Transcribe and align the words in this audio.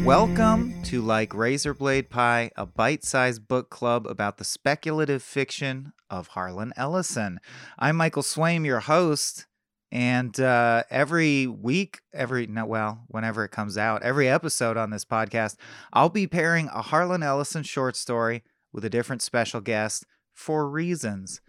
Welcome 0.00 0.82
to 0.82 1.00
Like 1.00 1.30
Razorblade 1.30 2.08
Pie, 2.08 2.50
a 2.56 2.66
bite 2.66 3.04
sized 3.04 3.46
book 3.46 3.70
club 3.70 4.06
about 4.06 4.38
the 4.38 4.44
speculative 4.44 5.22
fiction 5.22 5.92
of 6.10 6.28
Harlan 6.28 6.72
Ellison. 6.76 7.38
I'm 7.78 7.96
Michael 7.96 8.22
Swaim, 8.22 8.66
your 8.66 8.80
host. 8.80 9.46
And 9.92 10.40
uh, 10.40 10.84
every 10.90 11.46
week, 11.46 12.00
every, 12.12 12.46
no, 12.46 12.64
well, 12.64 13.04
whenever 13.08 13.44
it 13.44 13.50
comes 13.50 13.78
out, 13.78 14.02
every 14.02 14.28
episode 14.28 14.76
on 14.76 14.90
this 14.90 15.04
podcast, 15.04 15.56
I'll 15.92 16.08
be 16.08 16.26
pairing 16.26 16.68
a 16.68 16.82
Harlan 16.82 17.22
Ellison 17.22 17.62
short 17.62 17.94
story 17.94 18.42
with 18.72 18.84
a 18.84 18.90
different 18.90 19.22
special 19.22 19.60
guest 19.60 20.06
for 20.32 20.68
reasons. 20.68 21.40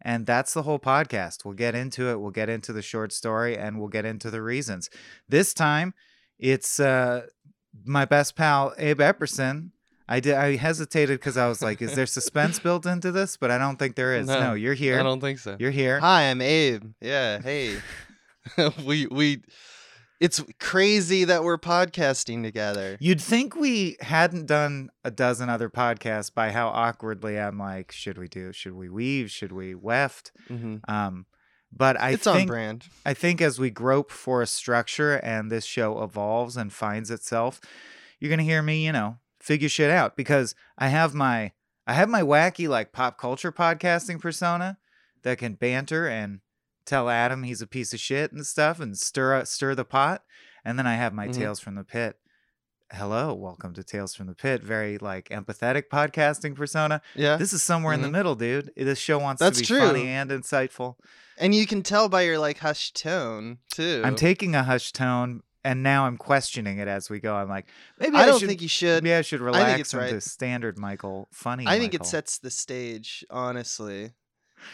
And 0.00 0.26
that's 0.26 0.54
the 0.54 0.62
whole 0.62 0.78
podcast. 0.78 1.44
We'll 1.44 1.54
get 1.54 1.74
into 1.74 2.08
it. 2.08 2.20
We'll 2.20 2.30
get 2.30 2.48
into 2.48 2.72
the 2.72 2.82
short 2.82 3.12
story 3.12 3.58
and 3.58 3.78
we'll 3.78 3.88
get 3.88 4.04
into 4.04 4.30
the 4.30 4.42
reasons. 4.42 4.88
This 5.28 5.52
time, 5.52 5.92
it's 6.38 6.78
uh, 6.78 7.26
my 7.84 8.04
best 8.04 8.36
pal, 8.36 8.74
Abe 8.78 8.98
Epperson. 9.00 9.70
I 10.10 10.20
did. 10.20 10.34
I 10.34 10.56
hesitated 10.56 11.18
because 11.20 11.36
I 11.36 11.48
was 11.48 11.60
like, 11.60 11.82
"Is 11.82 11.94
there 11.94 12.06
suspense 12.06 12.58
built 12.66 12.86
into 12.86 13.12
this?" 13.12 13.36
But 13.36 13.50
I 13.50 13.58
don't 13.58 13.76
think 13.78 13.94
there 13.94 14.14
is. 14.14 14.26
No, 14.26 14.40
No, 14.40 14.54
you're 14.54 14.74
here. 14.74 14.98
I 14.98 15.02
don't 15.02 15.20
think 15.20 15.38
so. 15.38 15.56
You're 15.58 15.70
here. 15.70 16.00
Hi, 16.00 16.30
I'm 16.30 16.40
Abe. 16.40 16.84
Yeah, 17.00 17.40
hey. 17.42 17.76
we 18.86 19.06
we 19.06 19.42
it's 20.20 20.42
crazy 20.58 21.24
that 21.24 21.44
we're 21.44 21.58
podcasting 21.58 22.42
together. 22.42 22.96
You'd 23.00 23.20
think 23.20 23.54
we 23.54 23.96
hadn't 24.00 24.46
done 24.46 24.88
a 25.04 25.10
dozen 25.10 25.48
other 25.48 25.68
podcasts 25.68 26.32
by 26.34 26.50
how 26.50 26.68
awkwardly 26.68 27.38
I'm 27.38 27.58
like, 27.58 27.92
should 27.92 28.18
we 28.18 28.26
do? 28.28 28.52
Should 28.52 28.72
we 28.72 28.88
weave? 28.88 29.30
Should 29.30 29.52
we 29.52 29.74
weft? 29.74 30.32
hmm 30.48 30.76
Um, 30.88 31.26
but 31.70 32.00
I 32.00 32.10
it's 32.10 32.26
on 32.26 32.36
think 32.36 32.48
brand. 32.48 32.86
I 33.04 33.14
think 33.14 33.40
as 33.40 33.58
we 33.58 33.70
grope 33.70 34.10
for 34.10 34.42
a 34.42 34.46
structure 34.46 35.14
and 35.16 35.50
this 35.50 35.64
show 35.64 36.02
evolves 36.02 36.56
and 36.56 36.72
finds 36.72 37.10
itself, 37.10 37.60
you're 38.18 38.30
gonna 38.30 38.42
hear 38.42 38.62
me, 38.62 38.84
you 38.84 38.92
know, 38.92 39.18
figure 39.40 39.68
shit 39.68 39.90
out 39.90 40.16
because 40.16 40.54
I 40.76 40.88
have 40.88 41.14
my 41.14 41.52
I 41.86 41.94
have 41.94 42.08
my 42.08 42.22
wacky 42.22 42.68
like 42.68 42.92
pop 42.92 43.18
culture 43.18 43.52
podcasting 43.52 44.20
persona 44.20 44.78
that 45.22 45.38
can 45.38 45.54
banter 45.54 46.06
and 46.06 46.40
tell 46.84 47.08
Adam 47.08 47.42
he's 47.42 47.62
a 47.62 47.66
piece 47.66 47.92
of 47.92 48.00
shit 48.00 48.32
and 48.32 48.46
stuff 48.46 48.80
and 48.80 48.96
stir 48.98 49.44
stir 49.44 49.74
the 49.74 49.84
pot, 49.84 50.22
and 50.64 50.78
then 50.78 50.86
I 50.86 50.94
have 50.94 51.12
my 51.12 51.28
Mhm. 51.28 51.34
Tales 51.34 51.60
from 51.60 51.74
the 51.74 51.84
Pit. 51.84 52.18
Hello, 52.90 53.34
welcome 53.34 53.74
to 53.74 53.84
Tales 53.84 54.14
from 54.14 54.28
the 54.28 54.34
Pit. 54.34 54.62
Very 54.62 54.96
like 54.96 55.28
empathetic 55.28 55.84
podcasting 55.92 56.54
persona. 56.56 57.02
Yeah. 57.14 57.36
This 57.36 57.52
is 57.52 57.62
somewhere 57.62 57.92
in 57.92 58.00
the 58.00 58.08
Mhm. 58.08 58.12
middle, 58.12 58.34
dude. 58.34 58.72
This 58.76 58.98
show 58.98 59.18
wants 59.18 59.40
That's 59.40 59.58
to 59.58 59.62
be 59.62 59.66
true. 59.66 59.80
funny 59.80 60.08
and 60.08 60.30
insightful. 60.30 60.96
and 61.40 61.54
you 61.54 61.66
can 61.66 61.82
tell 61.84 62.08
by 62.08 62.22
your 62.22 62.38
like 62.38 62.58
hushed 62.58 62.96
tone 62.96 63.58
too. 63.70 64.02
I'm 64.04 64.16
taking 64.16 64.54
a 64.56 64.62
hushed 64.64 64.94
tone, 64.96 65.42
and 65.62 65.82
now 65.84 66.06
I'm 66.06 66.16
questioning 66.16 66.78
it 66.78 66.88
as 66.88 67.08
we 67.10 67.20
go. 67.20 67.36
I'm 67.36 67.48
like, 67.48 67.66
maybe 68.00 68.16
I 68.16 68.22
I, 68.22 68.26
don't 68.26 68.40
should, 68.40 68.48
think 68.48 68.60
you 68.62 68.66
should. 68.68 69.04
maybe 69.04 69.14
I 69.14 69.20
should 69.22 69.40
relax 69.40 69.80
it's 69.80 69.94
into 69.94 70.14
right. 70.14 70.22
standard 70.22 70.78
Michael 70.78 71.28
funny. 71.30 71.64
I 71.68 71.78
think 71.78 71.92
it 71.94 72.04
sets 72.06 72.38
the 72.38 72.50
stage, 72.50 73.24
honestly. 73.30 74.14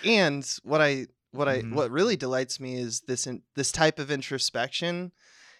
And 0.05 0.49
what 0.63 0.81
I 0.81 1.09
what 1.33 1.49
I 1.49 1.63
Mhm. 1.63 1.73
what 1.75 1.91
really 1.91 2.17
delights 2.17 2.61
me 2.61 2.77
is 2.81 3.01
this 3.09 3.27
in, 3.27 3.43
this 3.57 3.73
type 3.73 3.99
of 3.99 4.09
introspection 4.11 5.11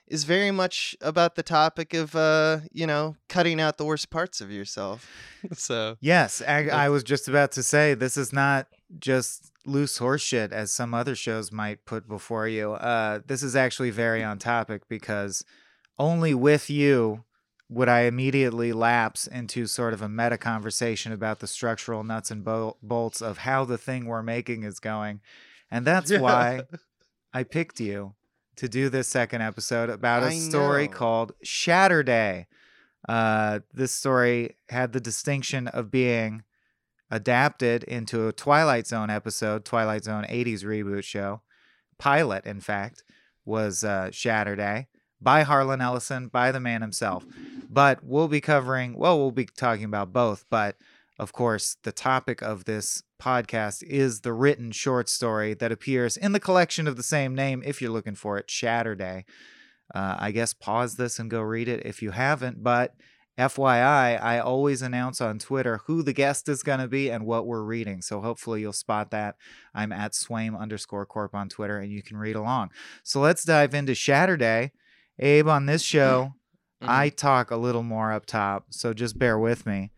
is 0.07 0.25
very 0.25 0.51
much 0.51 0.95
about 1.01 1.35
the 1.35 1.43
topic 1.43 1.95
of 1.95 2.15
uh, 2.15 2.61
you 2.73 2.87
know, 2.87 3.17
cutting 3.29 3.61
out 3.61 3.79
the 3.79 3.85
worst 3.85 4.11
parts 4.11 4.41
of 4.41 4.51
yourself. 4.51 5.09
so, 5.55 5.97
Yes, 6.01 6.43
I, 6.47 6.69
I 6.69 6.89
was 6.89 7.03
just 7.03 7.29
about 7.29 7.53
to 7.53 7.63
say 7.63 7.95
this 7.95 8.17
is 8.17 8.33
not 8.33 8.67
just 8.99 9.51
loose 9.67 9.99
horseshit 9.99 10.53
as 10.53 10.71
some 10.71 10.93
other 10.93 11.15
shows 11.15 11.51
might 11.51 11.85
put 11.87 12.07
before 12.07 12.47
you. 12.47 12.73
Uh, 12.73 13.21
this 13.27 13.43
is 13.43 13.57
actually 13.57 13.91
very 13.91 14.23
on 14.23 14.39
topic 14.39 14.83
because 14.89 15.45
only 15.99 16.35
with 16.35 16.69
you 16.69 17.25
would 17.71 17.89
I 17.89 18.01
immediately 18.03 18.75
lapse 18.75 19.27
into 19.27 19.67
sort 19.67 19.95
of 19.95 20.03
a 20.03 20.09
meta 20.09 20.37
conversation 20.37 21.13
about 21.13 21.41
the 21.41 21.47
structural 21.47 22.05
nuts 22.05 22.31
and 22.31 22.45
bol- 22.45 22.77
bolts 22.83 23.23
of 23.23 23.39
how 23.39 23.65
the 23.65 23.79
thing 23.79 24.05
we're 24.05 24.23
making 24.23 24.65
is 24.65 24.79
going. 24.79 25.21
And 25.71 25.87
that's 25.87 26.11
Yeah. 26.11 26.21
why 26.21 26.63
I 27.33 27.43
picked 27.43 27.81
you 27.81 28.15
to 28.57 28.69
do 28.69 28.89
this 28.89 29.09
second 29.09 29.43
episode 29.43 29.91
about 29.91 30.23
a 30.23 30.27
I 30.27 30.39
story 30.39 30.87
know. 30.87 30.93
called 30.93 31.33
Shatterday. 31.45 32.47
Uh, 33.09 33.61
this 33.73 33.93
story 33.93 34.57
had 34.69 34.93
the 34.93 35.01
distinction 35.01 35.69
of 35.69 35.91
being 35.91 36.43
adapted 37.11 37.85
into 37.85 38.29
a 38.29 38.33
Twilight 38.33 38.87
Zone 38.87 39.11
episode, 39.11 39.65
Twilight 39.65 40.05
Zone 40.05 40.25
80s 40.25 40.65
reboot 40.65 41.05
show. 41.05 41.43
Pilot, 41.99 42.45
in 42.47 42.61
fact, 42.61 43.05
was 43.45 43.85
uh, 43.85 44.09
Shatterday 44.11 44.87
by 45.21 45.43
Harlan 45.43 45.81
Ellison, 45.81 46.29
by 46.29 46.51
the 46.51 46.61
man 46.61 46.81
himself. 46.83 47.25
But 47.71 48.03
we'll 48.03 48.29
be 48.29 48.41
covering, 48.41 48.97
well, 48.97 49.19
we'll 49.19 49.31
be 49.31 49.47
talking 49.47 49.85
about 49.85 50.13
both, 50.13 50.45
but 50.51 50.77
of 51.19 51.33
course, 51.33 51.77
the 51.85 51.93
topic 51.93 52.43
of 52.43 52.65
this 52.65 53.03
podcast 53.23 53.83
is 53.85 54.21
the 54.21 54.33
written 54.33 54.71
short 54.73 55.09
story 55.09 55.55
that 55.55 55.73
appears 55.73 56.17
in 56.17 56.33
the 56.33 56.41
collection 56.41 56.87
of 56.89 56.97
the 56.97 57.03
same 57.03 57.35
name 57.35 57.63
if 57.65 57.81
you're 57.81 57.91
looking 57.93 58.15
for 58.17 58.37
it, 58.39 58.49
Shatterday. 58.49 59.25
Uh, 59.95 60.17
I 60.19 60.31
guess 60.33 60.53
pause 60.55 60.97
this 60.97 61.19
and 61.19 61.31
go 61.31 61.41
read 61.41 61.69
it 61.69 61.85
if 61.87 62.03
you 62.03 62.11
haven't. 62.11 62.63
But 62.63 62.95
FYI, 63.39 64.21
I 64.23 64.39
always 64.39 64.81
announce 64.83 65.21
on 65.21 65.39
Twitter 65.39 65.81
who 65.87 66.03
the 66.03 66.13
guest 66.13 66.49
is 66.49 66.63
going 66.63 66.79
to 66.81 66.89
be 66.89 67.11
and 67.11 67.27
what 67.27 67.47
we're 67.47 67.63
reading. 67.63 68.01
So 68.01 68.21
hopefully 68.21 68.61
you'll 68.61 68.73
spot 68.73 69.11
that. 69.11 69.37
I'm 69.75 69.93
at 69.93 70.13
Swaim 70.13 70.59
underscore 70.59 71.07
corp 71.07 71.35
on 71.35 71.49
Twitter 71.49 71.79
and 71.79 71.93
you 71.93 72.03
can 72.03 72.17
read 72.17 72.37
along. 72.37 72.71
So 73.03 73.21
let's 73.21 73.45
dive 73.45 73.75
into 73.75 73.93
Shatterday. 73.93 74.71
Abe, 75.19 75.49
on 75.49 75.67
this 75.67 75.83
show, 75.83 76.33
Mhm. 76.83 76.89
I 76.89 77.09
talk 77.09 77.51
a 77.51 77.57
little 77.57 77.83
more 77.83 78.13
up 78.13 78.27
top. 78.27 78.67
So 78.71 78.93
just 78.93 79.19
bear 79.19 79.39
with 79.39 79.65
me 79.67 79.91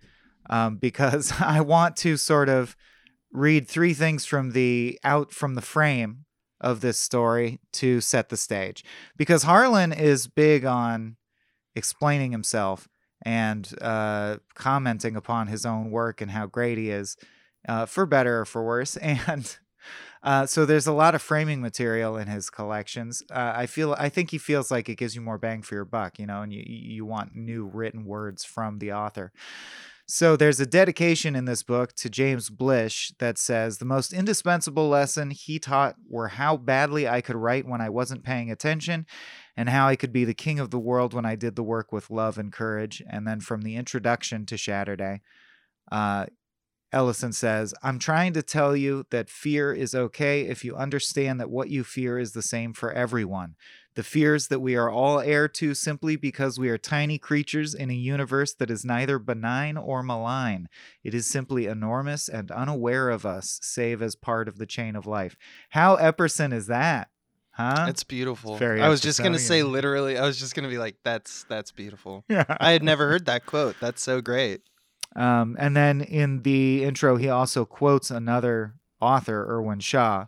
um, 0.49 0.77
because 0.77 1.33
I 1.41 1.61
want 1.61 1.97
to 1.99 2.17
sort 2.17 2.49
of 2.49 2.77
read 3.33 3.69
three 3.69 3.95
things 3.95 4.25
from 4.25 4.53
the 4.53 4.99
out 5.05 5.33
from 5.33 5.55
the 5.55 5.62
frame 5.62 6.25
of 6.61 6.81
this 6.81 6.99
story 6.99 7.61
to 7.71 8.01
set 8.01 8.31
the 8.31 8.37
stage 8.37 8.83
because 9.17 9.43
Harlan 9.43 9.93
is 9.93 10.27
big 10.27 10.65
on 10.65 11.17
explaining 11.75 12.33
himself 12.33 12.89
and 13.23 13.75
uh, 13.81 14.39
commenting 14.55 15.17
upon 15.17 15.49
his 15.49 15.67
own 15.67 15.91
work 15.91 16.21
and 16.21 16.31
how 16.31 16.47
great 16.47 16.79
he 16.79 16.91
is, 16.91 17.17
uh, 17.69 17.87
for 17.87 18.06
better 18.06 18.41
or 18.41 18.45
for 18.45 18.65
worse. 18.65 18.97
And 19.06 19.56
uh, 20.23 20.47
so 20.47 20.67
there's 20.67 20.89
a 20.89 20.93
lot 20.93 21.15
of 21.15 21.23
framing 21.23 21.61
material 21.61 22.17
in 22.17 22.27
his 22.27 22.51
collections. 22.51 23.23
Uh, 23.31 23.53
I 23.55 23.67
feel 23.67 23.95
I 23.97 24.09
think 24.09 24.33
he 24.33 24.39
feels 24.39 24.71
like 24.71 24.89
it 24.89 24.97
gives 24.97 25.15
you 25.15 25.21
more 25.21 25.39
bang 25.39 25.62
for 25.62 25.77
your 25.77 25.85
buck, 25.85 26.19
you 26.19 26.27
know, 26.27 26.43
and 26.43 26.53
you 26.53 26.65
you 26.67 27.05
want 27.05 27.37
new 27.37 27.65
written 27.65 28.05
words 28.05 28.45
from 28.45 28.79
the 28.79 28.93
author. 28.93 29.33
So 30.09 30.37
there's 30.37 30.61
a 30.61 30.67
dedication 30.67 31.34
in 31.34 31.47
this 31.47 31.65
book 31.65 31.93
to 31.94 32.09
James 32.09 32.49
Blish 32.49 33.12
that 33.19 33.39
says 33.39 33.78
the 33.78 33.84
most 33.84 34.12
indispensable 34.12 34.89
lesson 34.89 35.33
he 35.33 35.59
taught 35.59 35.97
were 36.09 36.28
how 36.28 36.56
badly 36.56 37.09
I 37.09 37.21
could 37.21 37.34
write 37.34 37.67
when 37.67 37.81
I 37.81 37.89
wasn't 37.89 38.22
paying 38.22 38.49
attention 38.49 39.05
and 39.56 39.69
how 39.69 39.89
I 39.89 39.97
could 39.97 40.12
be 40.12 40.25
the 40.25 40.33
king 40.33 40.61
of 40.61 40.71
the 40.71 40.78
world 40.78 41.12
when 41.12 41.27
I 41.27 41.34
did 41.34 41.56
the 41.56 41.65
work 41.65 41.91
with 41.91 42.09
love 42.09 42.39
and 42.39 42.53
courage. 42.53 43.03
And 43.11 43.27
then 43.27 43.41
from 43.41 43.62
the 43.62 43.75
introduction 43.75 44.47
to 44.47 44.55
Shatterday, 44.55 45.22
uh, 45.91 46.27
Ellison 46.93 47.33
says, 47.33 47.75
I'm 47.83 47.99
trying 47.99 48.33
to 48.34 48.43
tell 48.43 48.77
you 48.77 49.06
that 49.11 49.28
fear 49.28 49.73
is 49.73 49.93
okay 49.93 50.43
if 50.43 50.64
you 50.64 50.76
understand 50.76 51.41
that 51.41 51.50
what 51.50 51.69
you 51.69 51.82
fear 51.82 52.17
is 52.17 52.31
the 52.31 52.43
same 52.43 52.73
for 52.73 52.93
everyone. 52.93 53.56
The 53.96 54.02
fears 54.02 54.48
that 54.48 54.60
we 54.60 54.76
are 54.76 54.90
all 54.90 55.20
heir 55.20 55.48
to 55.48 55.75
simply 55.75 56.16
because 56.16 56.58
we 56.58 56.69
are 56.69 56.76
tiny 56.76 57.16
creatures 57.19 57.75
in 57.75 57.90
a 57.90 57.94
universe 57.94 58.52
that 58.54 58.70
is 58.70 58.84
neither 58.84 59.19
benign 59.19 59.78
or 59.78 60.02
malign. 60.02 60.69
It 61.02 61.14
is 61.14 61.26
simply 61.26 61.64
enormous 61.64 62.28
and 62.28 62.50
unaware 62.50 63.08
of 63.08 63.25
us, 63.25 63.58
save 63.62 64.02
as 64.02 64.14
part 64.14 64.48
of 64.48 64.58
the 64.58 64.66
chain 64.66 64.96
of 64.96 65.06
life. 65.06 65.34
How 65.70 65.96
Epperson 65.96 66.52
is 66.52 66.66
that? 66.66 67.08
Huh? 67.52 67.87
It's 67.88 68.04
beautiful. 68.04 68.58
very 68.58 68.82
I 68.82 68.90
was 68.90 69.00
just 69.00 69.22
gonna 69.22 69.38
say 69.38 69.62
literally. 69.62 70.19
I 70.19 70.26
was 70.26 70.38
just 70.38 70.54
gonna 70.54 70.69
be 70.69 70.76
like, 70.76 70.96
"That's 71.02 71.44
that's 71.44 71.72
beautiful." 71.72 72.22
yeah. 72.28 72.44
I 72.60 72.72
had 72.72 72.82
never 72.82 73.08
heard 73.08 73.25
that 73.25 73.46
quote. 73.46 73.76
That's 73.81 74.02
so 74.02 74.20
great. 74.20 74.60
Um, 75.16 75.56
and 75.58 75.75
then 75.75 76.02
in 76.02 76.43
the 76.43 76.84
intro, 76.84 77.16
he 77.16 77.31
also 77.31 77.64
quotes 77.64 78.10
another 78.10 78.75
author, 79.00 79.46
Irwin 79.48 79.81
Shaw, 79.81 80.26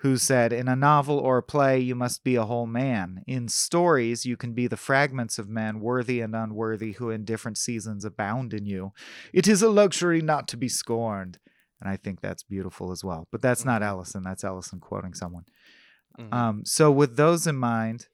who 0.00 0.16
said, 0.16 0.52
In 0.52 0.68
a 0.68 0.76
novel 0.76 1.18
or 1.18 1.38
a 1.38 1.42
play, 1.42 1.78
you 1.80 1.94
must 1.94 2.22
be 2.22 2.36
a 2.36 2.44
whole 2.44 2.66
man. 2.66 3.22
In 3.26 3.48
stories, 3.48 4.24
you 4.24 4.36
can 4.36 4.52
be 4.52 4.66
the 4.66 4.76
fragments 4.76 5.38
of 5.38 5.48
men, 5.48 5.80
worthy 5.80 6.20
and 6.20 6.34
unworthy, 6.36 6.92
who 6.92 7.10
in 7.10 7.24
different 7.24 7.58
seasons 7.58 8.04
abound 8.04 8.54
in 8.54 8.64
you. 8.64 8.92
It 9.32 9.48
is 9.48 9.62
a 9.62 9.68
luxury 9.70 10.20
not 10.20 10.46
to 10.48 10.56
be 10.56 10.68
scorned. 10.68 11.38
And 11.80 11.88
I 11.90 11.96
think 11.96 12.20
that's 12.20 12.42
beautiful 12.42 12.90
as 12.92 13.04
well. 13.04 13.28
But 13.30 13.42
that's 13.42 13.64
not. 13.64 13.82
Ellison. 13.82 14.22
That's 14.22 14.44
Ellison 14.44 14.80
quoting 14.80 15.14
someone. 15.14 15.44
Mhm. 16.18 16.32
Um, 16.34 16.64
so 16.64 16.90
with 16.90 17.16
those 17.16 17.46
in 17.46 17.56
mind, 17.56 18.08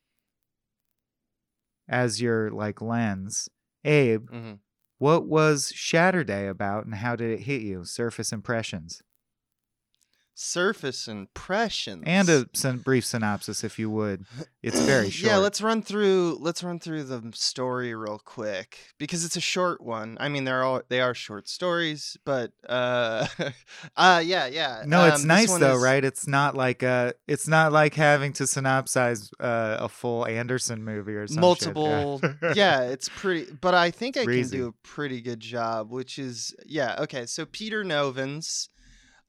as 1.89 2.21
your 2.21 2.51
like 2.51 2.81
lens, 2.81 3.49
Abe, 3.85 4.29
Mhm. 4.31 4.59
what 4.99 5.27
was 5.27 5.73
Shatterday 5.73 6.49
about 6.49 6.85
and 6.85 6.95
how 6.97 7.17
did 7.17 7.31
it 7.31 7.45
hit 7.45 7.63
you? 7.63 7.85
Surface 7.85 8.33
impressions. 8.33 9.03
Surface 10.37 11.07
impressions 11.07 12.03
and 12.07 12.29
a 12.29 12.47
syn- 12.55 12.79
brief 12.79 13.05
synopsis, 13.05 13.63
if 13.63 13.79
you 13.79 13.89
would. 13.91 14.25
It's 14.63 14.81
very 14.81 15.11
short. 15.11 15.31
yeah 15.31 15.37
let's 15.39 15.61
run 15.63 15.81
through 15.83 16.39
let's 16.41 16.63
run 16.65 16.79
through 16.81 17.05
the 17.05 17.31
story 17.35 17.95
real 17.95 18.19
quick 18.25 18.79
because 18.99 19.25
it's 19.25 19.37
a 19.37 19.41
short 19.41 19.81
one 19.81 20.17
i 20.21 20.29
mean 20.29 20.45
they're 20.45 20.63
all 20.65 20.83
they 20.89 21.01
are 21.01 21.15
short 21.15 21.49
stories 21.49 22.17
but 22.25 22.53
uh 22.69 23.27
uh 23.97 24.21
yeah 24.25 24.47
yeah 24.47 24.83
No, 24.87 25.07
it's 25.07 25.23
um, 25.23 25.29
nice 25.29 25.53
though, 25.59 25.77
is- 25.77 25.83
right? 25.83 26.05
It's 26.05 26.27
not 26.27 26.57
like 26.57 26.83
uh 26.83 27.13
it's 27.29 27.47
not 27.47 27.73
like 27.73 27.95
having 27.95 28.33
to 28.35 28.45
synopsize 28.45 29.31
uh, 29.41 29.77
a 29.81 29.89
full 29.89 30.27
Anderson 30.27 30.83
movie 30.85 31.15
or 31.15 31.27
multiple 31.31 32.21
yeah. 32.55 32.83
it's 32.95 33.09
pretty 33.09 33.47
but 33.61 33.75
i 33.75 33.91
think 33.91 34.17
i 34.17 34.25
Breezy. 34.25 34.57
can 34.57 34.61
do 34.61 34.69
a 34.69 34.73
pretty 34.87 35.21
good 35.21 35.41
job 35.41 35.91
which 35.91 36.19
is 36.19 36.55
yeah 36.67 36.97
okay 36.99 37.27
so 37.27 37.45
peter 37.47 37.85
novins 37.85 38.69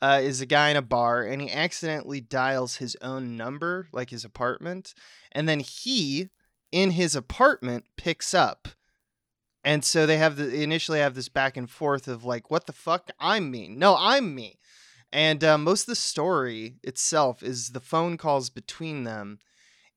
uh, 0.02 0.20
is 0.22 0.42
a 0.42 0.46
guy 0.46 0.70
in 0.70 0.78
a 0.78 0.82
bar 0.82 1.24
and 1.24 1.42
he 1.42 1.52
accidentally 1.52 2.22
dials 2.22 2.78
his 2.78 2.96
own 3.02 3.38
number 3.38 3.88
like 3.92 4.10
his 4.10 4.26
apartment 4.26 4.94
and 5.32 5.48
then 5.48 5.60
he 5.60 6.30
in 6.72 6.92
his 6.92 7.16
apartment 7.16 7.86
picks 7.98 8.34
up. 8.34 8.68
And 9.64 9.84
so 9.84 10.06
they 10.06 10.18
have 10.18 10.36
the 10.36 10.62
initially 10.62 11.00
have 11.00 11.16
this 11.16 11.30
back 11.30 11.58
and 11.58 11.70
forth 11.70 12.08
of 12.08 12.24
like 12.24 12.52
what 12.52 12.68
the 12.68 12.74
fuck? 12.74 13.10
I'm 13.20 13.50
me. 13.50 13.68
No 13.70 13.96
i'm 13.98 14.36
me. 14.36 14.60
And 15.12 15.44
uh, 15.44 15.58
most 15.58 15.84
of 15.84 15.88
the 15.88 15.96
story 15.96 16.76
itself 16.84 17.42
is 17.42 17.70
the 17.70 17.80
phone 17.80 18.18
calls 18.18 18.50
between 18.50 19.06
them 19.06 19.40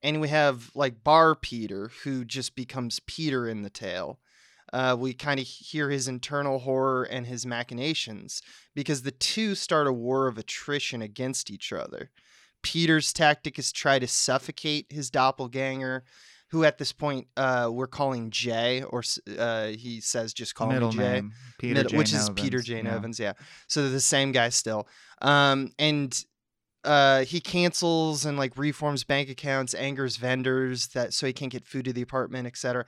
and 0.02 0.20
we 0.20 0.28
have 0.28 0.70
like 0.74 1.02
bar 1.02 1.34
peter 1.34 1.90
who 2.04 2.24
just 2.24 2.54
becomes 2.54 3.00
peter 3.00 3.48
in 3.48 3.62
the 3.62 3.70
tale 3.70 4.20
uh, 4.72 4.96
we 4.98 5.14
kind 5.14 5.40
of 5.40 5.46
hear 5.46 5.90
his 5.90 6.08
internal 6.08 6.60
horror 6.60 7.04
and 7.04 7.26
his 7.26 7.46
machinations 7.46 8.42
because 8.74 9.02
the 9.02 9.10
two 9.10 9.54
start 9.54 9.86
a 9.86 9.92
war 9.92 10.26
of 10.26 10.38
attrition 10.38 11.02
against 11.02 11.50
each 11.50 11.72
other 11.72 12.10
peter's 12.62 13.12
tactic 13.12 13.58
is 13.58 13.72
try 13.72 13.98
to 13.98 14.06
suffocate 14.06 14.86
his 14.90 15.10
doppelganger 15.10 16.04
who 16.50 16.64
at 16.64 16.78
this 16.78 16.92
point 16.92 17.26
uh, 17.36 17.68
we're 17.70 17.86
calling 17.86 18.30
jay 18.30 18.82
or 18.82 19.02
uh, 19.38 19.66
he 19.66 20.00
says 20.00 20.32
just 20.32 20.54
call 20.54 20.68
Middle 20.68 20.90
me 20.90 20.96
jay 20.96 21.12
name, 21.12 21.32
Peter 21.58 21.74
Mid- 21.74 21.88
J. 21.88 21.96
which 21.96 22.12
is 22.12 22.30
Peter 22.30 22.58
Novins, 22.58 22.64
J. 22.64 22.76
yeah. 22.76 22.82
Novins, 22.82 23.18
yeah. 23.18 23.32
So 23.66 23.82
they're 23.82 23.90
the 23.90 24.00
same 24.00 24.32
guy 24.32 24.48
still. 24.48 24.88
Um, 25.20 25.72
and 25.78 26.24
uh, 26.84 27.24
he 27.24 27.40
cancels 27.40 28.24
and 28.24 28.38
like 28.38 28.56
reforms 28.56 29.04
bank 29.04 29.28
accounts, 29.28 29.74
angers 29.74 30.16
vendors 30.16 30.88
that 30.88 31.12
so 31.12 31.26
he 31.26 31.32
can't 31.32 31.52
get 31.52 31.66
food 31.66 31.84
to 31.84 31.92
the 31.92 32.02
apartment, 32.02 32.46
etc. 32.46 32.86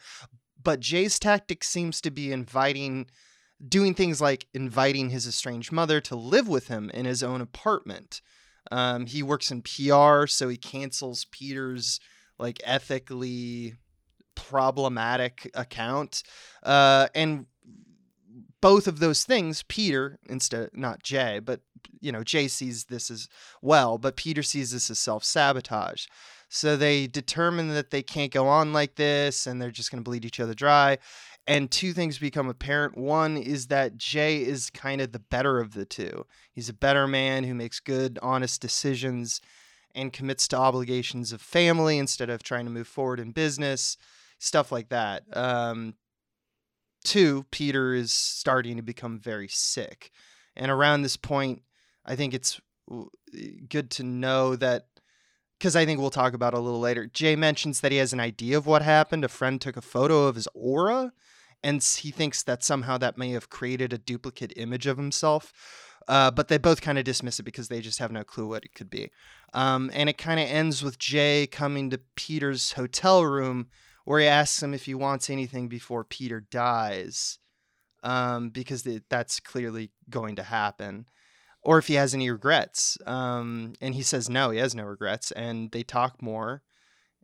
But 0.63 0.81
Jay's 0.81 1.19
tactic 1.19 1.65
seems 1.65 2.01
to 2.03 2.11
be 2.11 2.33
inviting, 2.33 3.07
doing 3.67 3.95
things 3.95 4.21
like 4.21 4.47
inviting 4.53 5.11
his 5.11 5.27
estranged 5.27 5.73
mother 5.73 6.01
to 6.03 6.17
live 6.17 6.49
with 6.49 6.69
him 6.69 6.91
in 6.91 7.07
his 7.07 7.23
own 7.23 7.41
apartment. 7.41 8.21
Um, 8.71 9.07
he 9.07 9.23
works 9.23 9.51
in 9.51 9.63
PR, 9.63 10.27
so 10.27 10.49
he 10.49 10.57
cancels 10.57 11.27
Peter's 11.31 12.01
like 12.39 12.61
ethically 12.65 13.75
problematic 14.35 15.51
account. 15.55 16.23
Uh, 16.63 17.09
and 17.15 17.47
both 18.61 18.87
of 18.87 18.99
those 18.99 19.25
things, 19.25 19.63
Peter, 19.69 20.19
instead, 20.29 20.71
not 20.75 21.03
Jay, 21.03 21.39
but, 21.39 21.61
you 22.01 22.13
know, 22.13 22.23
Jay 22.23 22.49
sees 22.49 22.85
this 22.85 23.11
as 23.11 23.29
well, 23.63 23.99
but 23.99 24.17
Peter 24.17 24.43
sees 24.43 24.73
this 24.73 24.91
as 24.91 24.99
self 24.99 25.25
sabotage. 25.25 26.07
So 26.53 26.77
they 26.77 27.07
determine 27.07 27.69
that 27.75 27.91
they 27.91 28.03
can't 28.03 28.33
go 28.33 28.49
on 28.49 28.73
like 28.73 28.97
this 28.97 29.47
and 29.47 29.63
they're 29.63 29.71
just 29.71 29.93
going 29.93 30.03
to 30.03 30.09
bleed 30.09 30.25
each 30.25 30.41
other 30.41 30.53
dry. 30.53 30.99
And 31.47 31.71
two 31.71 31.93
things 31.93 32.19
become 32.19 32.49
apparent. 32.49 32.99
One 32.99 33.37
is 33.37 33.69
that 33.69 33.97
Jay 33.97 34.43
is 34.43 34.69
kind 34.69 35.01
of 35.01 35.13
the 35.13 35.21
better 35.21 35.61
of 35.61 35.75
the 35.75 35.85
two. 35.85 36.27
He's 36.53 36.69
a 36.69 36.75
better 36.75 37.07
man 37.07 37.45
who 37.45 37.55
makes 37.55 37.79
good, 37.79 38.19
honest 38.21 38.61
decisions 38.61 39.41
and 39.95 40.13
commits 40.13 40.49
to 40.49 40.57
obligations 40.57 41.33
of 41.33 41.41
family 41.41 41.99
instead 41.99 42.31
of 42.31 42.43
trying 42.43 42.65
to 42.65 42.71
move 42.71 42.89
forward 42.89 43.21
in 43.21 43.31
business, 43.31 43.97
stuff 44.41 44.73
like 44.73 44.89
that. 44.89 45.23
Um, 45.33 45.95
two, 47.05 47.47
Peter 47.53 47.95
is 47.95 48.13
starting 48.13 48.77
to 48.77 48.83
become 48.83 49.21
very 49.21 49.49
sick. 49.49 50.11
And 50.57 50.69
around 50.69 51.03
this 51.03 51.17
point, 51.17 51.63
I 52.05 52.17
think 52.17 52.35
it's 52.35 52.61
good 53.69 53.91
to 53.93 54.03
know 54.03 54.57
that 54.57 54.87
because 55.61 55.77
I 55.77 55.85
think 55.85 56.01
we'll 56.01 56.09
talk 56.09 56.33
about 56.33 56.55
a 56.55 56.59
little 56.59 56.81
later. 56.81 57.07
Jay 57.07 57.37
mentions 57.37 57.81
that 57.81 57.93
he 57.93 57.99
has 57.99 58.15
an 58.15 58.21
idea 58.21 58.57
of 58.57 58.65
what 58.65 58.81
happened. 58.81 59.27
A 59.27 59.29
friend 59.29 59.61
took 59.61 59.77
a 59.77 59.83
photo 59.83 60.27
of 60.27 60.37
his 60.37 60.49
aura, 60.55 61.13
and 61.63 61.83
he 61.83 62.11
thinks 62.11 62.43
that 62.43 62.65
somehow 62.65 62.97
that 62.97 63.19
may 63.19 63.33
have 63.33 63.51
created 63.51 63.93
a 63.93 63.99
duplicate 63.99 64.55
image 64.57 64.87
of 64.87 64.97
himself. 64.97 65.53
Uh, 66.09 66.31
but 66.31 66.49
they 66.49 66.57
both 66.57 66.81
kind 66.81 66.97
of 66.97 67.05
dismiss 67.05 67.39
it 67.39 67.43
because 67.43 67.69
they 67.69 67.83
just 67.83 67.99
have 67.99 68.11
no 68.11 68.25
clue 68.25 68.49
what 68.49 68.65
it 68.65 68.75
could 68.75 68.89
be. 68.89 69.11
Um, 69.53 69.91
and 69.93 70.09
it 70.09 70.17
kind 70.17 70.41
of 70.41 70.49
ends 70.49 70.83
with 70.83 70.99
Jay 70.99 71.47
coming 71.47 71.91
to 71.91 72.01
Peter's 72.17 72.73
hotel 72.73 73.23
room 73.23 73.69
where 74.07 74.21
he 74.21 74.27
asks 74.27 74.63
him 74.63 74.73
if 74.73 74.87
he 74.87 74.95
wants 74.95 75.29
anything 75.29 75.69
before 75.69 76.05
Peter 76.05 76.41
dies, 76.41 77.39
um, 78.03 78.49
because 78.49 78.83
th- 78.83 79.03
that's 79.11 79.41
clearly 79.41 79.91
going 80.09 80.37
to 80.37 80.43
happen, 80.43 81.05
or 81.63 81.79
if 81.79 81.87
he 81.89 81.95
has 81.95 82.15
any 82.15 82.31
regrets. 82.31 82.97
Um, 83.07 83.75
and 83.81 83.95
he 83.95 84.03
says 84.03 84.29
no, 84.29 84.51
he 84.51 84.59
has 84.59 84.75
no 84.75 84.85
regrets, 84.85 85.31
and 85.33 85.71
they 85.73 85.83
talk 85.83 86.23
more. 86.23 86.63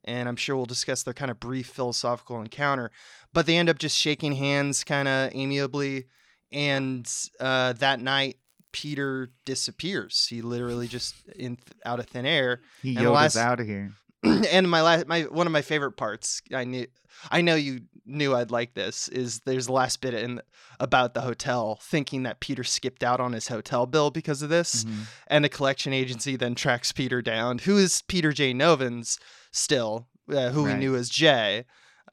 And 0.04 0.28
I'm 0.28 0.36
sure 0.36 0.54
we'll 0.54 0.66
discuss 0.66 1.02
their 1.02 1.14
kind 1.14 1.30
of 1.32 1.40
brief 1.40 1.66
philosophical 1.66 2.40
encounter, 2.40 2.92
but 3.32 3.46
they 3.46 3.56
end 3.56 3.68
up 3.68 3.78
just 3.78 3.98
shaking 3.98 4.32
hands 4.36 4.84
kind 4.84 5.08
of 5.08 5.32
amiably. 5.34 6.06
And 6.52 7.10
uh, 7.40 7.72
that 7.74 8.00
night, 8.00 8.36
Peter 8.70 9.30
disappears. 9.44 10.26
He 10.30 10.42
literally 10.42 10.86
just 10.86 11.14
in 11.36 11.58
out 11.84 11.98
of 11.98 12.06
thin 12.06 12.24
air 12.26 12.60
He 12.82 12.94
Yoda's 12.94 13.34
last- 13.34 13.36
out 13.36 13.58
of 13.58 13.66
here. 13.66 13.92
and 14.50 14.70
my 14.70 14.82
last 14.82 15.06
my 15.06 15.22
one 15.22 15.46
of 15.46 15.52
my 15.52 15.62
favorite 15.62 15.92
parts 15.92 16.42
i 16.54 16.64
knew 16.64 16.86
i 17.30 17.40
know 17.40 17.54
you 17.54 17.80
knew 18.04 18.34
i'd 18.34 18.50
like 18.50 18.74
this 18.74 19.08
is 19.08 19.40
there's 19.40 19.66
the 19.66 19.72
last 19.72 20.00
bit 20.00 20.14
in 20.14 20.40
about 20.78 21.14
the 21.14 21.20
hotel 21.22 21.78
thinking 21.82 22.22
that 22.24 22.40
peter 22.40 22.62
skipped 22.64 23.02
out 23.02 23.20
on 23.20 23.32
his 23.32 23.48
hotel 23.48 23.86
bill 23.86 24.10
because 24.10 24.42
of 24.42 24.48
this 24.48 24.84
Mhm. 24.84 25.06
and 25.28 25.44
a 25.44 25.48
collection 25.48 25.92
agency 25.92 26.36
then 26.36 26.54
tracks 26.54 26.92
peter 26.92 27.20
down 27.22 27.58
who 27.58 27.76
is 27.78 28.02
peter 28.02 28.32
j 28.32 28.52
novins 28.52 29.18
still 29.52 30.06
uh, 30.30 30.50
who 30.50 30.64
we 30.64 30.70
knew 30.78 30.94
as 30.96 31.08
jay 31.08 31.64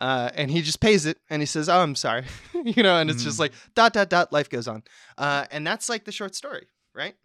uh, 0.02 0.30
and 0.36 0.52
he 0.52 0.62
just 0.62 0.80
pays 0.82 1.06
it 1.06 1.18
and 1.30 1.42
he 1.42 1.46
says 1.46 1.70
oh 1.70 1.80
i'm 1.80 1.96
sorry 1.96 2.26
you 2.66 2.82
know 2.84 2.98
and 2.98 3.10
it's 3.10 3.24
just 3.24 3.38
Mhm. 3.38 3.42
like 3.42 3.54
dot 3.76 3.94
dot 3.94 4.10
dot 4.10 4.34
life 4.34 4.50
goes 4.50 4.68
on 4.68 4.84
uh, 5.18 5.46
and 5.52 5.66
that's 5.68 5.90
like 5.90 6.06
the 6.06 6.12
short 6.12 6.34
story 6.36 6.68
right 6.94 7.16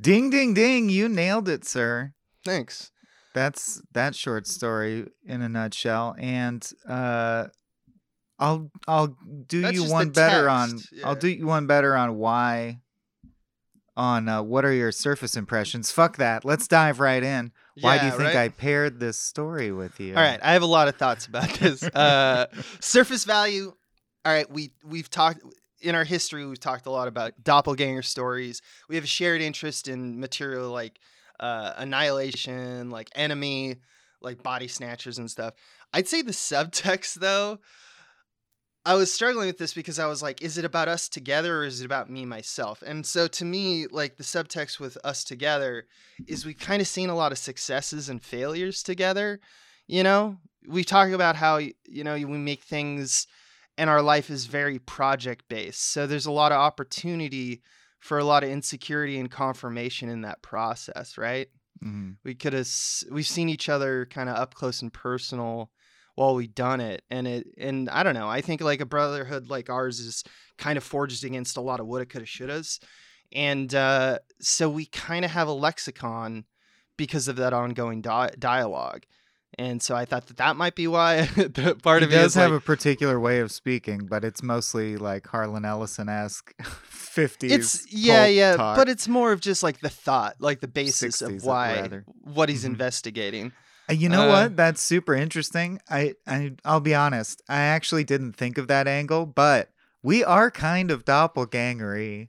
Ding 0.00 0.30
ding 0.30 0.54
ding, 0.54 0.88
you 0.88 1.08
nailed 1.10 1.46
it, 1.48 1.64
sir. 1.66 2.14
thanks 2.44 2.90
That's 3.34 3.82
that 3.92 4.14
short 4.14 4.46
story 4.46 5.08
in 5.24 5.42
a 5.42 5.48
nutshell. 5.48 6.16
And 6.18 6.68
uh 6.88 7.46
I'll 8.38 8.70
I'll 8.88 9.16
do 9.46 9.60
That's 9.60 9.74
you 9.74 9.84
one 9.84 10.10
better 10.10 10.48
on 10.48 10.70
text, 10.70 10.88
I'll 11.04 11.14
do 11.14 11.28
you 11.28 11.46
one 11.46 11.66
better 11.66 11.94
on 11.94 12.16
why 12.16 12.80
on 13.96 14.28
uh, 14.28 14.42
what 14.42 14.64
are 14.64 14.72
your 14.72 14.92
surface 14.92 15.36
impressions? 15.36 15.90
Fuck 15.90 16.16
that. 16.16 16.44
Let's 16.44 16.66
dive 16.66 17.00
right 17.00 17.22
in. 17.22 17.52
Why 17.80 17.98
do 17.98 18.06
you 18.06 18.10
think 18.12 18.34
right? 18.34 18.36
I 18.36 18.48
paired 18.48 18.98
this 18.98 19.18
story 19.18 19.72
with 19.72 20.00
you? 20.00 20.14
All 20.16 20.22
right, 20.22 20.40
I 20.42 20.54
have 20.54 20.62
a 20.62 20.66
lot 20.66 20.88
of 20.88 20.96
thoughts 20.96 21.26
about 21.26 21.50
this. 21.60 21.82
Uh, 21.82 22.46
surface 22.80 23.24
value. 23.24 23.74
All 24.24 24.32
right, 24.32 24.50
we 24.50 24.72
we've 24.84 25.10
talked 25.10 25.42
in 25.82 25.94
our 25.94 26.04
history. 26.04 26.46
We've 26.46 26.60
talked 26.60 26.86
a 26.86 26.90
lot 26.90 27.08
about 27.08 27.32
doppelganger 27.42 28.02
stories. 28.02 28.62
We 28.88 28.94
have 28.94 29.04
a 29.04 29.08
shared 29.08 29.42
interest 29.42 29.86
in 29.86 30.18
material 30.18 30.70
like 30.70 30.98
uh, 31.40 31.72
annihilation, 31.78 32.90
like 32.90 33.10
enemy, 33.14 33.76
like 34.20 34.42
body 34.42 34.68
snatchers 34.68 35.18
and 35.18 35.30
stuff. 35.30 35.54
I'd 35.92 36.08
say 36.08 36.22
the 36.22 36.32
subtext 36.32 37.14
though. 37.14 37.58
I 38.86 38.94
was 38.94 39.12
struggling 39.12 39.46
with 39.46 39.58
this 39.58 39.74
because 39.74 39.98
I 39.98 40.06
was 40.06 40.22
like, 40.22 40.40
is 40.40 40.56
it 40.56 40.64
about 40.64 40.88
us 40.88 41.08
together 41.10 41.58
or 41.58 41.64
is 41.64 41.82
it 41.82 41.84
about 41.84 42.08
me 42.08 42.24
myself? 42.24 42.82
And 42.86 43.04
so 43.04 43.28
to 43.28 43.44
me, 43.44 43.86
like 43.86 44.16
the 44.16 44.24
subtext 44.24 44.80
with 44.80 44.96
us 45.04 45.22
together 45.22 45.84
is 46.26 46.46
we've 46.46 46.58
kind 46.58 46.80
of 46.80 46.88
seen 46.88 47.10
a 47.10 47.14
lot 47.14 47.30
of 47.30 47.36
successes 47.36 48.08
and 48.08 48.22
failures 48.22 48.82
together. 48.82 49.38
You 49.86 50.02
know, 50.02 50.38
we 50.66 50.82
talk 50.82 51.10
about 51.10 51.36
how 51.36 51.58
you 51.58 52.04
know 52.04 52.14
we 52.14 52.24
make 52.24 52.62
things 52.62 53.26
and 53.76 53.90
our 53.90 54.02
life 54.02 54.30
is 54.30 54.46
very 54.46 54.78
project 54.78 55.44
based. 55.48 55.92
So 55.92 56.06
there's 56.06 56.26
a 56.26 56.32
lot 56.32 56.52
of 56.52 56.58
opportunity 56.58 57.62
for 58.00 58.18
a 58.18 58.24
lot 58.24 58.42
of 58.42 58.50
insecurity 58.50 59.18
and 59.18 59.30
confirmation 59.30 60.08
in 60.08 60.22
that 60.22 60.42
process, 60.42 61.16
right? 61.16 61.48
Mhm. 61.84 62.16
We 62.24 62.34
could 62.34 62.52
have 62.52 62.68
we've 63.10 63.26
seen 63.26 63.48
each 63.48 63.68
other 63.68 64.06
kind 64.06 64.28
of 64.28 64.36
up 64.36 64.54
close 64.54 64.82
and 64.82 64.92
personal 64.92 65.70
while 66.14 66.34
we 66.34 66.46
done 66.46 66.80
it 66.80 67.02
and 67.10 67.26
it 67.26 67.46
and 67.56 67.88
I 67.88 68.02
don't 68.02 68.14
know. 68.14 68.28
I 68.28 68.40
think 68.40 68.60
like 68.60 68.80
a 68.80 68.86
brotherhood 68.86 69.48
like 69.48 69.70
ours 69.70 70.00
is 70.00 70.24
kind 70.58 70.76
of 70.76 70.84
forged 70.84 71.24
against 71.24 71.56
a 71.56 71.62
lot 71.62 71.80
of 71.80 71.86
woulda 71.86 72.06
coulda 72.06 72.26
shouldas. 72.26 72.80
And 73.32 73.72
uh, 73.74 74.18
so 74.40 74.68
we 74.68 74.86
kind 74.86 75.24
of 75.24 75.30
have 75.30 75.46
a 75.46 75.52
lexicon 75.52 76.44
because 76.96 77.28
of 77.28 77.36
that 77.36 77.52
ongoing 77.52 78.02
di- 78.02 78.34
dialogue. 78.38 79.04
And 79.58 79.82
so 79.82 79.94
I 79.94 80.04
thought 80.04 80.26
that 80.26 80.36
that 80.38 80.56
might 80.56 80.74
be 80.74 80.86
why 80.86 81.28
part 81.82 82.02
he 82.02 82.06
of 82.06 82.12
it 82.12 82.16
does 82.16 82.34
have 82.34 82.50
like, 82.50 82.60
a 82.60 82.64
particular 82.64 83.18
way 83.18 83.40
of 83.40 83.52
speaking, 83.52 84.06
but 84.06 84.24
it's 84.24 84.42
mostly 84.42 84.96
like 84.96 85.26
Harlan 85.26 85.64
Ellison 85.64 86.08
esque 86.08 86.54
50s. 87.16 87.50
it's 87.50 87.92
yeah, 87.92 88.26
yeah, 88.26 88.56
talk. 88.56 88.76
but 88.76 88.88
it's 88.88 89.08
more 89.08 89.32
of 89.32 89.40
just 89.40 89.62
like 89.62 89.80
the 89.80 89.88
thought, 89.88 90.36
like 90.40 90.60
the 90.60 90.68
basis 90.68 91.20
60s, 91.22 91.36
of 91.38 91.44
why 91.44 91.80
rather. 91.80 92.04
what 92.22 92.48
he's 92.48 92.62
Mhm. 92.64 92.68
investigating. 92.72 93.52
Uh, 93.88 93.94
You 93.94 94.08
know 94.08 94.28
Uh, 94.30 94.42
what? 94.44 94.56
That's 94.56 94.80
super 94.80 95.14
interesting. 95.14 95.80
I, 95.90 96.14
I 96.26 96.52
I'll 96.64 96.80
be 96.80 96.94
honest. 96.94 97.42
I 97.48 97.60
actually 97.60 98.04
didn't 98.04 98.34
think 98.34 98.58
of 98.58 98.68
that 98.68 98.86
angle, 98.86 99.26
but 99.26 99.70
we 100.02 100.22
are 100.24 100.50
kind 100.50 100.90
of 100.90 101.04
doppelgangery. 101.04 102.28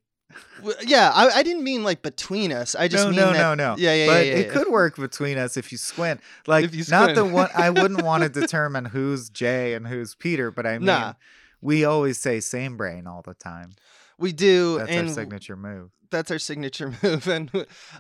Yeah, 0.85 1.11
I, 1.13 1.29
I 1.39 1.43
didn't 1.43 1.63
mean 1.63 1.83
like 1.83 2.01
between 2.01 2.51
us. 2.53 2.73
I 2.73 2.87
just 2.87 3.03
no, 3.03 3.09
mean 3.11 3.19
no, 3.19 3.33
that, 3.33 3.39
no, 3.39 3.53
no. 3.53 3.75
Yeah, 3.77 3.93
yeah, 3.93 4.05
but 4.07 4.25
yeah, 4.25 4.31
yeah, 4.33 4.37
it 4.39 4.51
could 4.51 4.69
work 4.69 4.95
between 4.95 5.37
us 5.37 5.57
if 5.57 5.71
you 5.73 5.77
squint. 5.77 6.21
Like 6.47 6.63
If 6.65 6.73
you 6.73 6.85
not 6.89 7.15
the 7.15 7.25
one. 7.25 7.49
I 7.53 7.69
wouldn't 7.69 8.01
want 8.05 8.23
to 8.23 8.29
determine 8.29 8.85
who's 8.85 9.29
Jay 9.29 9.73
and 9.73 9.87
who's 9.87 10.15
Peter, 10.15 10.49
but 10.49 10.65
I 10.65 10.77
mean, 10.77 10.85
Nah. 10.85 11.13
we 11.61 11.83
always 11.83 12.17
say 12.17 12.39
same 12.39 12.77
brain 12.77 13.07
all 13.07 13.21
the 13.21 13.33
time. 13.33 13.71
We 14.21 14.31
do, 14.31 14.77
That's 14.77 14.91
and 14.91 15.07
our 15.09 15.13
signature 15.13 15.55
move. 15.57 15.89
that's 16.11 16.31
our 16.31 16.39
signature 16.39 16.93
move, 17.03 17.27
and 17.27 17.51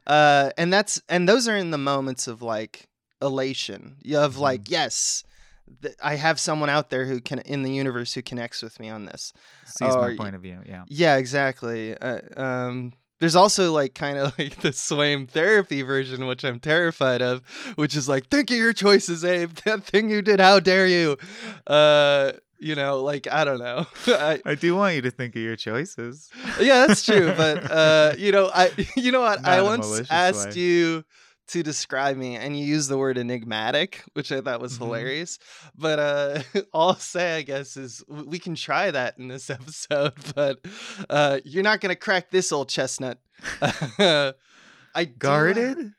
uh, 0.07 0.51
and 0.57 0.71
that's 0.71 1.01
and 1.09 1.27
those 1.27 1.47
are 1.49 1.57
in 1.57 1.71
the 1.71 1.77
moments 1.77 2.27
of 2.27 2.41
like 2.41 2.87
elation 3.21 3.97
of 4.15 4.33
Mm-hmm. 4.33 4.41
like 4.41 4.69
yes, 4.69 5.23
th- 5.81 5.95
I 6.01 6.15
have 6.15 6.39
someone 6.39 6.69
out 6.69 6.89
there 6.89 7.05
who 7.05 7.19
can 7.21 7.39
in 7.39 7.63
the 7.63 7.71
universe 7.73 8.13
who 8.13 8.21
connects 8.21 8.61
with 8.61 8.79
me 8.79 8.89
on 8.89 9.05
this. 9.05 9.33
Sees 9.65 9.93
or 9.95 10.09
my 10.11 10.15
point 10.15 10.35
of 10.35 10.41
view. 10.41 10.59
Yeah. 10.65 10.83
Yeah, 10.87 11.17
exactly. 11.17 11.97
Uh, 11.97 12.19
um, 12.37 12.93
there's 13.19 13.35
also 13.35 13.71
like 13.71 13.93
kind 13.93 14.17
of 14.17 14.33
like 14.39 14.61
the 14.61 14.69
Swaim 14.69 15.29
therapy 15.29 15.81
version, 15.83 16.25
which 16.27 16.43
I'm 16.43 16.59
terrified 16.59 17.21
of, 17.21 17.41
which 17.75 17.95
is 17.95 18.09
like, 18.09 18.27
think 18.29 18.49
of 18.51 18.57
your 18.57 18.73
choices, 18.73 19.23
Abe. 19.23 19.51
That 19.65 19.83
thing 19.83 20.09
you 20.09 20.21
did, 20.23 20.39
how 20.39 20.59
dare 20.59 20.87
you? 20.87 21.17
Uh, 21.67 22.31
you 22.61 22.75
know, 22.75 23.01
like 23.03 23.27
I 23.31 23.43
don't 23.43 23.59
know. 23.59 23.85
I, 24.07 24.41
I 24.45 24.55
do 24.55 24.75
want 24.75 24.95
you 24.95 25.01
to 25.01 25.11
think 25.11 25.35
of 25.35 25.41
your 25.41 25.55
choices. 25.57 26.29
yeah, 26.59 26.85
that's 26.87 27.03
true. 27.03 27.33
But 27.35 27.69
uh, 27.71 28.13
you 28.17 28.31
know, 28.31 28.49
I 28.53 28.71
you 28.95 29.11
know 29.11 29.21
what? 29.21 29.41
Not 29.41 29.51
I 29.51 29.61
once 29.61 30.01
asked 30.09 30.55
way. 30.55 30.61
you 30.61 31.03
to 31.47 31.63
describe 31.63 32.15
me, 32.15 32.37
and 32.37 32.57
you 32.57 32.63
used 32.63 32.87
the 32.87 32.97
word 32.97 33.17
enigmatic, 33.17 34.03
which 34.13 34.31
I 34.31 34.39
thought 34.39 34.61
was 34.61 34.75
Mhm. 34.77 34.83
hilarious. 34.85 35.37
But 35.75 35.99
uh, 35.99 36.41
all 36.73 36.89
I'll 36.89 36.95
say, 36.95 37.35
I 37.37 37.41
guess, 37.41 37.75
is 37.75 38.03
we 38.07 38.39
can 38.39 38.55
try 38.55 38.89
that 38.91 39.17
in 39.17 39.27
this 39.27 39.49
episode. 39.49 40.13
But 40.35 40.59
uh, 41.09 41.39
you're 41.43 41.63
not 41.63 41.81
gonna 41.81 41.95
crack 41.97 42.29
this 42.31 42.51
old 42.53 42.69
chestnut. 42.69 43.19
I 43.61 44.33
do 45.05 45.05
Guarded? 45.17 45.93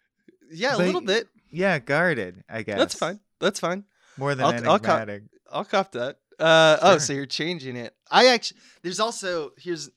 yeah, 0.51 0.77
a 0.77 0.79
little 0.79 1.01
bit. 1.01 1.29
Yeah, 1.51 1.79
guarded. 1.79 2.45
I 2.49 2.63
guess 2.63 2.79
That's 2.79 2.95
fine. 2.95 3.21
That's 3.41 3.61
fine. 3.61 3.85
More 4.17 4.35
than 4.35 4.45
I'll- 4.47 4.71
I'll 4.73 4.79
co- 4.79 4.93
enigmatic. 4.93 5.23
I'll 5.51 5.65
cop 5.67 5.93
that. 5.93 6.17
Uh, 6.43 6.79
Oh, 6.83 6.99
so 6.99 7.13
you're 7.13 7.27
changing 7.27 7.77
it. 7.77 7.95
I 8.11 8.27
actually 8.29 8.59
there's 8.83 9.01
also 9.01 9.53
here's 9.57 9.91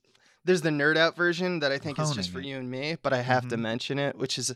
there's 0.45 0.61
the 0.61 0.69
nerd 0.69 0.95
out 0.95 1.15
version 1.15 1.59
that 1.59 1.71
I 1.71 1.77
think 1.79 1.97
is 1.99 2.11
just 2.11 2.29
for 2.31 2.39
it. 2.39 2.45
you 2.45 2.57
and 2.57 2.69
me, 2.69 2.97
but 3.01 3.13
I 3.13 3.21
have 3.21 3.47
to 3.49 3.55
Mhm. 3.57 3.61
mention 3.61 3.99
it, 3.99 4.15
which 4.17 4.37
is 4.37 4.53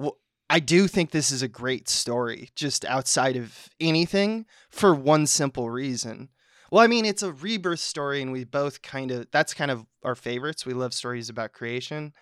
wh- 0.00 0.16
I 0.48 0.60
do 0.60 0.88
think 0.88 1.10
this 1.10 1.30
is 1.30 1.42
a 1.42 1.48
great 1.48 1.88
story, 1.90 2.48
just 2.54 2.84
outside 2.86 3.36
of 3.36 3.68
anything, 3.78 4.46
for 4.70 4.94
one 4.94 5.26
simple 5.26 5.68
reason. 5.68 6.30
Well, 6.70 6.82
I 6.82 6.86
mean, 6.86 7.04
it's 7.04 7.22
a 7.22 7.32
rebirth 7.32 7.80
story, 7.80 8.22
and 8.22 8.32
we 8.32 8.44
both 8.44 8.80
kind 8.80 9.10
of 9.10 9.30
that's 9.30 9.52
kind 9.52 9.70
of 9.70 9.84
our 10.02 10.14
favorites. 10.14 10.64
We 10.64 10.72
love 10.72 10.94
stories 10.94 11.28
about 11.28 11.52
creation. 11.52 12.14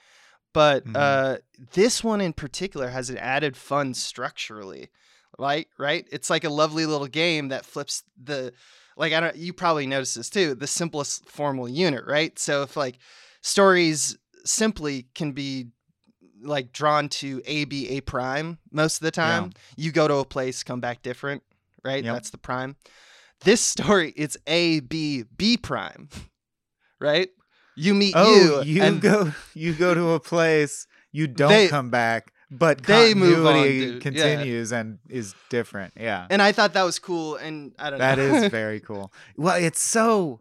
But 0.53 0.85
Mhm. 0.87 0.97
uh, 0.97 1.37
this 1.75 2.03
one 2.03 2.21
in 2.21 2.33
particular 2.33 2.89
has 2.89 3.11
an 3.11 3.19
added 3.19 3.57
fun 3.57 3.95
structurally, 3.95 4.89
right? 5.39 5.69
Right? 5.79 6.09
It's 6.11 6.31
like 6.31 6.45
a 6.45 6.51
lovely 6.51 6.87
little 6.87 7.07
game 7.09 7.49
that 7.49 7.65
flips 7.67 8.03
the 8.21 8.53
like 8.97 9.13
I 9.13 9.21
don't 9.21 9.37
you 9.37 9.53
probably 9.53 9.87
noticed 9.87 10.17
this 10.17 10.31
too, 10.31 10.55
the 10.55 10.67
simplest 10.67 11.29
formal 11.29 11.69
unit, 11.69 12.05
right? 12.07 12.39
So 12.39 12.63
if 12.63 12.77
like 12.77 12.99
stories 13.43 14.17
simply 14.45 15.07
can 15.15 15.33
be 15.33 15.69
like 16.43 16.73
drawn 16.73 17.09
to 17.09 17.43
A 17.47 17.65
B 17.65 17.89
A 17.91 18.01
prime 18.01 18.59
most 18.71 18.97
of 18.99 19.05
the 19.05 19.11
time, 19.11 19.53
you 19.77 19.93
go 19.93 20.07
to 20.09 20.17
a 20.17 20.25
place, 20.25 20.63
come 20.63 20.81
back 20.81 21.03
different, 21.03 21.43
right? 21.85 22.05
Yep. 22.05 22.15
That's 22.15 22.31
the 22.31 22.39
prime. 22.39 22.77
This 23.45 23.61
story 23.61 24.13
it's 24.17 24.37
A 24.47 24.81
B 24.81 25.25
B 25.37 25.57
prime, 25.57 26.09
right? 27.01 27.29
You 27.75 27.93
meet 27.95 28.15
Oh, 28.17 28.63
you, 28.63 28.77
you, 28.77 28.83
and 28.83 29.01
go 29.03 29.33
you 29.55 29.75
go 29.75 29.93
to 29.95 30.11
a 30.11 30.21
place, 30.21 30.87
you 31.13 31.27
don't 31.27 31.51
They- 31.51 31.69
come 31.69 31.91
back, 31.91 32.33
but 32.51 32.83
they 32.85 33.15
move 33.15 33.45
on, 33.47 33.63
dude. 33.65 33.95
Yeah. 33.95 34.01
continues 34.01 34.73
and 34.73 34.99
is 35.09 35.35
different. 35.51 35.95
Yeah. 35.97 36.27
and 36.31 36.41
I 36.43 36.53
thought 36.53 36.73
that 36.75 36.85
was 36.85 36.99
cool, 36.99 37.37
and 37.37 37.73
I 37.79 37.91
don't 37.91 37.99
That 37.99 38.19
know. 38.19 38.25
is 38.25 38.51
very 38.51 38.81
cool. 38.81 39.13
Well, 39.37 39.57
it's 39.57 39.81
so 39.81 40.41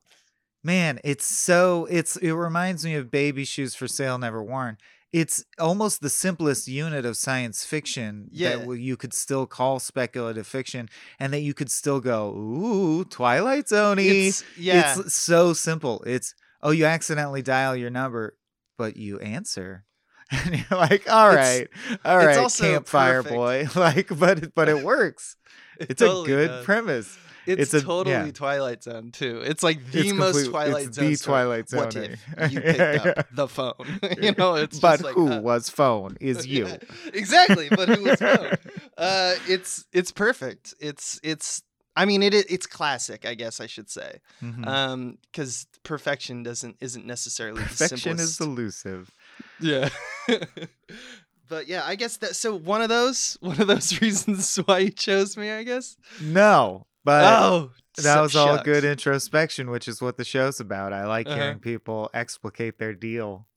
man, 0.64 1.00
it's 1.04 1.26
so 1.26 1.88
it's 1.90 2.16
it 2.18 2.32
reminds 2.34 2.84
me 2.86 2.96
of 2.96 3.12
baby 3.12 3.46
shoes 3.46 3.76
for 3.76 3.88
sale 3.88 4.18
never 4.18 4.44
worn. 4.44 4.78
It's 5.14 5.46
almost 5.60 6.02
the 6.02 6.10
simplest 6.10 6.68
unit 6.68 7.06
of 7.06 7.16
science 7.16 7.64
fiction 7.64 8.28
Yeah. 8.34 8.58
that 8.58 8.80
you 8.80 8.98
could 8.98 9.14
still 9.14 9.46
call 9.48 9.80
speculative 9.80 10.46
fiction 10.46 10.90
and 11.20 11.32
that 11.32 11.40
you 11.40 11.54
could 11.54 11.72
still 11.72 12.02
go, 12.02 12.36
"Ooh, 12.36 13.06
Twilight 13.06 13.70
Zone." 13.70 13.98
It's, 13.98 14.44
yeah, 14.58 14.96
It's 15.00 15.14
so 15.14 15.54
simple. 15.54 16.04
It's 16.06 16.36
oh, 16.62 16.72
you 16.72 16.84
accidentally 16.86 17.42
dial 17.42 17.76
your 17.78 17.90
number, 17.92 18.36
but 18.78 18.98
you 18.98 19.18
answer. 19.20 19.85
And 20.32 20.56
you're 20.56 20.80
like, 20.80 21.10
all 21.12 21.30
right, 21.30 21.68
it's, 21.90 22.04
right, 22.06 22.24
all 22.24 22.28
it's 22.30 22.38
also 22.38 22.64
campfire 22.64 23.24
perfect. 23.24 23.36
boy. 23.36 23.68
Like, 23.80 24.18
but 24.20 24.54
but 24.56 24.70
it 24.70 24.84
works. 24.84 25.36
it 25.80 25.92
It's 25.92 26.00
totally 26.02 26.24
a 26.34 26.36
good 26.36 26.48
does. 26.48 26.66
premise. 26.66 27.18
It's, 27.48 27.62
it's 27.62 27.74
a- 27.76 27.82
totally 27.86 28.16
yeah. 28.16 28.32
Twilight 28.32 28.82
Zone 28.82 29.12
too. 29.12 29.40
It's 29.46 29.62
like 29.62 29.92
the 29.92 30.00
It's 30.00 30.14
most 30.14 30.34
complete- 30.34 30.50
Twilight 30.50 30.88
it's 30.88 30.96
Zone. 30.98 31.06
the 31.06 31.16
story. 31.16 31.34
Twilight 31.36 31.70
Zone. 31.70 31.80
What 31.80 31.96
if 31.96 32.52
you 32.52 32.60
picked 32.62 33.06
up 33.06 33.28
the 33.34 33.48
phone? 33.48 34.00
you 34.20 34.34
know, 34.36 34.56
it's 34.56 34.80
but 34.80 35.04
like, 35.04 35.14
who 35.14 35.32
uh, 35.32 35.42
was 35.42 35.70
phone 35.70 36.18
is 36.20 36.48
you. 36.48 36.66
yeah, 36.66 36.78
exactly, 37.14 37.68
but 37.70 37.88
who 37.88 38.04
was 38.04 38.18
phone? 38.20 38.54
Uh, 38.98 39.36
it's 39.48 39.86
it's 39.94 40.12
perfect. 40.12 40.74
It's 40.80 41.20
it's. 41.22 41.62
I 41.98 42.04
mean, 42.06 42.24
it 42.24 42.34
it's 42.34 42.66
classic. 42.66 43.26
I 43.26 43.36
guess 43.36 43.62
I 43.62 43.68
should 43.68 43.90
say, 43.90 44.20
Mhm. 44.44 44.66
um, 44.68 45.18
because 45.32 45.66
perfection 45.84 46.42
doesn't 46.44 46.78
isn't 46.82 47.06
necessarily 47.06 47.62
the 47.62 47.70
Perfection 47.70 48.20
is 48.20 48.36
simplest. 48.36 48.42
elusive. 48.42 49.12
Yeah. 49.60 49.90
but 51.48 51.68
yeah, 51.68 51.84
I 51.86 51.96
guess 51.96 52.18
that. 52.18 52.36
So 52.36 52.56
one 52.56 52.82
of 52.82 52.90
those, 52.90 53.38
one 53.42 53.60
of 53.62 53.68
those 53.68 54.02
reasons 54.02 54.56
why 54.58 54.80
you 54.80 54.90
chose 54.92 55.38
me, 55.38 55.52
I 55.52 55.64
guess. 55.64 55.98
No, 56.22 56.88
but 57.04 57.24
oh, 57.26 57.72
that 57.98 58.04
so- 58.04 58.22
was 58.24 58.36
all 58.36 58.56
shucks. 58.58 58.64
good 58.66 58.84
introspection, 58.84 59.70
which 59.70 59.88
is 59.88 60.02
what 60.02 60.18
the 60.18 60.26
show's 60.26 60.60
about. 60.60 60.94
I 60.94 61.06
like 61.06 61.28
Uh-huh. 61.28 61.36
hearing 61.36 61.60
people 61.60 62.10
explicate 62.14 62.80
their 62.80 62.94
deal. 62.94 63.48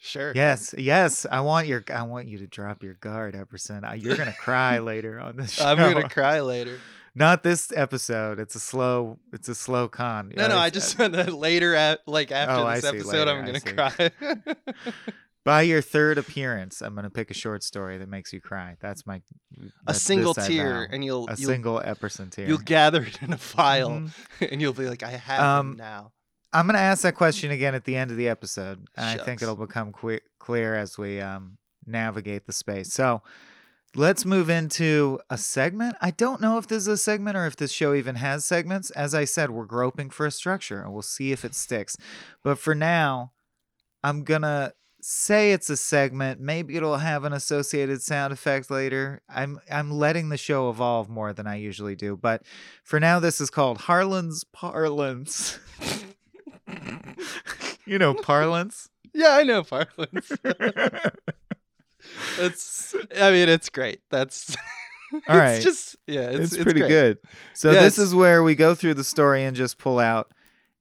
Sure. 0.00 0.32
Yes, 0.36 0.74
yes. 0.78 1.26
I 1.30 1.40
want 1.40 1.66
your. 1.66 1.82
I 1.92 2.02
want 2.02 2.28
you 2.28 2.38
to 2.38 2.46
drop 2.46 2.82
your 2.82 2.94
guard, 2.94 3.34
Epperson. 3.34 3.82
You're 4.02 4.16
gonna 4.16 4.32
cry 4.38 4.78
later 4.92 5.18
on 5.18 5.36
this 5.36 5.52
show. 5.54 5.66
I'm 5.66 5.78
gonna 5.78 6.08
cry 6.08 6.40
later. 6.40 6.78
Not 7.18 7.42
this 7.42 7.72
episode. 7.74 8.38
It's 8.38 8.54
a 8.54 8.60
slow. 8.60 9.18
It's 9.32 9.48
a 9.48 9.54
slow 9.54 9.88
con. 9.88 10.32
No, 10.36 10.46
no, 10.48 10.58
I 10.58 10.68
just 10.70 10.96
meant 10.98 11.14
that 11.14 11.32
later 11.32 11.74
at 11.74 12.06
like 12.06 12.30
after 12.30 12.54
Oh, 12.54 12.70
this 12.72 12.84
episode, 12.84 13.26
later, 13.26 13.30
I'm 13.32 13.46
gonna 13.46 13.60
cry. 13.60 14.10
By 15.46 15.62
your 15.62 15.80
third 15.80 16.18
appearance, 16.18 16.82
I'm 16.82 16.96
gonna 16.96 17.08
pick 17.08 17.30
a 17.30 17.34
short 17.34 17.62
story 17.62 17.98
that 17.98 18.08
makes 18.08 18.32
you 18.32 18.40
cry. 18.40 18.76
That's 18.80 19.06
my. 19.06 19.22
a 19.86 19.94
single 19.94 20.34
this 20.34 20.44
I 20.46 20.48
tear, 20.48 20.74
vow. 20.88 20.92
and 20.94 21.04
you'll 21.04 21.28
a 21.28 21.36
you'll, 21.36 21.48
single 21.50 21.80
Epperson 21.80 22.32
tear. 22.32 22.48
you'll 22.48 22.58
gather 22.58 23.02
it 23.04 23.22
in 23.22 23.32
a 23.32 23.38
file, 23.38 23.90
Mhm. 23.90 24.10
and 24.50 24.60
you'll 24.60 24.72
be 24.72 24.88
like, 24.88 25.04
I 25.04 25.10
have 25.12 25.40
Um, 25.40 25.76
now. 25.76 26.10
I'm 26.52 26.66
gonna 26.66 26.78
ask 26.78 27.02
that 27.04 27.14
question 27.14 27.52
again 27.52 27.76
at 27.76 27.84
the 27.84 27.94
end 27.94 28.10
of 28.10 28.16
the 28.16 28.28
episode, 28.28 28.86
and 28.96 29.20
I 29.20 29.24
think 29.24 29.40
it'll 29.40 29.54
become 29.54 29.92
que- 29.92 30.18
clear 30.40 30.74
as 30.74 30.98
we 30.98 31.20
um, 31.20 31.58
navigate 31.86 32.46
the 32.46 32.52
space. 32.52 32.92
So, 32.92 33.22
let's 33.94 34.24
move 34.24 34.50
into 34.50 35.20
a 35.30 35.38
segment. 35.38 35.94
I 36.00 36.10
don't 36.10 36.40
know 36.40 36.58
if 36.58 36.66
this 36.66 36.78
is 36.82 36.88
a 36.88 36.96
segment 36.96 37.36
or 37.36 37.46
if 37.46 37.54
this 37.54 37.70
show 37.70 37.94
even 37.94 38.16
has 38.16 38.44
segments. 38.44 38.90
As 38.90 39.14
I 39.14 39.24
said, 39.26 39.50
we're 39.50 39.64
groping 39.64 40.10
for 40.10 40.26
a 40.26 40.32
structure, 40.32 40.80
and 40.82 40.92
we'll 40.92 41.02
see 41.02 41.30
if 41.30 41.44
it 41.44 41.54
sticks. 41.54 41.96
But 42.42 42.58
for 42.58 42.74
now, 42.74 43.30
I'm 44.02 44.24
gonna 44.24 44.72
say 45.08 45.52
it's 45.52 45.70
a 45.70 45.76
segment. 45.76 46.40
Maybe 46.40 46.74
it'll 46.74 46.96
have 46.96 47.22
an 47.22 47.32
associated 47.32 48.02
sound 48.02 48.32
effect 48.32 48.72
later. 48.72 49.22
I'm 49.28 49.60
I'm 49.70 49.92
letting 49.92 50.30
the 50.30 50.36
show 50.36 50.68
evolve 50.68 51.08
more 51.08 51.32
than 51.32 51.46
I 51.46 51.56
usually 51.56 51.94
do. 51.94 52.16
But 52.16 52.42
for 52.82 52.98
now, 52.98 53.20
this 53.20 53.40
is 53.40 53.48
called 53.48 53.78
Harlan's 53.78 54.42
Parlance. 54.42 55.60
you 57.86 57.98
know 57.98 58.14
parlance. 58.14 58.88
Yeah, 59.14 59.30
I 59.30 59.44
know 59.44 59.62
parlance. 59.62 60.30
It's, 62.38 62.94
I 63.18 63.30
mean, 63.30 63.48
it's 63.48 63.70
great. 63.70 64.00
That's 64.10 64.54
All 65.26 65.38
right. 65.38 65.54
It's 65.54 65.64
just 65.64 65.96
yeah, 66.06 66.28
it's, 66.28 66.38
it's, 66.38 66.52
it's 66.52 66.62
pretty 66.62 66.80
great. 66.80 66.88
good. 66.88 67.18
So 67.54 67.72
Yeah, 67.72 67.80
this 67.80 67.98
is 67.98 68.14
where 68.14 68.42
we 68.42 68.54
go 68.54 68.74
through 68.74 68.94
the 68.94 69.04
story 69.04 69.42
and 69.44 69.56
just 69.56 69.78
pull 69.78 69.98
out 69.98 70.30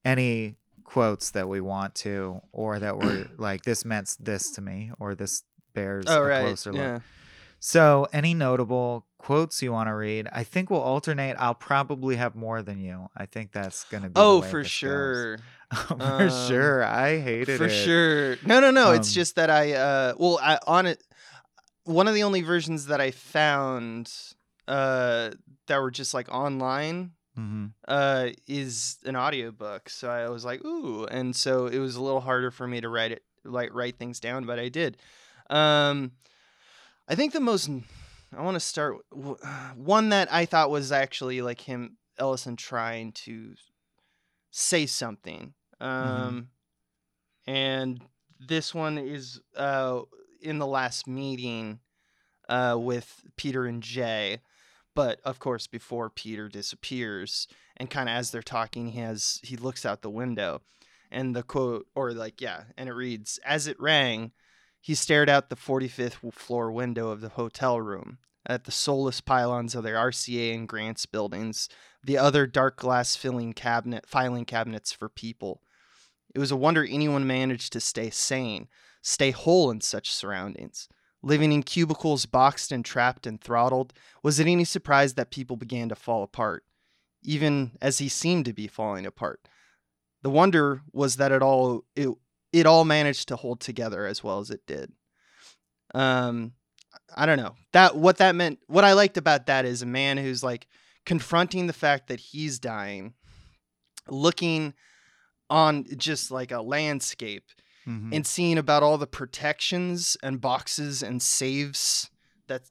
any 0.03 0.57
quotes 0.85 1.31
that 1.31 1.49
we 1.49 1.59
want 1.59 1.95
to, 1.95 2.39
or 2.53 2.79
that 2.79 2.97
were 2.97 3.27
like 3.37 3.63
this 3.63 3.83
meant 3.83 4.15
this 4.19 4.51
to 4.51 4.61
me, 4.61 4.91
or 4.99 5.13
this 5.15 5.43
bears 5.73 6.05
Oh 6.07 6.21
a 6.21 6.25
right, 6.25 6.41
closer 6.45 6.71
look. 6.71 6.81
yeah. 6.81 6.99
So 7.59 8.07
any 8.13 8.33
notable 8.33 9.07
quotes 9.17 9.61
you 9.61 9.71
want 9.71 9.89
to 9.89 9.95
read? 9.95 10.27
I 10.31 10.43
think 10.43 10.69
we'll 10.69 10.81
alternate. 10.81 11.35
I'll 11.39 11.55
probably 11.55 12.15
have 12.15 12.35
more 12.35 12.61
than 12.61 12.79
you. 12.79 13.09
I 13.17 13.25
think 13.25 13.51
that's 13.51 13.83
gonna 13.85 14.07
be. 14.09 14.13
the 14.13 14.19
Oh, 14.19 14.41
for 14.41 14.63
sure. 14.63 15.39
For 15.87 15.97
Um, 15.99 16.29
sure. 16.47 16.83
I 16.83 17.19
hated 17.19 17.57
for 17.57 17.65
it. 17.65 17.69
For 17.69 17.69
sure. 17.69 18.35
No, 18.45 18.59
no, 18.59 18.69
no. 18.69 18.91
it's 18.91 19.09
Um, 19.09 19.13
just 19.13 19.35
that 19.35 19.49
I 19.49 19.73
uh 19.73 20.13
well 20.17 20.39
I 20.41 20.59
on 20.67 20.85
it 20.85 21.01
one 21.85 22.07
of 22.07 22.13
the 22.13 22.21
only 22.23 22.43
versions 22.43 22.85
that 22.85 23.01
I 23.01 23.09
found 23.11 24.11
uh 24.67 25.31
that 25.67 25.81
were 25.81 25.89
just 25.91 26.13
like 26.13 26.29
online 26.31 27.11
hmm 27.35 27.65
uh 27.87 28.29
is 28.47 28.97
an 29.05 29.15
audiobook. 29.15 29.89
So 29.89 30.09
I 30.09 30.29
was 30.29 30.45
like, 30.45 30.63
ooh, 30.65 31.05
and 31.05 31.35
so 31.35 31.67
it 31.67 31.79
was 31.79 31.95
a 31.95 32.01
little 32.01 32.21
harder 32.21 32.51
for 32.51 32.67
me 32.67 32.81
to 32.81 32.89
write 32.89 33.11
it 33.11 33.23
like 33.43 33.73
write 33.73 33.97
things 33.97 34.19
down, 34.19 34.45
but 34.45 34.59
I 34.59 34.69
did. 34.69 34.97
Um 35.49 36.11
I 37.07 37.15
think 37.15 37.33
the 37.33 37.39
most 37.39 37.69
I 38.35 38.41
want 38.41 38.55
to 38.55 38.59
start 38.59 38.97
one 39.75 40.09
that 40.09 40.31
I 40.33 40.45
thought 40.45 40.69
was 40.71 40.91
actually 40.91 41.41
like 41.41 41.61
him 41.61 41.97
Ellison 42.17 42.55
trying 42.55 43.11
to 43.11 43.53
say 44.51 44.85
something. 44.85 45.53
Um 45.79 46.47
and 47.45 48.01
this 48.39 48.73
one 48.73 48.97
is 48.97 49.41
uh 49.55 50.01
in 50.41 50.57
the 50.59 50.67
last 50.67 51.07
meeting 51.07 51.79
uh 52.49 52.75
with 52.79 53.23
Peter 53.35 53.65
and 53.65 53.81
Jay 53.83 54.39
but 54.95 55.19
of 55.23 55.39
course 55.39 55.67
before 55.67 56.09
Peter 56.09 56.49
disappears 56.49 57.47
and 57.77 57.89
kind 57.89 58.09
of 58.09 58.15
as 58.15 58.31
they're 58.31 58.41
talking 58.41 58.89
he 58.89 58.99
has 58.99 59.39
he 59.43 59.55
looks 59.55 59.85
out 59.85 60.01
the 60.01 60.09
window 60.09 60.61
and 61.11 61.35
the 61.35 61.43
quote 61.43 61.85
or 61.93 62.13
like 62.13 62.41
yeah 62.41 62.63
and 62.77 62.89
it 62.89 62.93
reads 62.93 63.39
as 63.45 63.67
it 63.67 63.79
rang 63.79 64.31
he 64.85 64.93
stared 64.93 65.29
out 65.29 65.49
the 65.49 65.55
45th 65.55 66.31
floor 66.31 66.71
window 66.71 67.09
of 67.09 67.19
the 67.19 67.29
hotel 67.29 67.81
room. 67.81 68.19
At 68.45 68.65
the 68.65 68.71
soulless 68.71 69.19
pylons 69.19 69.73
of 69.73 69.81
the 69.81 69.89
RCA 69.89 70.53
and 70.53 70.67
Grants 70.67 71.07
buildings 71.07 71.67
the 72.03 72.19
other 72.19 72.45
dark 72.45 72.77
glass 72.77 73.15
filling 73.15 73.53
cabinet 73.53 74.05
filing 74.05 74.45
cabinets 74.45 74.91
for 74.91 75.09
people. 75.09 75.63
It 76.35 76.37
was 76.37 76.51
a 76.51 76.55
wonder 76.55 76.85
anyone 76.85 77.25
managed 77.25 77.73
to 77.73 77.79
stay 77.79 78.11
sane 78.11 78.67
stay 79.01 79.31
whole 79.31 79.71
in 79.71 79.81
such 79.81 80.11
surroundings 80.11 80.87
living 81.25 81.51
in 81.51 81.63
cubicles 81.63 82.27
boxed 82.27 82.71
and 82.71 82.85
trapped 82.85 83.25
and 83.25 83.41
throttled 83.41 83.91
was 84.23 84.39
it 84.39 84.47
any 84.47 84.63
surprise 84.63 85.15
that 85.15 85.31
people 85.31 85.57
began 85.57 85.89
to 85.89 85.95
fall 85.95 86.23
apart, 86.23 86.63
even 87.23 87.71
as 87.81 87.97
he 87.97 88.07
seemed 88.07 88.45
to 88.45 88.53
be 88.53 88.67
falling 88.67 89.05
apart? 89.05 89.49
The 90.21 90.29
wonder 90.29 90.81
was 90.93 91.17
that 91.17 91.31
it 91.31 91.41
all 91.41 91.83
it, 91.95 92.09
it 92.53 92.65
all 92.65 92.85
managed 92.85 93.27
to 93.27 93.35
hold 93.35 93.59
together 93.59 94.05
as 94.05 94.23
well 94.23 94.39
as 94.39 94.49
it 94.49 94.65
did. 94.65 94.93
Um, 95.93 96.53
I 97.15 97.25
don't 97.25 97.37
know 97.37 97.55
that 97.73 97.95
what 97.95 98.17
that 98.17 98.35
meant. 98.35 98.59
What 98.67 98.83
I 98.83 98.93
liked 98.93 99.17
about 99.17 99.47
that 99.47 99.65
is 99.65 99.81
a 99.81 99.87
man 99.87 100.17
who's 100.17 100.43
like 100.43 100.67
confronting 101.05 101.67
the 101.67 101.73
fact 101.73 102.07
that 102.07 102.19
he's 102.19 102.59
dying, 102.59 103.13
looking 104.07 104.73
on 105.49 105.85
just 105.97 106.31
like 106.31 106.51
a 106.51 106.61
landscape 106.61 107.45
hmm 107.85 108.11
and 108.11 108.25
seeing 108.25 108.57
about 108.57 108.83
all 108.83 108.97
the 108.97 109.07
protections 109.07 110.17
and 110.21 110.41
boxes 110.41 111.01
and 111.03 111.21
saves 111.21 112.09
that 112.47 112.61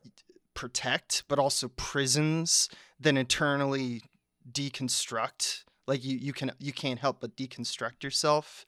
protect, 0.54 1.25
but 1.28 1.38
also 1.38 1.68
prisons 1.68 2.68
that 3.00 3.16
internally 3.16 4.02
deconstruct. 4.50 5.64
Like 5.87 6.04
you, 6.04 6.16
you 6.16 6.33
can 6.33 6.52
you 6.59 6.73
can't 6.73 7.00
help 7.00 7.21
but 7.21 7.37
deconstruct 7.37 8.02
yourself. 8.02 8.64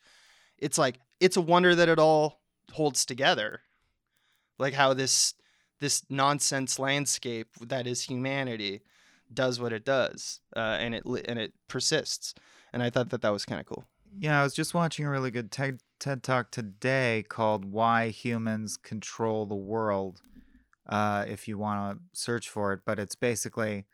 It's 0.58 0.78
like 0.78 0.98
it's 1.20 1.36
a 1.36 1.40
wonder 1.40 1.74
that 1.74 1.88
it 1.88 1.98
all 1.98 2.40
holds 2.72 3.06
together. 3.06 3.60
Like 4.58 4.74
how 4.74 4.94
this 4.94 5.34
this 5.80 6.02
nonsense 6.10 6.78
landscape 6.78 7.48
that 7.60 7.86
is 7.86 8.02
humanity 8.02 8.82
does 9.32 9.60
what 9.60 9.72
it 9.72 9.84
does, 9.84 10.40
uh, 10.54 10.76
and 10.80 10.94
it 10.94 11.04
and 11.04 11.38
it 11.38 11.52
persists. 11.68 12.34
And 12.72 12.82
I 12.82 12.90
thought 12.90 13.10
that 13.10 13.22
that 13.22 13.32
was 13.32 13.44
kind 13.44 13.60
of 13.60 13.66
cool. 13.66 13.84
Yeah, 14.18 14.40
I 14.40 14.42
was 14.42 14.54
just 14.54 14.74
watching 14.74 15.04
a 15.04 15.10
really 15.10 15.30
good 15.30 15.50
TED, 15.50 15.80
TED 15.98 16.22
talk 16.22 16.50
today 16.50 17.24
called 17.28 17.64
Why 17.64 18.08
Humans 18.08 18.76
Control 18.76 19.46
the 19.46 19.54
World. 19.54 20.22
Uh, 20.88 21.24
if 21.26 21.48
you 21.48 21.58
want 21.58 21.98
to 21.98 22.18
search 22.18 22.48
for 22.48 22.72
it, 22.72 22.80
but 22.84 22.98
it's 22.98 23.14
basically 23.16 23.86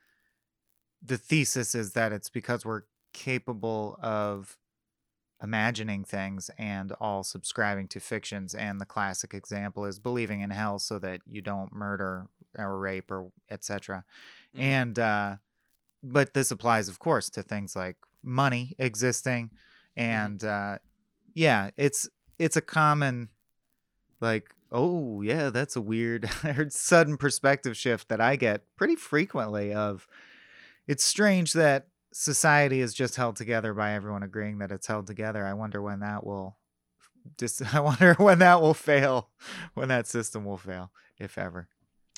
the 1.02 1.16
thesis 1.16 1.74
is 1.74 1.92
that 1.94 2.12
it's 2.12 2.28
because 2.28 2.64
we're 2.64 2.82
capable 3.12 3.98
of 4.02 4.58
imagining 5.42 6.04
things 6.04 6.50
and 6.58 6.92
all 7.00 7.22
subscribing 7.24 7.88
to 7.88 7.98
fictions. 7.98 8.54
And 8.54 8.80
the 8.80 8.86
classic 8.86 9.34
example 9.34 9.84
is 9.84 9.98
believing 9.98 10.40
in 10.40 10.50
hell 10.50 10.78
so 10.78 10.98
that 11.00 11.20
you 11.26 11.40
don't 11.40 11.72
murder 11.72 12.28
or 12.56 12.78
rape 12.78 13.10
or 13.10 13.32
etc. 13.50 14.04
Mhm. 14.54 14.60
And 14.60 14.98
uh, 14.98 15.36
but 16.02 16.34
this 16.34 16.50
applies, 16.50 16.88
of 16.88 16.98
course, 16.98 17.30
to 17.30 17.42
things 17.42 17.74
like 17.74 17.96
money 18.22 18.74
existing 18.78 19.50
and 19.96 20.44
uh 20.44 20.78
yeah 21.34 21.70
it's 21.76 22.08
it's 22.38 22.56
a 22.56 22.60
common 22.60 23.28
like 24.20 24.54
oh 24.70 25.20
yeah 25.22 25.50
that's 25.50 25.76
a 25.76 25.80
weird 25.80 26.28
sudden 26.68 27.16
perspective 27.16 27.76
shift 27.76 28.08
that 28.08 28.20
i 28.20 28.36
get 28.36 28.62
pretty 28.76 28.96
frequently 28.96 29.72
of 29.72 30.06
it's 30.86 31.04
strange 31.04 31.52
that 31.52 31.88
society 32.12 32.80
is 32.80 32.92
just 32.94 33.16
held 33.16 33.36
together 33.36 33.72
by 33.72 33.92
everyone 33.92 34.22
agreeing 34.22 34.58
that 34.58 34.72
it's 34.72 34.86
held 34.86 35.06
together 35.06 35.44
i 35.46 35.52
wonder 35.52 35.80
when 35.80 36.00
that 36.00 36.24
will 36.24 36.56
just 37.38 37.74
i 37.74 37.80
wonder 37.80 38.14
when 38.14 38.38
that 38.38 38.60
will 38.60 38.74
fail 38.74 39.28
when 39.74 39.88
that 39.88 40.06
system 40.06 40.44
will 40.44 40.58
fail 40.58 40.90
if 41.18 41.38
ever 41.38 41.68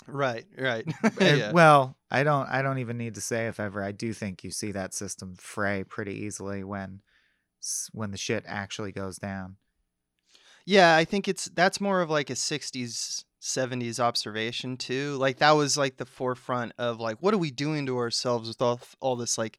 Right, 0.09 0.45
right. 0.59 0.85
Eh, 1.21 1.37
yeah. 1.37 1.53
well 1.53 1.97
i 2.11 2.25
don't 2.25 2.49
i 2.49 2.63
don't 2.63 2.79
even 2.79 2.99
need 2.99 3.15
to 3.15 3.21
say 3.21 3.47
if 3.47 3.61
ever 3.61 3.83
i 3.83 3.93
do 3.93 4.13
think 4.13 4.43
you 4.43 4.51
see 4.51 4.73
that 4.73 4.93
system 4.93 5.37
fray 5.39 5.85
pretty 5.85 6.25
easily 6.25 6.65
when 6.65 7.01
when 7.93 8.11
the 8.11 8.17
shit 8.19 8.45
actually 8.47 8.93
goes 8.93 9.17
down 9.17 9.57
Yeah, 10.67 10.97
I 10.97 11.05
think 11.05 11.29
it's 11.29 11.47
that's 11.47 11.81
more 11.81 12.01
of 12.01 12.11
like 12.11 12.31
a 12.31 12.35
60s 12.35 13.25
70s 13.43 14.01
observation 14.01 14.77
too. 14.79 15.17
Like 15.17 15.37
that 15.39 15.53
was 15.53 15.77
like 15.77 15.99
the 15.99 16.07
forefront 16.07 16.73
of 16.79 16.99
like 17.01 17.19
what 17.21 17.35
are 17.35 17.39
we 17.39 17.51
doing 17.51 17.85
to 17.87 17.99
ourselves 17.99 18.49
with 18.49 18.63
all 18.63 18.81
all 19.01 19.17
this 19.17 19.37
like 19.37 19.59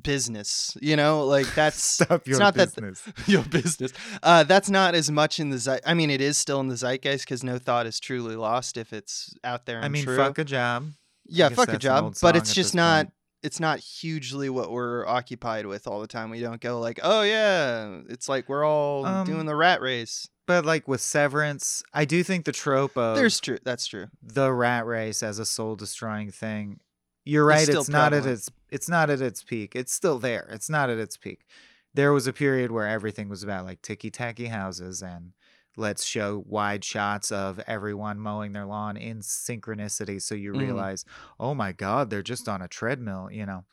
business, 0.00 0.76
you 0.80 0.96
know? 0.96 1.24
Like 1.24 1.52
that's 1.54 1.82
stop 1.82 2.26
your 2.26 2.38
not 2.38 2.54
that- 2.54 2.74
business 2.74 3.02
your 3.26 3.42
business. 3.42 3.92
Uh 4.22 4.44
that's 4.44 4.70
not 4.70 4.94
as 4.94 5.10
much 5.10 5.40
in 5.40 5.50
the 5.50 5.58
zeit 5.58 5.80
I 5.84 5.94
mean 5.94 6.10
it 6.10 6.20
is 6.20 6.38
still 6.38 6.60
in 6.60 6.68
the 6.68 6.76
zeitgeist 6.76 7.26
cuz 7.26 7.42
no 7.42 7.58
thought 7.58 7.86
is 7.86 7.98
truly 8.00 8.36
lost 8.36 8.76
if 8.76 8.92
it's 8.92 9.34
out 9.42 9.66
there 9.66 9.76
and 9.78 9.84
i 9.84 9.88
mean 9.88 10.04
true. 10.04 10.16
fuck 10.16 10.38
a 10.38 10.44
job 10.44 10.86
yeah, 11.26 11.48
fuck 11.48 11.72
a 11.72 11.78
job, 11.78 12.14
but 12.20 12.36
it's 12.36 12.52
just 12.52 12.74
not 12.74 13.06
point. 13.06 13.14
It's 13.44 13.60
not 13.60 13.78
hugely 13.78 14.48
what 14.48 14.72
we're 14.72 15.06
occupied 15.06 15.66
with 15.66 15.86
all 15.86 16.00
the 16.00 16.06
time. 16.08 16.30
We 16.30 16.40
don't 16.40 16.60
go 16.60 16.80
like, 16.80 16.98
"Oh 17.02 17.22
yeah, 17.22 18.00
it's 18.08 18.28
like 18.28 18.48
we're 18.48 18.64
all 18.64 19.06
Um, 19.06 19.26
doing 19.26 19.46
the 19.46 19.54
rat 19.56 19.80
race." 19.80 20.28
but 20.46 20.66
like 20.66 20.86
with 20.86 21.00
severance 21.00 21.82
i 21.94 22.04
do 22.04 22.22
think 22.22 22.44
the 22.44 22.52
trope 22.52 22.98
of 22.98 23.16
There's 23.16 23.40
true. 23.40 23.56
That's 23.64 23.86
true. 23.86 24.08
the 24.22 24.52
rat 24.52 24.84
race 24.84 25.22
as 25.22 25.38
a 25.38 25.46
soul 25.46 25.74
destroying 25.74 26.30
thing 26.30 26.80
you're 27.24 27.46
right 27.46 27.66
still 27.66 27.80
it's 27.80 27.88
not 27.88 28.12
at 28.12 28.26
its 28.26 28.50
it's 28.68 28.86
not 28.86 29.08
at 29.08 29.22
its 29.22 29.42
peak 29.42 29.74
it's 29.74 29.90
still 29.90 30.18
there 30.18 30.46
it's 30.52 30.68
not 30.68 30.90
at 30.90 30.98
its 30.98 31.16
peak 31.16 31.46
there 31.94 32.12
was 32.12 32.26
a 32.26 32.32
period 32.34 32.72
where 32.72 32.86
everything 32.86 33.30
was 33.30 33.42
about 33.42 33.64
like 33.64 33.80
ticky 33.80 34.10
tacky 34.10 34.48
houses 34.48 35.00
and 35.00 35.32
let's 35.76 36.04
show 36.04 36.42
wide 36.46 36.84
shots 36.84 37.32
of 37.32 37.58
everyone 37.66 38.18
mowing 38.18 38.52
their 38.52 38.64
lawn 38.66 38.96
in 38.96 39.18
synchronicity 39.20 40.20
so 40.22 40.34
you 40.34 40.52
Mhm. 40.52 40.58
realize 40.60 41.04
oh 41.40 41.54
my 41.54 41.72
god 41.72 42.10
they're 42.10 42.22
just 42.22 42.48
on 42.48 42.62
a 42.62 42.68
treadmill 42.68 43.28
you 43.30 43.44
know 43.46 43.64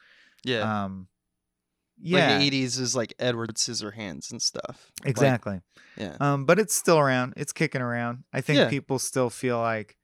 Yeah. 0.44 0.84
um 0.86 1.08
yeah 2.04 2.32
Like 2.40 2.40
the 2.52 2.64
80s 2.64 2.80
is 2.80 2.96
like 2.96 3.14
Edward 3.20 3.54
Scissorhands 3.56 4.32
and 4.32 4.42
stuff. 4.42 4.92
Like, 5.04 5.12
exactly 5.12 5.62
yeah. 5.98 6.18
um, 6.20 6.46
but 6.46 6.58
it's 6.58 6.74
still 6.74 6.98
around. 6.98 7.34
It's 7.38 7.54
kicking 7.54 7.82
around. 7.82 8.24
I 8.34 8.42
think 8.42 8.58
Yeah. 8.58 8.70
people 8.70 8.98
still 8.98 9.30
feel 9.30 9.60
like 9.60 9.98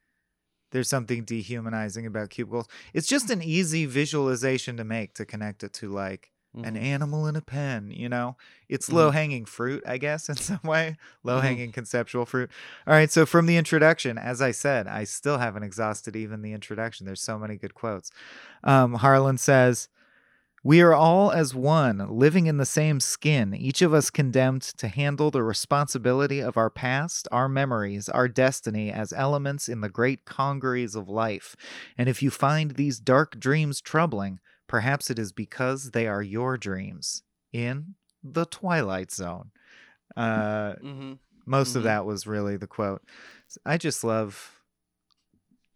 there's 0.71 0.89
something 0.89 1.23
dehumanizing 1.23 2.05
about 2.05 2.29
cubicles. 2.29 2.67
It's 2.93 3.07
just 3.07 3.31
an 3.31 3.41
easy 3.41 3.85
visualization 3.87 4.77
to 4.77 4.83
make 4.83 5.13
to 5.15 5.25
connect 5.25 5.63
it 5.63 5.73
to 5.73 5.89
like 5.89 6.29
an 6.55 6.75
Mhm. 6.75 6.81
animal 6.81 7.27
in 7.27 7.35
a 7.35 7.41
pen. 7.41 7.91
You 7.91 8.09
know, 8.09 8.35
it's 8.67 8.89
Mhm. 8.89 8.93
low 8.93 9.11
hanging 9.11 9.45
fruit, 9.45 9.83
I 9.87 9.97
guess, 9.97 10.27
in 10.29 10.35
some 10.35 10.59
way. 10.63 10.91
Mm-hmm. 10.97 11.27
Low 11.27 11.39
hanging 11.39 11.71
conceptual 11.71 12.25
fruit. 12.25 12.49
All 12.87 12.93
right. 12.93 13.11
So 13.11 13.25
from 13.25 13.45
the 13.45 13.57
introduction, 13.57 14.17
as 14.17 14.41
I 14.41 14.51
said, 14.51 14.87
I 14.87 15.03
still 15.03 15.37
haven't 15.37 15.63
exhausted 15.63 16.15
even 16.15 16.41
the 16.41 16.53
introduction. 16.53 17.05
There's 17.05 17.21
so 17.21 17.37
many 17.37 17.57
good 17.57 17.73
quotes. 17.75 18.11
Um, 18.63 18.95
Harlan 18.95 19.37
says. 19.37 19.89
We 20.63 20.81
are 20.81 20.93
all 20.93 21.31
as 21.31 21.55
one, 21.55 22.09
living 22.09 22.47
in 22.47 22.57
the 22.57 22.65
same 22.65 22.99
skin, 22.99 23.53
each 23.53 23.81
of 23.81 23.93
us 23.93 24.09
condemned 24.09 24.63
to 24.63 24.89
handle 24.89 25.31
the 25.31 25.43
responsibility 25.43 26.41
of 26.41 26.57
our 26.57 26.69
past, 26.69 27.25
our 27.31 27.47
memories, 27.47 28.09
our 28.09 28.27
destiny 28.27 28.91
as 28.91 29.13
elements 29.13 29.69
in 29.69 29.79
the 29.79 29.87
great 29.87 30.25
congeries 30.25 30.93
of 30.95 31.07
life. 31.07 31.55
And 31.97 32.09
if 32.09 32.21
you 32.21 32.31
find 32.31 32.71
these 32.71 32.99
dark 32.99 33.39
dreams 33.39 33.79
troubling, 33.79 34.39
perhaps 34.67 35.09
it 35.09 35.17
is 35.19 35.31
because 35.31 35.91
they 35.91 36.07
are 36.07 36.21
your 36.21 36.57
dreams 36.57 37.23
in 37.51 37.95
the 38.23 38.45
Twilight 38.45 39.11
Zone. 39.11 39.51
Uh, 40.15 40.75
Mhm. 40.81 41.19
most 41.45 41.75
of 41.75 41.81
Mhm. 41.81 41.85
that 41.85 42.05
was 42.05 42.27
really 42.27 42.57
the 42.57 42.67
quote. 42.67 43.03
I 43.65 43.77
just 43.77 44.03
love 44.03 44.53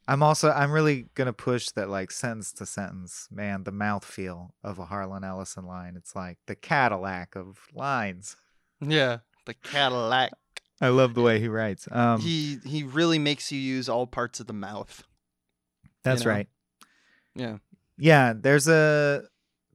I'm 0.08 0.24
also 0.24 0.52
I'm 0.52 0.72
really 0.72 1.04
gonna 1.14 1.32
push 1.32 1.70
that 1.70 1.88
like 1.88 2.12
sentence 2.12 2.52
to 2.54 2.66
sentence, 2.66 3.30
man, 3.32 3.64
the 3.64 3.72
mouth 3.72 4.04
feel 4.04 4.54
of 4.64 4.80
a 4.80 4.86
Harlan 4.86 5.24
Ellison 5.24 5.66
line. 5.66 5.96
It's 5.96 6.16
like 6.16 6.38
the 6.48 6.56
Cadillac 6.56 7.36
of 7.36 7.60
lines. 7.74 8.36
Yeah, 8.82 9.20
the 9.46 9.54
Cadillac. 9.54 10.34
I 10.82 10.90
love 10.90 11.14
the 11.14 11.22
way 11.22 11.40
he 11.40 11.48
writes. 11.48 11.88
Um 11.92 12.20
he 12.20 12.58
he 12.66 12.84
really 12.84 13.20
makes 13.20 13.52
you 13.52 13.60
use 13.60 13.88
all 13.88 14.08
parts 14.08 14.40
of 14.40 14.48
the 14.48 14.54
mouth. 14.54 15.04
that's 16.04 16.26
know? 16.26 16.32
right. 16.32 16.50
Yeah. 17.36 17.58
Yeah, 18.02 18.34
there's 18.36 18.68
a 18.68 19.26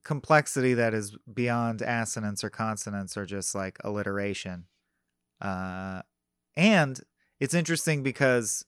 complexity 0.03 0.75
that 0.75 0.95
is 0.95 1.17
beyond 1.33 1.81
assonance 1.81 2.43
or 2.43 2.51
consonants 2.51 3.17
or 3.17 3.25
just 3.25 3.55
like 3.55 3.79
alliteration. 3.85 4.65
Uh 5.41 6.03
and 6.57 7.01
it's 7.41 7.55
interesting 7.55 8.03
because 8.03 8.65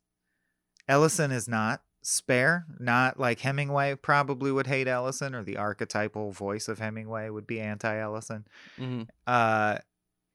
Ellison 0.88 1.30
is 1.32 1.48
not 1.48 1.82
spare, 2.02 2.66
not 2.78 3.18
like 3.18 3.40
Hemingway 3.40 3.94
probably 3.96 4.52
would 4.52 4.66
hate 4.68 4.86
Ellison 4.88 5.34
or 5.34 5.42
the 5.42 5.56
archetypal 5.56 6.30
voice 6.32 6.68
of 6.68 6.78
Hemingway 6.78 7.28
would 7.30 7.46
be 7.46 7.60
anti-Ellison. 7.60 8.46
hmm 8.78 9.02
Uh 9.26 9.78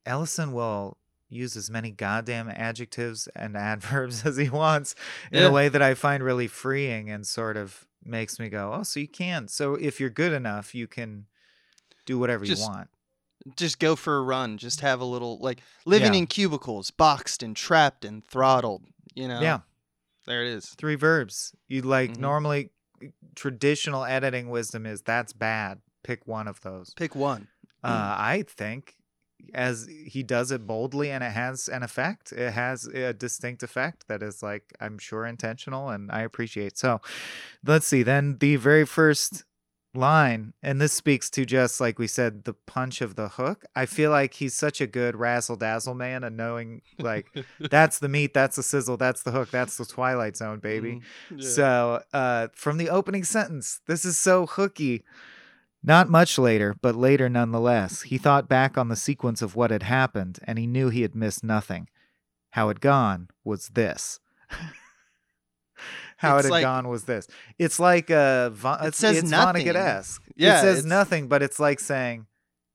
Ellison 0.06 0.52
will 0.52 0.98
use 1.30 1.56
as 1.56 1.70
many 1.70 1.92
goddamn 1.92 2.50
adjectives 2.50 3.28
and 3.36 3.56
adverbs 3.72 4.26
as 4.26 4.36
he 4.38 4.50
wants 4.50 4.96
in 5.32 5.40
Yeah. 5.40 5.48
a 5.48 5.52
way 5.52 5.70
that 5.70 5.82
I 5.82 5.94
find 5.94 6.22
really 6.24 6.48
freeing 6.48 7.10
and 7.10 7.26
sort 7.26 7.56
of 7.58 7.88
makes 8.06 8.40
me 8.40 8.50
go, 8.50 8.74
"Oh, 8.74 8.84
so 8.84 9.00
you 9.00 9.08
can. 9.08 9.48
So 9.48 9.76
if 9.76 10.00
you're 10.00 10.10
good 10.10 10.34
enough, 10.34 10.74
you 10.76 10.88
can 10.88 11.26
do 12.06 12.18
whatever 12.20 12.46
Just 12.46 12.62
you 12.64 12.68
want." 12.68 12.90
Just 13.58 13.80
go 13.80 13.96
for 13.96 14.18
a 14.18 14.22
run. 14.22 14.58
Just 14.58 14.80
have 14.82 15.02
a 15.02 15.06
little 15.06 15.38
like 15.40 15.60
living 15.86 16.14
Yeah. 16.14 16.20
in 16.20 16.28
cubicles, 16.28 16.92
boxed 16.92 17.44
and 17.44 17.56
trapped 17.56 18.06
and 18.06 18.26
throttled. 18.26 18.86
You 19.16 19.28
know. 19.28 19.42
Yeah. 19.42 19.60
There 20.26 20.42
it 20.44 20.48
is. 20.50 20.70
Three 20.78 20.96
verbs. 20.96 21.54
You 21.68 21.82
like 21.82 22.12
Mhm. 22.12 22.18
normally 22.20 22.70
traditional 23.36 24.06
editing 24.06 24.50
wisdom 24.50 24.86
is 24.86 25.02
that's 25.02 25.34
bad. 25.34 25.82
Pick 26.04 26.26
one 26.28 26.48
of 26.48 26.62
those. 26.62 26.94
Pick 26.94 27.16
one. 27.16 27.48
Uh, 27.84 28.16
I 28.18 28.44
think 28.48 28.96
as 29.54 29.88
he 30.06 30.24
does 30.24 30.52
it 30.52 30.66
boldly 30.68 31.12
and 31.12 31.24
it 31.24 31.32
has 31.32 31.68
an 31.68 31.84
effect, 31.84 32.32
it 32.32 32.52
has 32.52 32.86
a 32.86 33.14
distinct 33.14 33.64
effect 33.64 34.08
that 34.08 34.22
is 34.24 34.42
like 34.44 34.74
I'm 34.80 34.98
sure 34.98 35.26
intentional 35.26 35.90
and 35.90 36.12
I 36.12 36.22
appreciate. 36.22 36.78
So 36.78 37.02
let's 37.66 37.88
see. 37.88 38.04
Then 38.04 38.38
the 38.40 38.56
very 38.56 38.86
first 38.86 39.44
line, 39.96 40.54
and 40.64 40.82
this 40.82 40.92
speaks 40.92 41.30
to 41.30 41.46
just 41.46 41.80
like 41.80 42.00
we 42.00 42.08
said, 42.08 42.46
the 42.46 42.54
punch 42.54 43.00
of 43.02 43.16
the 43.16 43.30
hook. 43.30 43.64
I 43.76 43.86
feel 43.86 44.10
like 44.10 44.34
he's 44.34 44.56
such 44.56 44.82
a 44.82 44.88
good 44.88 45.16
razzle 45.16 45.56
dazzle 45.56 45.94
man 45.94 46.24
and 46.24 46.36
knowing 46.36 46.82
like 46.98 47.28
that's 47.60 48.00
the 48.00 48.10
meat, 48.10 48.34
that's 48.34 48.56
the 48.56 48.64
sizzle, 48.64 48.98
that's 48.98 49.22
the 49.22 49.30
hook, 49.32 49.52
that's 49.52 49.78
the 49.78 49.86
Twilight 49.86 50.36
Zone, 50.36 50.58
baby. 50.60 51.02
Mhm. 51.30 51.42
Yeah. 51.42 51.48
So, 51.48 52.04
uh, 52.12 52.48
from 52.56 52.78
the 52.78 52.90
opening 52.90 53.24
sentence, 53.24 53.82
this 53.86 54.04
is 54.04 54.18
so 54.18 54.48
hooky. 54.48 55.04
Not 55.86 56.10
much 56.10 56.38
later, 56.40 56.76
but 56.82 56.96
later 56.96 57.28
nonetheless, 57.28 58.04
he 58.04 58.18
thought 58.18 58.48
back 58.48 58.78
on 58.78 58.88
the 58.88 58.96
sequence 58.96 59.42
of 59.42 59.56
what 59.56 59.70
had 59.72 59.84
happened, 59.84 60.40
and 60.46 60.58
he 60.58 60.66
knew 60.66 60.90
he 60.90 61.02
had 61.02 61.14
missed 61.16 61.44
nothing. 61.44 61.90
How 62.52 62.70
it 62.70 62.80
gone 62.80 63.30
was 63.44 63.70
this. 63.70 64.20
How 66.18 66.38
It's 66.38 66.46
it 66.46 66.48
had 66.48 66.52
like- 66.52 66.64
gone 66.64 66.88
was 66.88 67.04
this. 67.04 67.28
It's 67.60 67.80
like 67.80 68.10
uh, 68.10 68.46
a 68.48 68.50
Von- 68.52 68.84
It 68.84 68.88
it's, 68.90 68.98
says 68.98 69.18
it's 69.18 69.30
nothing. 69.30 69.66
Vonnegut-esque. 69.66 70.22
Yeah, 70.36 70.60
it 70.60 70.62
says 70.62 70.78
it's- 70.80 70.86
nothing, 70.90 71.28
but 71.28 71.44
it's 71.44 71.60
like 71.60 71.80
saying, 71.80 72.28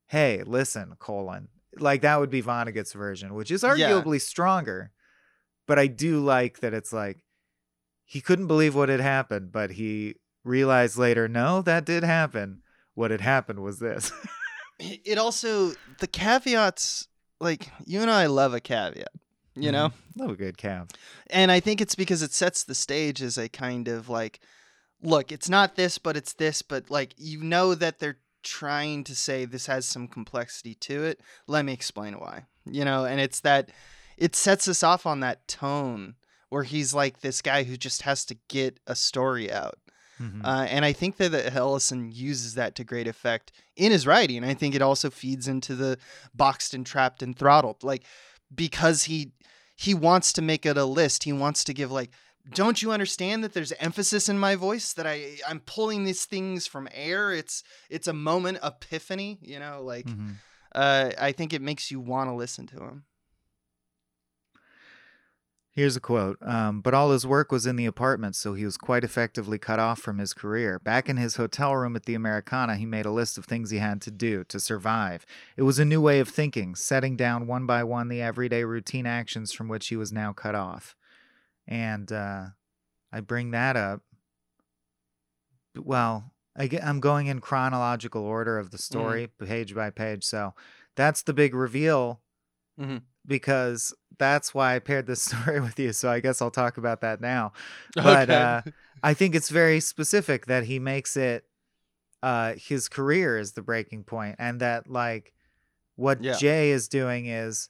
"Hey, 0.07 0.43
listen, 0.45 0.95
colon." 0.99 1.49
Like 1.79 2.03
that 2.03 2.19
would 2.21 2.31
be 2.31 2.43
Vonnegut's 2.43 2.93
version, 2.93 3.35
which 3.35 3.51
is 3.51 3.63
Yeah. 3.63 3.71
arguably 3.91 4.21
stronger. 4.21 4.91
But 5.67 5.79
I 5.79 5.87
do 5.87 6.19
like 6.21 6.61
that 6.61 6.75
it's 6.75 6.93
like 6.93 7.19
he 8.05 8.21
couldn't 8.21 8.49
believe 8.49 8.75
what 8.75 8.89
had 8.89 9.01
happened, 9.01 9.53
but 9.53 9.73
he 9.73 10.17
realized 10.45 10.97
later, 10.99 11.29
no, 11.29 11.63
that 11.63 11.85
did 11.85 12.03
happen. 12.03 12.63
What 12.99 13.13
had 13.13 13.21
happened 13.21 13.61
was 13.61 13.79
this. 13.79 14.11
it 14.81 15.19
also 15.19 15.73
the 16.01 16.09
caveats 16.09 17.07
like 17.41 17.71
you 17.87 18.01
and 18.01 18.11
I 18.11 18.27
love 18.27 18.55
a 18.55 18.61
caveat, 18.61 19.13
you 19.55 19.71
know? 19.71 19.91
Mhm. 19.91 19.93
love 20.17 20.31
a 20.31 20.35
good 20.37 20.59
calf. 20.59 20.89
And 21.31 21.53
I 21.53 21.61
think 21.61 21.81
it's 21.81 21.95
because 21.95 22.23
it 22.23 22.33
sets 22.33 22.65
the 22.65 22.75
stage 22.75 23.23
as 23.23 23.39
a 23.39 23.49
kind 23.49 23.87
of 23.87 24.09
like 24.09 24.41
look, 25.01 25.31
it's 25.31 25.49
not 25.49 25.77
this 25.77 25.97
but 25.99 26.17
it's 26.17 26.33
this, 26.33 26.61
but 26.61 26.91
like 26.91 27.15
you 27.17 27.41
know 27.41 27.77
that 27.77 28.01
they're 28.01 28.19
trying 28.43 29.05
to 29.05 29.15
say 29.15 29.45
this 29.45 29.67
has 29.67 29.87
some 29.87 30.09
complexity 30.09 30.75
to 30.75 31.05
it. 31.05 31.21
Let 31.47 31.65
me 31.65 31.73
explain 31.73 32.15
why. 32.15 32.47
You 32.67 32.85
know, 32.85 33.05
and 33.05 33.21
it's 33.21 33.39
that 33.41 33.71
it 34.17 34.35
sets 34.35 34.67
us 34.67 34.83
off 34.83 35.07
on 35.07 35.21
that 35.21 35.47
tone 35.47 36.17
where 36.49 36.65
he's 36.65 36.95
like 36.95 37.21
this 37.21 37.43
guy 37.43 37.63
who 37.63 37.77
just 37.77 38.03
has 38.03 38.25
to 38.25 38.37
get 38.49 38.81
a 38.89 38.97
story 38.97 39.53
out. 39.53 39.79
Mhm. 40.21 40.45
Uh, 40.45 40.65
and 40.69 40.85
I 40.85 40.93
think 40.93 41.17
that 41.19 41.31
that 41.33 41.55
Ellison 41.55 42.11
uses 42.13 42.55
that 42.55 42.75
to 42.77 42.85
great 42.85 43.07
effect 43.09 43.53
in 43.77 43.93
his 43.93 44.07
writing. 44.07 44.45
I 44.45 44.55
think 44.55 44.75
it 44.75 44.83
also 44.83 45.11
feeds 45.11 45.47
into 45.49 45.75
the 45.77 45.99
boxed 46.35 46.75
and 46.75 46.85
trapped 46.85 47.23
and 47.23 47.37
throttled, 47.39 47.83
like 47.85 48.05
because 48.55 49.05
he 49.05 49.33
he 49.77 49.95
wants 49.95 50.33
to 50.33 50.43
make 50.43 50.67
it 50.67 50.77
a 50.77 50.85
list. 50.85 51.23
He 51.25 51.33
wants 51.33 51.63
to 51.65 51.73
give 51.73 51.93
like, 51.93 52.11
don't 52.53 52.83
you 52.83 52.91
understand 52.91 53.45
that 53.45 53.53
there's 53.53 53.73
emphasis 53.73 54.29
in 54.29 54.39
my 54.39 54.57
voice 54.57 54.93
that 54.95 55.07
I 55.07 55.39
I'm 55.49 55.61
pulling 55.61 56.05
these 56.05 56.25
things 56.25 56.67
from 56.67 56.89
air. 56.93 57.33
It's 57.33 57.63
it's 57.89 58.09
a 58.09 58.13
moment 58.13 58.59
epiphany, 58.63 59.39
you 59.43 59.59
know. 59.61 59.83
Like 59.83 60.07
Mhm. 60.07 60.37
uh, 60.75 61.11
I 61.19 61.33
think 61.33 61.53
it 61.53 61.63
makes 61.63 61.91
you 61.91 62.01
want 62.01 62.29
to 62.31 62.35
listen 62.35 62.67
to 62.69 62.77
him. 62.81 63.05
Here's 65.79 65.95
a 65.95 66.01
quote. 66.01 66.39
Um, 66.43 66.81
but 66.81 66.93
all 66.93 67.13
his 67.13 67.25
work 67.25 67.53
was 67.53 67.65
in 67.65 67.77
the 67.77 67.87
apartment, 67.87 68.35
so 68.35 68.55
he 68.55 68.65
was 68.65 68.77
quite 68.77 69.05
effectively 69.05 69.59
cut 69.59 69.79
off 69.79 70.01
from 70.01 70.19
his 70.19 70.35
career. 70.35 70.81
Back 70.81 71.09
in 71.09 71.17
his 71.19 71.37
hotel 71.37 71.77
room 71.77 71.95
at 71.95 72.05
the 72.05 72.17
Americana, 72.17 72.75
he 72.75 72.85
made 72.85 73.07
a 73.07 73.13
list 73.13 73.39
of 73.39 73.45
things 73.45 73.71
he 73.71 73.79
had 73.79 74.03
to 74.03 74.11
do 74.11 74.43
to 74.43 74.59
survive. 74.59 75.25
It 75.57 75.63
was 75.63 75.79
a 75.79 75.85
new 75.85 76.01
way 76.01 76.19
of 76.19 76.29
thinking, 76.29 76.75
setting 76.75 77.17
down 77.17 77.47
one 77.47 77.65
by 77.65 77.85
one 77.85 78.09
the 78.09 78.21
everyday 78.21 78.65
routine 78.65 79.07
actions 79.07 79.53
from 79.53 79.69
which 79.69 79.87
he 79.87 79.95
was 79.95 80.11
now 80.13 80.33
cut 80.33 80.57
off. 80.57 80.97
And 81.69 82.11
uh, 82.11 82.47
I 83.13 83.21
bring 83.21 83.53
that 83.53 83.77
up. 83.77 84.03
Well, 85.77 86.33
I 86.57 86.69
I'm 86.83 86.99
going 86.99 87.29
in 87.29 87.41
chronological 87.41 88.25
order 88.25 88.59
of 88.59 88.73
the 88.73 88.79
story, 88.79 89.29
page 89.29 89.77
by 89.77 89.91
page. 89.91 90.25
So 90.25 90.55
that's 90.97 91.23
the 91.23 91.33
big 91.33 91.55
reveal 91.55 92.21
Mhm. 92.81 93.03
because 93.25 93.95
that's 94.19 94.55
why 94.55 94.75
I 94.75 94.79
paired 94.79 95.07
this 95.07 95.23
story 95.31 95.61
with 95.61 95.79
you. 95.79 95.93
So 95.93 96.11
I 96.11 96.21
guess 96.21 96.43
I'll 96.43 96.51
talk 96.51 96.77
about 96.79 97.01
that 97.03 97.21
now. 97.21 97.53
But 97.95 98.31
uh, 98.31 98.63
I 99.03 99.15
think 99.15 99.35
it's 99.35 99.49
very 99.49 99.81
specific 99.81 100.47
that 100.47 100.65
he 100.65 100.79
makes 100.79 101.17
it 101.17 101.45
uh, 102.23 102.55
his 102.57 102.89
career 102.89 103.39
is 103.39 103.53
the 103.53 103.63
breaking 103.63 104.05
point, 104.05 104.37
and 104.39 104.61
that 104.61 104.91
like 104.91 105.33
what 105.97 106.23
Yeah. 106.23 106.35
Jay 106.37 106.71
is 106.71 106.89
doing 106.89 107.27
is 107.27 107.69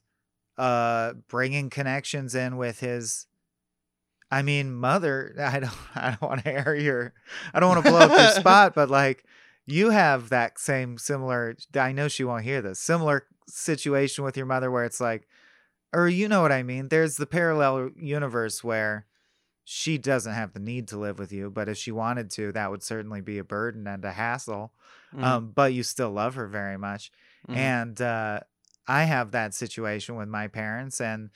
uh, 0.56 1.12
bringing 1.28 1.70
connections 1.70 2.34
in 2.34 2.56
with 2.56 2.80
his. 2.80 3.26
I 4.30 4.42
mean, 4.42 4.74
mother. 4.74 5.34
I 5.38 5.60
don't. 5.60 5.72
I 5.94 6.10
don't 6.10 6.22
want 6.22 6.44
to 6.44 6.50
air 6.52 6.74
your. 6.74 7.12
I 7.52 7.60
don't 7.60 7.68
want 7.70 7.84
to 7.84 7.90
blow 7.90 8.00
up 8.00 8.10
your 8.10 8.30
spot, 8.40 8.74
but 8.74 8.90
like 8.90 9.24
you 9.66 9.90
have 9.90 10.30
that 10.30 10.58
same 10.58 10.98
similar. 10.98 11.56
I 11.74 11.92
know 11.92 12.08
she 12.08 12.24
won't 12.24 12.44
hear 12.44 12.62
this. 12.62 12.78
Similar 12.80 13.26
situation 13.46 14.24
with 14.24 14.36
your 14.36 14.46
mother, 14.46 14.70
where 14.70 14.84
it's 14.84 15.00
like, 15.00 15.26
or 15.92 16.08
you 16.08 16.28
know 16.28 16.42
what 16.42 16.52
I 16.52 16.62
mean. 16.62 16.88
There's 16.88 17.16
the 17.16 17.26
parallel 17.26 17.90
universe 17.96 18.62
where 18.64 19.06
she 19.64 19.98
doesn't 19.98 20.34
have 20.34 20.52
the 20.54 20.60
need 20.60 20.88
to 20.88 20.98
live 20.98 21.18
with 21.18 21.32
you, 21.32 21.50
but 21.50 21.68
if 21.68 21.78
she 21.78 21.92
wanted 21.92 22.30
to, 22.32 22.52
that 22.52 22.70
would 22.70 22.82
certainly 22.82 23.20
be 23.22 23.38
a 23.38 23.44
burden 23.44 23.86
and 23.86 24.04
a 24.04 24.12
hassle. 24.12 24.72
Mhm. 25.12 25.24
Um, 25.24 25.52
but 25.52 25.72
you 25.74 25.82
still 25.82 26.10
love 26.10 26.34
her 26.36 26.48
very 26.48 26.78
much. 26.78 27.12
Mhm. 27.48 27.56
And 27.56 28.02
uh, 28.02 28.40
I 28.86 29.04
have 29.04 29.32
that 29.32 29.54
situation 29.54 30.16
with 30.16 30.28
my 30.28 30.48
parents, 30.48 31.00
and 31.00 31.30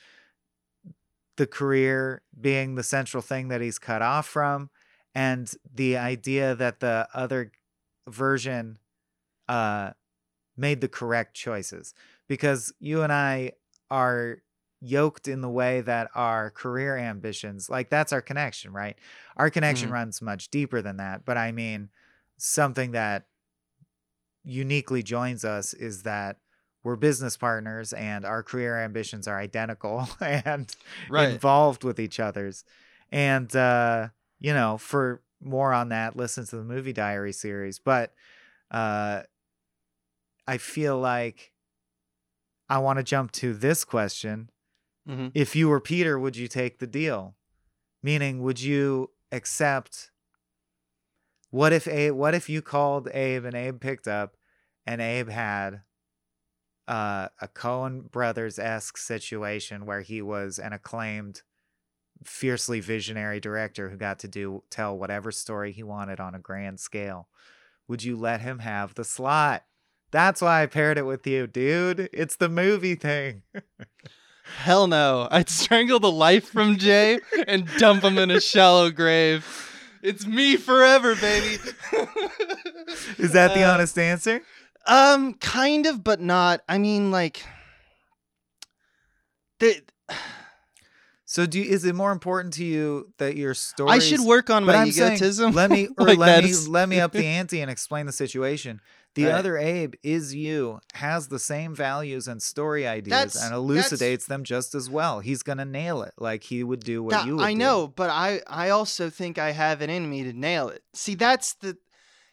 the 1.37 1.47
career 1.47 2.21
being 2.39 2.75
the 2.75 2.83
central 2.83 3.21
thing 3.21 3.47
that 3.47 3.61
he's 3.61 3.79
cut 3.79 4.01
off 4.01 4.27
from, 4.27 4.69
and 5.15 5.51
the 5.73 5.97
idea 5.97 6.55
that 6.55 6.79
the 6.79 7.07
other 7.13 7.51
version 8.07 8.77
uh, 9.49 9.91
made 10.57 10.81
the 10.81 10.89
correct 10.89 11.35
choices. 11.35 11.93
Because 12.27 12.73
you 12.79 13.03
and 13.03 13.13
I 13.13 13.53
are 13.93 14.43
yoked 14.81 15.27
in 15.27 15.41
the 15.41 15.49
way 15.49 15.81
that 15.81 16.09
our 16.15 16.51
career 16.51 16.97
ambitions, 16.97 17.69
like 17.69 17.89
that's 17.89 18.11
our 18.13 18.21
connection, 18.21 18.73
right? 18.73 18.97
Our 19.37 19.49
connection 19.51 19.89
Mhm. 19.89 19.93
runs 19.93 20.21
much 20.21 20.49
deeper 20.49 20.81
than 20.81 20.97
that. 20.97 21.25
But 21.25 21.37
I 21.37 21.51
mean, 21.53 21.89
something 22.37 22.91
that 22.91 23.27
uniquely 24.43 25.03
joins 25.03 25.45
us 25.45 25.73
is 25.73 26.03
that 26.03 26.37
we're 26.83 26.95
business 26.97 27.37
partners 27.37 27.93
and 27.93 28.25
our 28.25 28.43
career 28.43 28.77
ambitions 28.79 29.27
are 29.27 29.39
identical 29.39 30.07
and 30.19 30.75
right. 31.07 31.33
involved 31.33 31.83
with 31.83 31.99
each 31.99 32.19
other's. 32.19 32.65
And 33.11 33.53
uh, 33.55 34.09
you 34.39 34.53
know, 34.53 34.77
for 34.77 35.23
more 35.39 35.71
on 35.73 35.89
that, 35.89 36.17
listen 36.17 36.45
to 36.47 36.57
the 36.57 36.63
movie 36.63 36.93
diary 36.93 37.33
series. 37.33 37.79
But 37.79 38.13
uh 38.71 39.23
I 40.47 40.57
feel 40.57 40.99
like 40.99 41.52
I 42.73 42.79
want 42.79 42.97
to 42.97 43.03
jump 43.03 43.31
to 43.33 43.53
this 43.53 43.83
question. 43.85 44.49
Mhm. 45.07 45.31
If 45.35 45.55
you 45.55 45.69
were 45.69 45.79
Peter, 45.79 46.17
would 46.17 46.35
you 46.35 46.47
take 46.47 46.79
the 46.79 46.87
deal? 46.87 47.35
Meaning, 48.01 48.41
would 48.41 48.59
you 48.59 49.11
accept? 49.31 50.09
what 51.51 51.71
if 51.71 51.87
Abe 51.87 52.15
what 52.15 52.33
if 52.33 52.49
you 52.49 52.61
called 52.63 53.07
Abe 53.09 53.45
and 53.45 53.55
Abe 53.55 53.79
picked 53.79 54.07
up 54.07 54.35
and 54.87 54.99
Abe 54.99 55.29
had 55.29 55.83
uh, 56.87 57.29
a 57.39 57.47
Coen 57.47 58.09
Brothers 58.11 58.59
esque 58.59 58.97
situation 58.97 59.85
where 59.85 60.01
he 60.01 60.21
was 60.21 60.59
an 60.59 60.73
acclaimed, 60.73 61.43
fiercely 62.25 62.79
visionary 62.79 63.39
director 63.39 63.89
who 63.89 63.97
got 63.97 64.19
to 64.19 64.27
do 64.27 64.63
tell 64.69 64.97
whatever 64.97 65.31
story 65.31 65.71
he 65.71 65.83
wanted 65.83 66.19
on 66.19 66.35
a 66.35 66.39
grand 66.39 66.79
scale. 66.79 67.29
Would 67.87 68.03
you 68.03 68.15
let 68.17 68.41
him 68.41 68.59
have 68.59 68.95
the 68.95 69.03
slot? 69.03 69.65
That's 70.13 70.41
why 70.41 70.61
I 70.63 70.67
paired 70.67 70.97
it 70.97 71.05
with 71.05 71.27
you, 71.27 71.47
dude. 71.47 72.07
It's 72.13 72.35
the 72.37 72.47
movie 72.47 72.95
thing. 72.95 73.41
Hell 74.59 74.87
no. 74.87 75.27
I'd 75.31 75.49
strangle 75.49 75.99
the 75.99 76.11
life 76.11 76.47
from 76.49 76.77
Jay 76.77 77.19
and 77.47 77.67
dump 77.79 78.03
him 78.03 78.17
in 78.17 78.29
a 78.31 78.39
shallow 78.39 78.91
grave. 78.91 79.45
It's 80.03 80.25
me 80.27 80.55
forever, 80.57 81.15
baby. 81.15 81.57
Is 83.17 83.31
that 83.31 83.53
the 83.55 83.63
Uh, 83.63 83.73
honest 83.73 83.97
answer? 83.97 84.41
Um, 84.85 85.33
kind 85.35 85.85
of, 85.87 86.03
but 86.03 86.21
not. 86.21 86.61
I 86.69 86.77
mean, 86.77 87.09
like, 87.09 87.43
the, 89.59 89.81
So 91.25 91.45
do 91.45 91.59
you, 91.59 91.65
is 91.71 91.85
it 91.85 91.95
more 91.95 92.11
important 92.11 92.53
to 92.55 92.65
you 92.65 93.13
that 93.17 93.35
your 93.37 93.53
story 93.53 93.89
I 93.91 93.99
should 93.99 94.19
work 94.19 94.49
on 94.49 94.65
my 94.65 94.75
I'm 94.75 94.91
saying, 94.91 95.53
let 95.53 95.71
me 95.71 95.87
or 95.97 96.05
Like, 96.07 96.17
let 96.19 96.43
me 96.43 96.49
that's- 96.51 96.67
let 96.67 96.87
me 96.89 96.99
up 96.99 97.11
the 97.13 97.25
ante 97.25 97.61
and 97.61 97.71
explain 97.71 98.05
the 98.05 98.11
situation. 98.11 98.81
The 99.15 99.25
Right. 99.25 99.33
other 99.33 99.57
Abe 99.59 99.93
is 100.01 100.33
you, 100.33 100.79
has 100.95 101.27
the 101.27 101.37
same 101.37 101.75
values 101.75 102.27
and 102.27 102.41
story 102.41 102.87
ideas, 102.87 103.11
That's- 103.33 103.43
and 103.43 103.53
elucidates 103.53 104.25
them 104.25 104.43
just 104.43 104.73
as 104.73 104.89
well. 104.89 105.19
He's 105.19 105.43
gonna 105.43 105.65
nail 105.65 106.01
it, 106.01 106.13
like 106.17 106.43
he 106.45 106.63
would 106.63 106.79
do 106.79 107.03
what 107.03 107.11
That- 107.11 107.27
you 107.27 107.35
would. 107.37 107.45
I 107.45 107.51
do. 107.53 107.59
know, 107.59 107.87
but 107.87 108.09
I 108.09 108.41
I 108.47 108.69
also 108.69 109.09
think 109.11 109.37
I 109.37 109.51
have 109.51 109.81
it 109.83 109.89
in 109.91 110.09
me 110.09 110.23
to 110.23 110.33
nail 110.33 110.69
it. 110.69 110.83
See, 110.93 111.13
that's 111.15 111.53
the. 111.53 111.77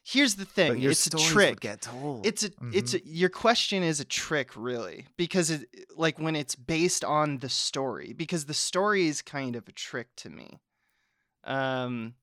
Here's 0.03 0.37
the 0.37 0.47
thing. 0.47 0.83
it's 0.83 1.07
a 1.07 1.11
trick. 1.11 1.61
get 1.61 1.83
told. 1.83 2.27
It's 2.27 2.43
a 2.45 2.51
it's 2.73 2.95
a, 2.95 3.07
your 3.07 3.29
question 3.29 3.83
is 3.83 4.01
a 4.01 4.05
trick 4.07 4.57
really 4.57 5.07
because 5.19 5.51
it 5.51 5.69
like 5.95 6.19
when 6.19 6.35
it's 6.35 6.55
based 6.57 7.05
on 7.05 7.41
the 7.41 7.51
story 7.51 8.15
because 8.15 8.47
the 8.47 8.55
story 8.55 9.07
is 9.07 9.21
kind 9.21 9.55
of 9.55 9.69
a 9.69 9.73
trick 9.73 10.09
to 10.17 10.31
me. 10.31 10.59
Um 11.45 12.15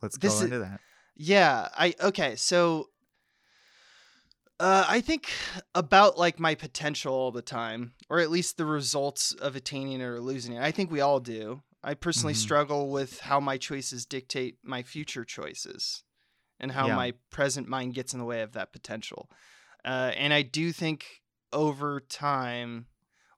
Let's 0.00 0.16
go 0.16 0.28
is- 0.28 0.40
into 0.42 0.58
that. 0.60 0.80
yeah, 1.16 1.68
I 1.76 1.94
okay, 2.00 2.36
so 2.36 2.88
uh 4.60 4.84
I 4.88 5.00
think 5.00 5.30
about 5.74 6.18
like 6.18 6.38
my 6.40 6.54
potential 6.54 7.14
all 7.14 7.30
the 7.30 7.42
time 7.42 7.92
or 8.10 8.18
at 8.20 8.30
least 8.30 8.56
the 8.56 8.64
results 8.64 9.32
of 9.32 9.54
attaining 9.56 10.00
it 10.00 10.04
or 10.04 10.20
losing 10.20 10.54
it. 10.54 10.62
I 10.62 10.70
think 10.70 10.90
we 10.90 11.00
all 11.00 11.20
do. 11.20 11.62
I 11.82 11.94
personally 11.94 12.34
Mhm. 12.34 12.36
struggle 12.36 12.90
with 12.90 13.20
how 13.20 13.38
my 13.40 13.56
choices 13.56 14.04
dictate 14.04 14.58
my 14.62 14.82
future 14.82 15.24
choices 15.24 16.02
and 16.58 16.72
how 16.72 16.88
Yeah. 16.88 16.96
my 16.96 17.12
present 17.30 17.68
mind 17.68 17.94
gets 17.94 18.12
in 18.12 18.18
the 18.18 18.24
way 18.24 18.42
of 18.42 18.52
that 18.52 18.72
potential. 18.72 19.30
Uh, 19.84 20.12
and 20.16 20.34
I 20.34 20.42
do 20.42 20.72
think 20.72 21.22
over 21.52 22.00
time, 22.00 22.88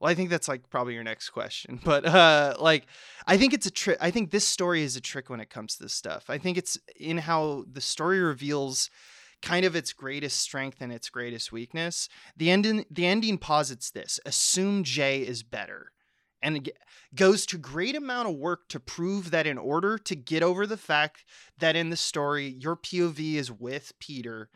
well, 0.01 0.11
I 0.11 0.15
think 0.15 0.31
that's 0.31 0.49
like 0.49 0.71
probably 0.71 0.95
your 0.95 1.05
next 1.05 1.29
question, 1.31 1.79
but 1.85 2.07
uh, 2.07 2.57
like 2.59 2.87
I 3.27 3.37
think 3.37 3.53
it's 3.53 3.67
a 3.67 3.71
trick. 3.71 3.99
I 4.01 4.11
think 4.11 4.31
this 4.31 4.49
story 4.49 4.83
is 4.83 4.97
a 4.97 5.01
trick 5.03 5.29
when 5.29 5.41
it 5.41 5.51
comes 5.51 5.77
to 5.77 5.83
this 5.83 5.93
stuff. 5.93 6.31
I 6.31 6.39
think 6.39 6.57
it's 6.57 6.79
in 6.99 7.19
how 7.19 7.67
the 7.71 7.83
story 7.83 8.21
reveals 8.21 8.89
kind 9.43 9.65
of 9.65 9.75
its 9.77 9.93
greatest 9.93 10.39
strength 10.39 10.79
and 10.81 10.93
its 10.93 11.09
greatest 11.09 11.53
weakness. 11.53 12.09
The 12.37 12.51
ending, 12.51 12.85
the 12.91 13.07
ending 13.07 13.39
posits 13.39 13.91
this: 13.91 14.21
assume 14.27 14.85
Jay 14.85 15.21
is 15.21 15.43
better, 15.43 15.93
and 16.43 16.57
it 16.57 16.77
goes 17.15 17.47
to 17.47 17.59
great 17.59 17.97
amount 17.97 18.29
of 18.29 18.35
work 18.37 18.69
to 18.69 18.81
prove 18.81 19.31
that 19.31 19.47
in 19.47 19.59
order 19.59 19.99
to 19.99 20.15
get 20.15 20.43
over 20.43 20.67
the 20.67 20.77
fact 20.77 21.25
that 21.59 21.77
in 21.77 21.91
the 21.91 21.97
story 21.97 22.57
your 22.59 22.77
POV 22.77 23.35
is 23.35 23.51
with 23.51 23.93
Peter 23.99 24.49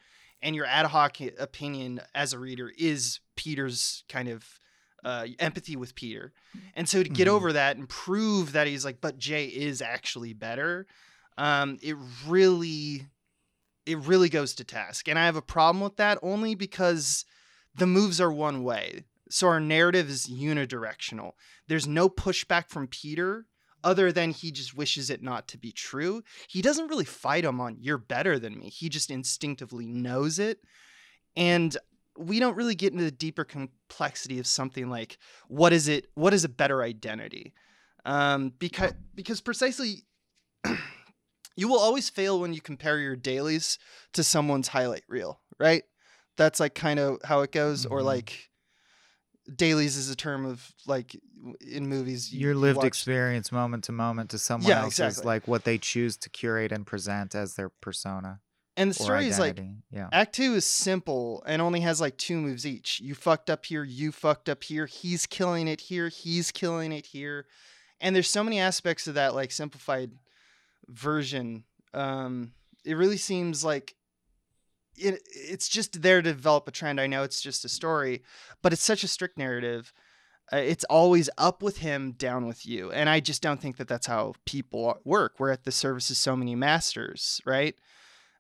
and 0.42 0.54
your 0.54 0.66
ad 0.66 0.86
hoc 0.86 1.16
opinion 1.38 2.00
as 2.14 2.32
a 2.32 2.38
reader 2.38 2.70
is 2.78 3.20
Peter's 3.36 4.04
kind 4.08 4.28
of 4.28 4.46
uh, 5.04 5.26
empathy 5.38 5.76
with 5.76 5.94
Peter. 5.94 6.32
And 6.74 6.88
so 6.88 7.02
to 7.02 7.08
get 7.08 7.28
Mhm. 7.28 7.32
over 7.32 7.52
that 7.52 7.76
and 7.76 7.88
prove 7.88 8.52
that 8.52 8.66
he's 8.66 8.84
like, 8.84 9.00
but 9.00 9.18
Jay 9.18 9.46
is 9.46 9.80
actually 9.82 10.32
better, 10.32 10.86
um, 11.38 11.78
it 11.82 11.96
really, 12.26 13.06
it 13.86 13.98
really 13.98 14.28
goes 14.28 14.54
to 14.54 14.64
task. 14.64 15.08
And 15.08 15.18
I 15.18 15.26
have 15.26 15.36
a 15.36 15.42
problem 15.42 15.82
with 15.82 15.96
that 15.96 16.18
only 16.22 16.54
because 16.54 17.24
the 17.74 17.86
moves 17.86 18.20
are 18.20 18.32
one 18.32 18.62
way. 18.62 19.04
So 19.30 19.48
our 19.48 19.60
narrative 19.60 20.08
is 20.08 20.26
unidirectional. 20.26 21.32
There's 21.66 21.86
no 21.86 22.08
pushback 22.08 22.68
from 22.68 22.86
Peter 22.86 23.46
other 23.82 24.10
than 24.10 24.30
he 24.30 24.50
just 24.50 24.76
wishes 24.76 25.10
it 25.10 25.22
not 25.22 25.46
to 25.48 25.58
be 25.58 25.70
true. 25.70 26.22
He 26.48 26.62
doesn't 26.62 26.88
really 26.88 27.04
fight 27.04 27.44
him 27.44 27.60
on 27.60 27.76
you're 27.78 27.98
better 27.98 28.38
than 28.38 28.58
me. 28.58 28.70
He 28.70 28.88
just 28.88 29.10
instinctively 29.10 29.86
knows 29.86 30.38
it. 30.38 30.60
And 31.36 31.76
we 32.16 32.38
don't 32.38 32.56
really 32.56 32.74
get 32.74 32.92
into 32.92 33.04
the 33.04 33.10
deeper 33.10 33.44
complexity 33.44 34.38
of 34.38 34.46
something 34.46 34.88
like 34.88 35.18
what 35.48 35.72
is 35.72 35.88
it 35.88 36.06
what 36.14 36.32
is 36.32 36.44
a 36.44 36.48
better 36.48 36.82
identity? 36.82 37.52
Um 38.04 38.52
because 38.58 38.92
because 39.14 39.40
precisely 39.40 40.04
you 41.56 41.68
will 41.68 41.78
always 41.78 42.10
fail 42.10 42.40
when 42.40 42.52
you 42.52 42.60
compare 42.60 42.98
your 42.98 43.16
dailies 43.16 43.78
to 44.12 44.24
someone's 44.24 44.68
highlight 44.68 45.04
reel, 45.08 45.40
right? 45.58 45.84
That's 46.36 46.58
like 46.60 46.74
kind 46.74 46.98
of 46.98 47.18
how 47.24 47.40
it 47.42 47.52
goes 47.52 47.86
or 47.86 48.00
Mhm. 48.00 48.04
like 48.04 48.50
dailies 49.54 49.96
is 49.96 50.08
a 50.10 50.16
term 50.16 50.46
of 50.46 50.72
like 50.86 51.14
in 51.60 51.86
movies 51.88 52.32
you- 52.32 52.40
Your 52.40 52.52
you 52.54 52.58
lived 52.58 52.78
watch- 52.78 52.86
experience, 52.86 53.52
moment 53.52 53.84
to 53.84 53.92
moment, 53.92 54.30
to 54.30 54.38
someone 54.38 54.68
Yeah, 54.70 54.82
else's, 54.82 55.00
exactly. 55.00 55.26
like 55.26 55.46
what 55.46 55.64
they 55.64 55.76
choose 55.78 56.16
to 56.18 56.30
curate 56.30 56.72
and 56.72 56.86
present 56.86 57.34
as 57.34 57.54
their 57.54 57.68
persona 57.68 58.40
and 58.76 58.90
the 58.90 58.94
story 58.94 59.28
is 59.28 59.38
like 59.38 59.60
yeah. 59.90 60.08
Act 60.12 60.34
two 60.34 60.54
is 60.54 60.64
simple 60.64 61.42
and 61.46 61.60
only 61.62 61.80
has 61.80 62.00
like 62.00 62.16
two 62.16 62.40
moves 62.40 62.66
each. 62.66 62.98
You 63.00 63.14
fucked 63.14 63.48
up 63.50 63.66
here, 63.66 63.84
you 63.84 64.10
fucked 64.10 64.48
up 64.48 64.64
here, 64.64 64.86
he's 64.86 65.26
killing 65.26 65.68
it 65.68 65.82
here, 65.82 66.08
he's 66.08 66.50
killing 66.50 66.90
it 66.90 67.06
here. 67.06 67.46
And 68.00 68.16
there's 68.16 68.28
so 68.30 68.42
many 68.42 68.58
aspects 68.58 69.06
of 69.06 69.14
that 69.14 69.34
like 69.34 69.52
simplified 69.52 70.10
version. 70.88 71.64
Um 71.92 72.52
it 72.84 72.94
really 72.94 73.16
seems 73.16 73.64
like 73.64 73.94
it, 74.96 75.20
it's 75.34 75.68
just 75.68 76.02
there 76.02 76.22
to 76.22 76.32
develop 76.32 76.68
a 76.68 76.70
trend. 76.70 77.00
I 77.00 77.06
know 77.06 77.22
it's 77.24 77.40
just 77.40 77.64
a 77.64 77.68
story, 77.68 78.22
but 78.62 78.72
it's 78.72 78.82
such 78.82 79.02
a 79.02 79.08
strict 79.08 79.36
narrative. 79.38 79.92
Uh, 80.52 80.58
it's 80.58 80.84
always 80.84 81.28
up 81.38 81.62
with 81.62 81.78
him, 81.78 82.12
down 82.12 82.46
with 82.46 82.64
you. 82.66 82.92
And 82.92 83.08
I 83.08 83.18
just 83.20 83.42
don't 83.42 83.60
think 83.60 83.78
that 83.78 83.88
that's 83.88 84.06
how 84.06 84.34
people 84.44 84.98
work. 85.04 85.34
We're 85.40 85.50
at 85.50 85.64
the 85.64 85.72
service 85.72 86.10
of 86.10 86.16
so 86.18 86.36
many 86.36 86.54
masters, 86.54 87.40
right? 87.46 87.74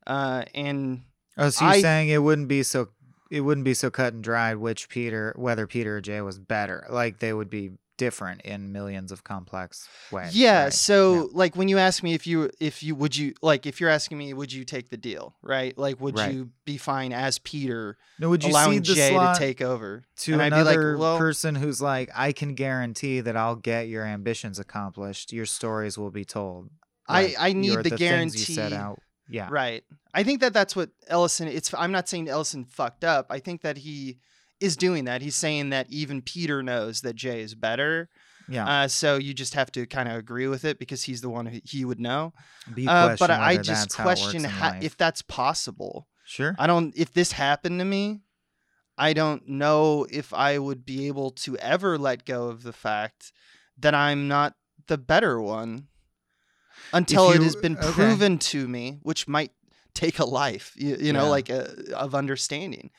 Uh, 0.06 0.44
and 0.54 1.02
Oh, 1.38 1.48
so 1.48 1.64
you're 1.64 1.74
I- 1.74 1.80
saying 1.80 2.10
it 2.10 2.18
wouldn't 2.22 2.46
be 2.48 2.62
so 2.62 2.88
it 3.30 3.40
wouldn't 3.40 3.64
be 3.64 3.74
so 3.74 3.90
cut 3.90 4.12
and 4.12 4.22
dried 4.22 4.58
which 4.58 4.88
Peter 4.88 5.32
whether 5.36 5.66
Peter 5.66 5.96
or 5.96 6.00
Jay 6.00 6.20
was 6.20 6.38
better. 6.38 6.86
Like 6.90 7.18
they 7.18 7.32
would 7.32 7.50
be 7.50 7.72
different 7.96 8.40
in 8.42 8.72
millions 8.72 9.12
of 9.12 9.22
complex 9.24 9.88
ways. 10.10 10.36
Yeah. 10.36 10.64
right? 10.64 10.72
So 10.72 11.14
Yeah. 11.14 11.26
like 11.32 11.56
when 11.56 11.68
you 11.68 11.78
ask 11.78 12.02
me 12.02 12.14
if 12.14 12.26
you 12.26 12.50
if 12.60 12.82
you 12.82 12.94
would 12.94 13.16
you 13.16 13.34
like 13.42 13.66
if 13.66 13.80
you're 13.80 13.90
asking 13.90 14.18
me 14.18 14.34
would 14.34 14.52
you 14.52 14.64
take 14.64 14.88
the 14.90 14.96
deal 14.96 15.36
right 15.42 15.76
like 15.78 16.00
would 16.00 16.18
Right. 16.18 16.32
you 16.34 16.50
be 16.64 16.76
fine 16.76 17.12
as 17.12 17.38
Peter 17.38 17.96
No, 18.18 18.30
would 18.30 18.42
you 18.42 18.50
allowing 18.50 18.84
see 18.84 18.92
the 18.92 18.96
Jay 18.96 19.10
to 19.16 19.34
take 19.38 19.60
over 19.62 20.04
to 20.18 20.32
And 20.32 20.42
I'd 20.42 20.50
be 20.50 20.56
like, 20.62 20.74
another 20.76 20.96
well- 20.98 21.18
person 21.18 21.54
who's 21.54 21.80
like, 21.80 22.10
I 22.14 22.32
can 22.32 22.54
guarantee 22.54 23.20
that 23.20 23.36
I'll 23.36 23.56
get 23.56 23.88
your 23.88 24.04
ambitions 24.04 24.58
accomplished. 24.58 25.32
Your 25.32 25.46
stories 25.46 25.96
will 25.96 26.10
be 26.10 26.24
told. 26.24 26.70
I- 27.06 27.22
Like, 27.26 27.36
I 27.38 27.52
need 27.52 27.72
your- 27.72 27.82
the 27.82 27.96
things 27.96 28.34
you 28.48 28.54
set 28.54 28.70
guarantee- 28.70 28.76
out. 28.76 29.00
Yeah. 29.28 29.48
right 29.50 29.82
I 30.12 30.22
think 30.22 30.40
that 30.40 30.52
that's 30.52 30.76
what 30.76 30.90
Ellison 31.06 31.48
it's 31.48 31.72
I'm 31.72 31.92
not 31.92 32.08
saying 32.10 32.28
Ellison 32.28 32.64
fucked 32.66 33.04
up 33.04 33.26
I 33.30 33.38
think 33.38 33.62
that 33.62 33.78
he 33.78 34.18
is 34.64 34.76
doing 34.76 35.04
that 35.04 35.22
he's 35.22 35.36
saying 35.36 35.70
that 35.70 35.86
even 35.90 36.22
Peter 36.22 36.62
knows 36.62 37.00
that 37.02 37.14
Jay 37.16 37.40
is 37.40 37.54
better 37.54 38.08
Yeah. 38.48 38.66
uh, 38.84 38.88
so 38.88 39.16
you 39.16 39.32
just 39.34 39.54
have 39.54 39.70
to 39.72 39.86
kind 39.86 40.08
of 40.08 40.14
agree 40.16 40.48
with 40.54 40.64
it 40.64 40.78
because 40.78 41.02
he's 41.08 41.20
the 41.20 41.30
one 41.38 41.46
who 41.46 41.58
he 41.64 41.84
would 41.84 42.00
know 42.00 42.32
But 42.66 42.88
uh, 42.88 43.16
but 43.18 43.30
I 43.30 43.56
just 43.58 43.94
how 43.94 44.04
question 44.04 44.44
how, 44.44 44.70
if 44.88 44.96
that's 44.96 45.22
possible 45.22 45.94
Sure. 46.26 46.54
I 46.58 46.66
don't 46.66 46.92
if 46.96 47.12
this 47.12 47.32
happened 47.32 47.78
to 47.80 47.84
me, 47.84 48.22
I 48.96 49.12
don't 49.12 49.42
know 49.46 50.06
if 50.10 50.32
I 50.32 50.58
would 50.58 50.82
be 50.86 51.06
able 51.08 51.30
to 51.44 51.56
ever 51.58 51.98
let 51.98 52.24
go 52.24 52.48
of 52.48 52.62
the 52.62 52.72
fact 52.72 53.32
that 53.78 53.94
I'm 53.94 54.26
not 54.28 54.54
the 54.86 54.96
better 54.98 55.40
one 55.40 55.88
until 56.92 57.30
it 57.32 57.42
has 57.42 57.56
been 57.56 57.76
okay. 57.76 57.92
proven 57.92 58.38
to 58.38 58.68
me, 58.68 58.98
which 59.02 59.26
might 59.26 59.52
take 59.94 60.18
a 60.18 60.24
life, 60.24 60.74
you, 60.76 60.96
you 60.98 61.12
know, 61.12 61.24
Yeah. 61.24 61.36
like 61.36 61.50
uh 61.50 61.66
of 61.94 62.14
understanding. 62.14 62.90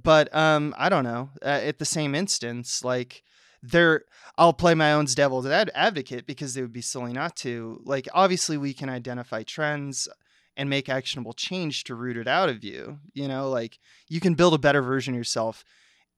But 0.00 0.34
um 0.34 0.74
I 0.76 0.88
don't 0.88 1.04
know. 1.04 1.30
Uh, 1.42 1.60
at 1.62 1.78
the 1.78 1.84
same 1.84 2.14
instance, 2.14 2.84
like 2.84 3.22
there 3.62 4.02
I'll 4.36 4.52
play 4.52 4.74
my 4.74 4.92
own 4.92 5.06
devil's 5.06 5.46
ad- 5.46 5.70
advocate 5.74 6.26
because 6.26 6.56
it 6.56 6.62
would 6.62 6.72
be 6.72 6.82
silly 6.82 7.12
not 7.12 7.36
to. 7.36 7.80
Like 7.84 8.08
obviously 8.12 8.56
we 8.56 8.74
can 8.74 8.88
identify 8.88 9.42
trends 9.42 10.08
and 10.56 10.70
make 10.70 10.88
actionable 10.88 11.32
change 11.32 11.84
to 11.84 11.94
root 11.94 12.16
it 12.16 12.28
out 12.28 12.48
of 12.48 12.62
you. 12.62 12.98
You 13.12 13.28
know, 13.28 13.48
like 13.48 13.78
you 14.08 14.20
can 14.20 14.34
build 14.34 14.54
a 14.54 14.58
better 14.58 14.82
version 14.82 15.14
of 15.14 15.18
yourself. 15.18 15.64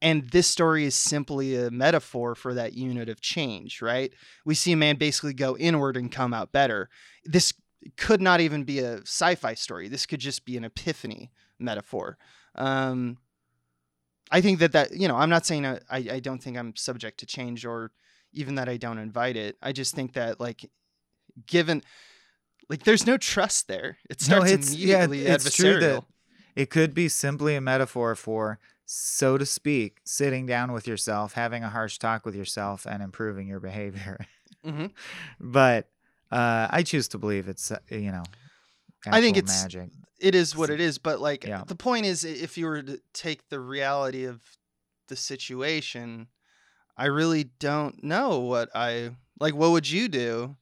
And 0.03 0.29
this 0.31 0.47
story 0.47 0.85
is 0.85 0.95
simply 0.95 1.57
a 1.57 1.71
metaphor 1.71 2.35
for 2.35 2.53
that 2.53 2.75
unit 2.75 3.09
of 3.09 3.23
change, 3.23 3.81
right? 3.81 4.13
We 4.45 4.55
see 4.55 4.73
a 4.73 4.77
man 4.77 4.97
basically 4.97 5.33
go 5.33 5.57
inward 5.57 5.97
and 5.97 6.13
come 6.13 6.35
out 6.35 6.53
better. 6.53 6.91
This 7.25 7.55
could 7.97 8.21
not 8.21 8.41
even 8.41 8.65
be 8.65 8.81
a 8.81 8.99
sci-fi 9.03 9.55
story. 9.55 9.89
This 9.89 10.05
could 10.05 10.21
just 10.21 10.45
be 10.45 10.57
an 10.59 10.65
epiphany 10.65 11.31
metaphor. 11.59 12.19
Um, 12.55 13.19
I 14.31 14.41
think 14.41 14.59
that 14.59 14.73
that 14.73 14.93
you 14.97 15.09
know 15.09 15.17
I'm 15.17 15.31
not 15.31 15.47
saying 15.47 15.65
I, 15.67 15.79
I 15.91 16.21
don't 16.21 16.43
think 16.43 16.57
I'm 16.57 16.75
subject 16.77 17.21
to 17.21 17.27
change 17.27 17.65
or 17.65 17.93
even 18.33 18.57
that 18.57 18.69
I 18.69 18.77
don't 18.77 18.99
invite 18.99 19.37
it. 19.37 19.57
I 19.63 19.73
just 19.73 19.95
think 19.95 20.15
that 20.15 20.41
like 20.41 20.69
given 21.47 21.83
like 22.69 22.83
there's 22.85 23.07
no 23.07 23.17
trust 23.17 23.69
there. 23.69 23.99
It 24.11 24.21
No, 24.29 24.37
starts 24.39 24.51
it's 24.53 24.75
yeah, 24.75 25.05
immediately 25.05 25.33
it's 25.33 25.55
true 25.55 25.79
that 25.81 26.05
it 26.57 26.71
could 26.71 26.95
be 26.95 27.09
simply 27.09 27.55
a 27.55 27.61
metaphor 27.61 28.15
for, 28.15 28.59
so 28.87 29.37
to 29.39 29.45
speak, 29.47 29.99
sitting 30.05 30.47
down 30.47 30.73
with 30.73 30.87
yourself, 30.89 31.35
having 31.35 31.63
a 31.63 31.69
harsh 31.69 31.99
talk 31.99 32.25
with 32.25 32.35
yourself, 32.35 32.87
and 32.87 33.03
improving 33.03 33.47
your 33.47 33.61
behavior. 33.61 34.19
Mhm. 34.65 34.91
but 35.41 35.89
uh, 36.33 36.67
I 36.71 36.83
choose 36.83 37.07
to 37.09 37.19
believe 37.19 37.47
it's 37.49 37.71
uh, 37.71 37.79
you 37.91 38.11
know, 38.11 38.25
I 39.07 39.21
think 39.21 39.37
it's- 39.37 39.63
magic. 39.63 39.91
It 40.19 40.35
is 40.35 40.57
what 40.57 40.71
it 40.71 40.81
is 40.81 40.99
but 40.99 41.21
like 41.21 41.45
Yeah. 41.45 41.63
the 41.67 41.75
point 41.75 42.07
is 42.07 42.25
if 42.25 42.57
you 42.59 42.67
were 42.67 42.83
to 42.83 43.01
take 43.13 43.49
the 43.49 43.61
reality 43.61 44.25
of 44.25 44.41
the 45.09 45.17
situation 45.17 46.29
i 46.97 47.07
really 47.07 47.45
don't 47.45 48.03
know 48.03 48.39
what 48.41 48.69
i 48.75 49.11
like 49.39 49.55
what 49.55 49.71
would 49.73 49.89
you 49.91 50.09
do 50.09 50.57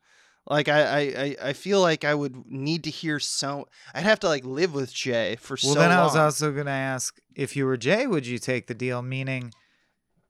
like 0.47 0.69
I, 0.69 0.83
I 1.07 1.37
I- 1.49 1.53
feel 1.55 1.81
like 1.81 2.05
i 2.05 2.15
would 2.15 2.45
need 2.47 2.85
to 2.85 2.91
hear 2.91 3.19
so 3.21 3.69
i'd 3.95 4.03
have 4.05 4.21
to 4.21 4.29
like 4.29 4.45
live 4.45 4.75
with 4.75 4.93
jay 4.93 5.37
for 5.37 5.57
sure. 5.57 5.69
Well, 5.69 5.75
so 5.75 5.81
then 5.81 5.91
long 5.91 6.01
I 6.01 6.05
was 6.05 6.17
also 6.17 6.53
going 6.53 6.67
to 6.67 6.73
ask 6.73 7.19
if 7.35 7.57
you 7.57 7.65
were 7.67 7.77
Jay, 7.77 8.07
would 8.07 8.27
you 8.27 8.39
take 8.39 8.67
the 8.67 8.75
deal? 8.75 9.03
Meaning, 9.03 9.53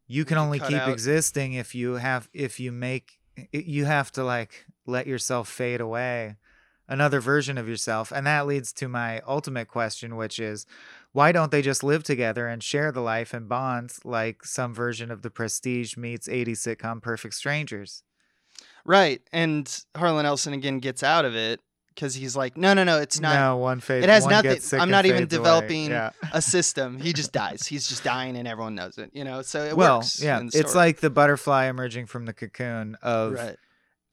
you 0.06 0.24
can 0.24 0.38
only 0.38 0.58
keep 0.60 0.78
out- 0.78 0.88
existing 0.90 1.54
if 1.54 1.74
you 1.74 1.94
have 1.94 2.28
if 2.32 2.60
you 2.60 2.70
make 2.72 3.18
you 3.52 3.84
have 3.86 4.12
to 4.12 4.22
like 4.24 4.66
let 4.86 5.06
yourself 5.06 5.48
fade 5.48 5.80
away, 5.80 6.36
another 6.88 7.20
version 7.20 7.56
of 7.58 7.68
yourself, 7.68 8.12
and 8.12 8.26
that 8.26 8.46
leads 8.46 8.72
to 8.74 8.88
my 8.88 9.20
ultimate 9.26 9.68
question, 9.68 10.16
which 10.16 10.38
is, 10.38 10.66
why 11.12 11.32
don't 11.32 11.50
they 11.50 11.62
just 11.62 11.82
live 11.84 12.02
together 12.02 12.48
and 12.48 12.62
share 12.62 12.90
the 12.92 13.00
life 13.00 13.32
and 13.32 13.48
bonds 13.48 14.00
like 14.04 14.44
some 14.44 14.74
version 14.74 15.10
of 15.10 15.22
the 15.22 15.30
Prestige 15.30 15.96
meets 15.96 16.28
80 16.28 16.52
sitcom 16.52 17.00
Perfect 17.02 17.34
Strangers? 17.34 18.02
right 18.84 19.22
and 19.32 19.82
harlan 19.96 20.26
ellison 20.26 20.52
again 20.52 20.78
gets 20.78 21.02
out 21.02 21.24
of 21.24 21.34
it 21.34 21.58
because 21.88 22.14
he's 22.14 22.36
like 22.36 22.56
no 22.56 22.74
no 22.74 22.84
no 22.84 23.00
it's 23.00 23.18
not 23.18 23.34
no 23.34 23.56
one 23.56 23.80
fade. 23.80 24.02
it 24.04 24.10
has 24.10 24.26
nothing- 24.26 24.60
I'm 24.78 24.90
not 24.90 25.06
even 25.06 25.26
developing 25.26 25.90
Yeah. 25.90 26.10
a 26.32 26.42
system 26.42 27.00
he 27.00 27.12
just 27.14 27.32
dies 27.32 27.66
he's 27.66 27.88
just 27.88 28.04
dying 28.04 28.36
and 28.36 28.46
everyone 28.46 28.74
knows 28.74 28.98
it 28.98 29.10
you 29.14 29.24
know 29.24 29.40
so 29.42 29.64
it 29.64 29.76
well, 29.76 29.98
works 29.98 30.22
yeah, 30.22 30.42
it's 30.52 30.74
like 30.74 31.00
the 31.00 31.10
butterfly 31.10 31.64
emerging 31.66 32.06
from 32.06 32.26
the 32.26 32.32
cocoon 32.34 32.96
of 33.02 33.32
right 33.32 33.56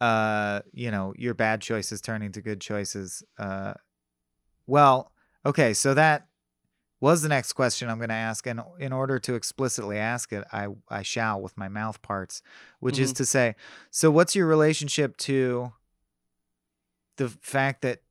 uh 0.01 0.59
you 0.73 0.91
know 0.91 1.13
your 1.15 1.33
bad 1.33 1.61
choices 1.61 2.01
turning 2.01 2.31
to 2.31 2.41
good 2.41 2.59
choices 2.59 3.23
uh 3.37 3.73
well 4.67 5.11
okay 5.45 5.73
so 5.73 5.93
that 5.93 6.27
was 6.99 7.21
the 7.21 7.29
next 7.29 7.53
question 7.53 7.87
i'm 7.87 7.97
going 7.97 8.09
to 8.09 8.15
ask 8.15 8.45
and 8.47 8.59
in 8.79 8.91
order 8.91 9.19
to 9.19 9.35
explicitly 9.35 9.97
ask 9.97 10.33
it 10.33 10.43
i 10.51 10.67
i 10.89 11.01
shall 11.03 11.39
with 11.39 11.55
my 11.55 11.67
mouth 11.69 12.01
parts 12.01 12.41
which 12.79 12.97
is 12.97 13.13
Mhm. 13.13 13.17
to 13.17 13.25
say 13.25 13.55
so 13.91 14.09
what's 14.11 14.35
your 14.35 14.47
relationship 14.47 15.17
to 15.17 15.71
the 17.17 17.29
fact 17.29 17.81
that 17.83 18.01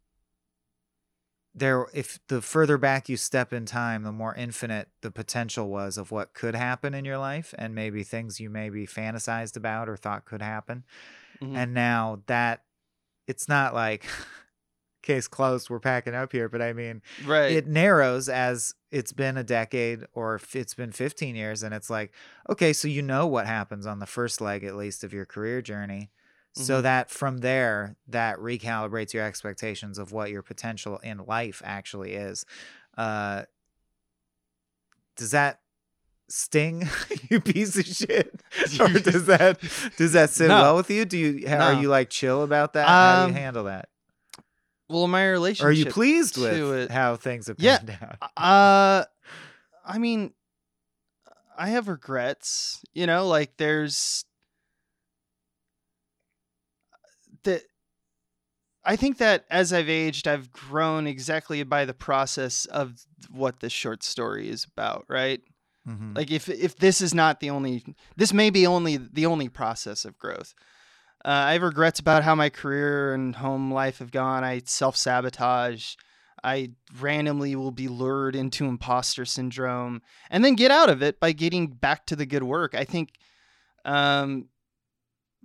there 1.53 1.87
if 1.93 2.21
the 2.29 2.41
further 2.41 2.79
back 2.79 3.09
you 3.09 3.17
step 3.17 3.53
in 3.53 3.67
time 3.67 4.05
the 4.05 4.13
more 4.13 4.35
infinite 4.37 4.89
the 5.01 5.11
potential 5.11 5.69
was 5.69 5.99
of 5.99 6.13
what 6.13 6.33
could 6.33 6.55
happen 6.55 6.95
in 6.95 7.05
your 7.05 7.19
life 7.19 7.53
and 7.59 7.75
maybe 7.75 8.05
things 8.05 8.39
you 8.39 8.49
maybe 8.49 8.87
fantasized 8.87 9.57
about 9.57 9.89
or 9.89 9.97
thought 9.97 10.25
could 10.25 10.43
happen 10.43 10.85
Mhm. 11.43 11.57
and 11.57 11.75
now 11.75 12.23
that 12.27 12.65
it's 13.27 13.49
not 13.49 13.75
like 13.75 14.07
case 15.03 15.27
closed 15.29 15.71
we're 15.71 15.81
packing 15.81 16.15
up 16.15 16.31
here 16.33 16.49
but 16.49 16.61
i 16.61 16.73
mean 16.75 17.01
right 17.25 17.53
it 17.53 17.67
narrows 17.67 18.29
as 18.29 18.75
it's 18.91 19.13
been 19.13 19.39
a 19.39 19.45
decade 19.45 20.05
or 20.13 20.39
it's 20.53 20.75
been 20.75 20.93
15 20.93 21.35
years 21.37 21.63
and 21.63 21.75
it's 21.75 21.89
like 21.89 22.13
okay 22.51 22.73
so 22.75 22.87
you 22.87 23.01
know 23.03 23.27
what 23.27 23.47
happens 23.47 23.87
on 23.87 23.99
the 23.99 24.07
first 24.07 24.41
leg 24.43 24.63
at 24.63 24.77
least 24.77 25.03
of 25.03 25.13
your 25.15 25.25
career 25.25 25.63
journey 25.63 26.11
so 26.55 26.81
Mhm. 26.81 26.83
that 26.83 27.11
from 27.11 27.39
there 27.39 27.97
that 28.09 28.37
recalibrates 28.39 29.15
your 29.15 29.25
expectations 29.25 29.99
of 29.99 30.13
what 30.13 30.31
your 30.31 30.43
potential 30.43 30.99
in 30.99 31.19
life 31.19 31.63
actually 31.65 32.13
is 32.15 32.45
uh 32.99 33.45
does 35.17 35.31
that 35.33 35.60
sting 36.31 36.89
you 37.31 37.41
piece 37.41 37.77
of 37.77 37.85
shit 37.85 38.41
or 38.81 38.89
does 38.89 39.27
that 39.27 39.59
does 39.97 40.13
that 40.13 40.31
sit 40.31 40.49
No. 40.49 40.63
well 40.63 40.77
with 40.77 40.91
you 40.91 41.05
do 41.05 41.19
you 41.19 41.49
ha- 41.49 41.57
are 41.57 41.75
you 41.75 41.89
like 41.89 42.09
chill 42.11 42.43
about 42.43 42.73
that 42.75 42.87
how 42.89 43.17
do 43.17 43.23
Um, 43.25 43.29
you 43.31 43.35
handle 43.35 43.65
that 43.65 43.89
well 44.89 45.07
my 45.09 45.29
relationship 45.29 45.67
or 45.67 45.69
are 45.71 45.73
you 45.73 45.87
pleased 45.87 46.37
with 46.37 46.53
it- 46.73 46.91
how 46.91 47.17
things 47.17 47.49
have 47.49 47.57
Yeah. 47.59 47.79
panned 47.79 47.99
out 48.01 48.31
Uh, 48.37 49.05
I 49.85 49.99
mean, 49.99 50.33
I 51.59 51.69
have 51.71 51.89
regrets. 51.89 52.81
You 52.95 53.07
know, 53.07 53.27
like 53.27 53.57
there's 53.57 54.25
that. 57.45 57.63
I 58.85 58.97
think 58.97 59.19
that 59.19 59.45
as 59.51 59.73
I've 59.73 59.89
aged, 59.91 60.27
I've 60.27 60.51
grown 60.53 61.07
exactly 61.07 61.63
by 61.65 61.85
the 61.85 61.93
process 61.95 62.65
of 62.67 63.05
what 63.31 63.61
this 63.61 63.73
short 63.73 64.03
story 64.03 64.49
is 64.49 64.65
about. 64.65 65.05
Right? 65.09 65.41
Mhm. 65.91 66.17
Like 66.17 66.31
if 66.31 66.49
if 66.49 66.77
this 66.77 67.01
is 67.01 67.13
not 67.15 67.41
the 67.41 67.51
only, 67.51 67.85
this 68.17 68.33
may 68.33 68.51
be 68.51 68.67
only 68.67 68.97
the 68.97 69.27
only 69.27 69.49
process 69.49 70.05
of 70.05 70.19
growth. 70.19 70.55
Uh, 71.25 71.29
I 71.29 71.53
have 71.55 71.63
regrets 71.63 72.01
about 72.01 72.23
how 72.23 72.35
my 72.35 72.49
career 72.49 73.13
and 73.13 73.37
home 73.37 73.73
life 73.73 73.99
have 73.99 74.11
gone. 74.11 74.45
I 74.45 74.63
self 74.65 74.97
sabotage. 74.97 75.95
I 76.43 76.71
randomly 76.99 77.55
will 77.55 77.73
be 77.73 77.89
lured 77.89 78.35
into 78.35 78.65
imposter 78.65 79.27
syndrome 79.27 80.01
and 80.31 80.43
then 80.43 80.55
get 80.55 80.71
out 80.71 80.89
of 80.89 81.03
it 81.03 81.21
by 81.21 81.33
getting 81.33 81.67
back 81.67 82.07
to 82.07 82.17
the 82.17 82.25
good 82.25 82.43
work. 82.43 82.75
I 82.75 82.85
think 82.85 83.11
um, 83.85 84.49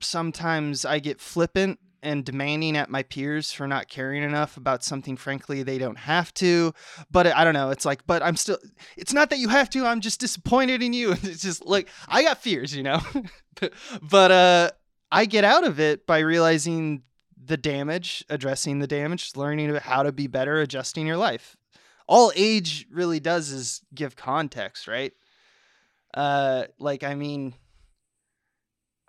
sometimes 0.01 0.86
I 0.86 0.99
get 0.99 1.19
flippant 1.19 1.79
and 2.06 2.24
demanding 2.24 2.78
at 2.78 2.89
my 2.89 3.04
peers 3.04 3.52
for 3.52 3.68
not 3.68 3.89
caring 3.89 4.24
enough 4.24 4.58
about 4.58 4.84
something 4.84 5.18
frankly 5.18 5.63
they 5.63 5.78
don't 5.78 5.98
have 5.98 6.34
to. 6.36 6.74
But 7.10 7.28
i 7.28 7.44
don't 7.44 7.54
know 7.56 7.72
it's 7.72 7.86
like 7.86 8.06
but 8.06 8.22
i'm 8.22 8.38
still 8.38 8.60
it's 8.96 9.13
not 9.13 9.30
that 9.32 9.39
you 9.39 9.50
have 9.50 9.70
to 9.72 9.86
i'm 9.86 10.02
just 10.02 10.20
disappointed 10.20 10.82
in 10.84 10.94
you. 10.94 11.12
It's 11.26 11.41
just 11.41 11.65
like 11.65 11.89
i 12.08 12.24
got 12.24 12.41
fears 12.41 12.76
you 12.76 12.84
know? 12.84 13.02
But 14.02 14.32
uh 14.32 14.72
i 15.12 15.26
get 15.26 15.44
out 15.44 15.65
of 15.65 15.80
it 15.80 16.06
by 16.06 16.20
realizing 16.20 17.04
the 17.44 17.58
damage 17.58 18.24
addressing 18.30 18.80
the 18.80 18.88
damage 18.88 19.32
learning 19.36 19.74
how 19.76 20.04
to 20.04 20.12
be 20.12 20.28
better 20.28 20.60
adjusting 20.62 21.08
your 21.08 21.18
life. 21.18 21.56
All 22.08 22.32
age 22.36 22.86
really 22.91 23.20
does 23.20 23.50
is 23.50 23.82
give 23.94 24.15
context 24.15 24.88
right? 24.88 25.13
Uh 26.13 26.65
like 26.80 27.04
i 27.04 27.15
mean 27.15 27.56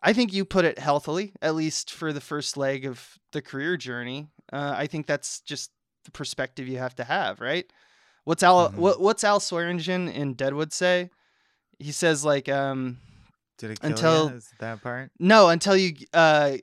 I 0.08 0.12
think 0.12 0.32
you 0.32 0.44
put 0.44 0.64
it 0.64 0.78
healthily, 0.78 1.32
at 1.42 1.54
least 1.56 1.92
for 1.92 2.12
the 2.12 2.20
first 2.20 2.56
leg 2.56 2.86
of 2.86 3.18
the 3.32 3.42
career 3.42 3.76
journey. 3.76 4.28
Uh, 4.52 4.74
I 4.76 4.86
think 4.86 5.06
that's 5.06 5.40
just 5.40 5.70
the 6.04 6.12
perspective 6.12 6.68
you 6.68 6.78
have 6.78 6.94
to 6.96 7.04
have, 7.04 7.40
right? 7.40 7.66
What's 8.24 8.42
Al 8.42 8.70
Mhm. 8.70 8.74
what, 8.76 9.00
what's 9.00 9.24
Al 9.24 9.40
Swearingen 9.40 10.08
in 10.08 10.34
Deadwood 10.34 10.72
say? 10.72 11.10
He 11.78 11.92
says 11.92 12.24
like 12.24 12.48
um 12.48 12.98
did 13.58 13.72
it 13.72 13.80
until- 13.82 14.30
you? 14.30 14.36
Is 14.36 14.48
that 14.60 14.80
part 14.82 15.10
no 15.18 15.48
until 15.48 15.76
you 15.76 15.94
uh 16.14 16.56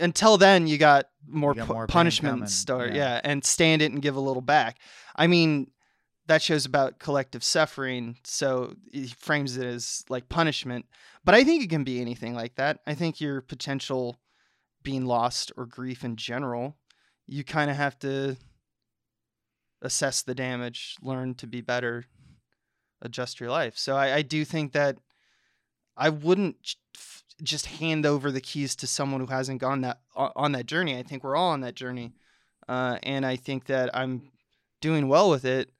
until 0.00 0.36
then 0.36 0.66
you 0.66 0.78
got 0.78 1.06
more, 1.26 1.52
You 1.52 1.56
got 1.62 1.68
more 1.68 1.86
pain 1.86 1.92
punishment 1.92 2.32
coming, 2.34 2.48
start 2.48 2.90
yeah. 2.90 3.14
yeah 3.14 3.20
and 3.24 3.44
stand 3.44 3.82
it 3.82 3.90
and 3.92 4.00
give 4.02 4.16
a 4.16 4.20
little 4.20 4.42
back. 4.42 4.78
I 5.16 5.26
mean 5.26 5.70
that 6.26 6.42
shows 6.42 6.64
about 6.64 6.98
collective 6.98 7.44
suffering 7.44 8.16
so 8.24 8.74
he 8.90 9.08
frames 9.08 9.56
it 9.56 9.66
as 9.66 10.04
like 10.08 10.28
punishment. 10.28 10.86
But 11.24 11.34
i 11.34 11.44
think 11.44 11.62
it 11.62 11.70
can 11.70 11.84
be 11.84 12.00
anything 12.00 12.34
like 12.34 12.56
that. 12.56 12.80
I 12.86 12.94
think 12.94 13.20
your 13.20 13.40
potential 13.40 14.20
being 14.82 15.06
lost 15.06 15.52
or 15.56 15.66
grief 15.66 16.04
in 16.04 16.16
general 16.16 16.76
you 17.26 17.42
kind 17.42 17.70
of 17.70 17.76
have 17.76 17.98
to 17.98 18.36
assess 19.80 20.22
the 20.22 20.34
damage 20.34 20.96
learn 21.02 21.34
to 21.34 21.46
be 21.46 21.60
better 21.60 22.04
adjust 23.02 23.40
your 23.40 23.50
life. 23.50 23.76
So 23.76 23.96
i, 23.96 24.16
I 24.16 24.22
do 24.22 24.44
think 24.44 24.72
that 24.72 24.98
i 25.96 26.08
wouldn't 26.08 26.76
just 27.42 27.66
hand 27.66 28.06
over 28.06 28.30
the 28.30 28.40
keys 28.40 28.76
to 28.76 28.86
someone 28.86 29.20
who 29.20 29.26
hasn't 29.26 29.60
gone 29.60 29.80
that 29.82 30.00
on 30.14 30.52
that 30.52 30.66
journey. 30.66 30.96
I 30.96 31.02
think 31.02 31.24
we're 31.24 31.36
all 31.36 31.50
on 31.50 31.62
that 31.62 31.74
journey. 31.74 32.14
Uh, 32.66 32.98
and 33.02 33.26
i 33.26 33.36
think 33.36 33.66
that 33.66 33.90
i'm 33.94 34.30
doing 34.80 35.06
well 35.08 35.28
with 35.28 35.44
it 35.44 35.70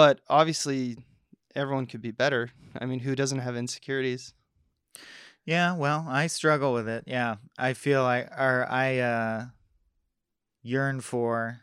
but 0.00 0.20
obviously 0.28 0.96
everyone 1.54 1.86
could 1.86 2.00
be 2.02 2.10
better 2.24 2.42
i 2.80 2.86
mean 2.86 3.00
who 3.00 3.14
doesn't 3.14 3.40
have 3.46 3.56
insecurities 3.56 4.32
Yeah, 5.46 5.74
well, 5.74 6.04
I 6.06 6.28
struggle 6.28 6.72
with 6.74 6.86
it. 6.88 7.04
Yeah. 7.06 7.36
I 7.58 7.72
feel 7.72 8.02
like 8.02 8.26
or 8.46 8.66
I 8.70 8.98
uh 8.98 9.38
yearn 10.62 11.00
for 11.00 11.60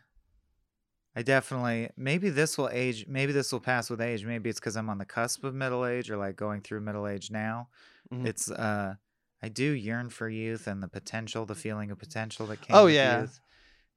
I 1.16 1.22
definitely 1.22 1.90
maybe 1.96 2.28
this 2.30 2.58
will 2.58 2.68
age 2.72 3.06
maybe 3.08 3.32
this 3.32 3.52
will 3.52 3.60
pass 3.60 3.88
with 3.90 4.00
age. 4.00 4.24
Maybe 4.24 4.50
it's 4.50 4.60
cuz 4.60 4.76
I'm 4.76 4.90
on 4.90 4.98
the 4.98 5.04
cusp 5.04 5.44
of 5.44 5.54
middle 5.54 5.86
age 5.86 6.10
or 6.10 6.16
like 6.16 6.36
going 6.36 6.60
through 6.60 6.80
middle 6.80 7.06
age 7.06 7.30
now. 7.30 7.68
Mhm. 8.12 8.26
It's 8.26 8.50
uh 8.50 8.94
I 9.42 9.48
do 9.48 9.70
yearn 9.72 10.10
for 10.10 10.28
youth 10.28 10.66
and 10.66 10.82
the 10.82 10.88
potential, 10.88 11.46
the 11.46 11.54
feeling 11.54 11.90
of 11.92 11.98
potential 11.98 12.46
that 12.48 12.60
came 12.60 12.76
Oh, 12.76 12.86
yeah. 12.88 13.20
youth. 13.22 13.40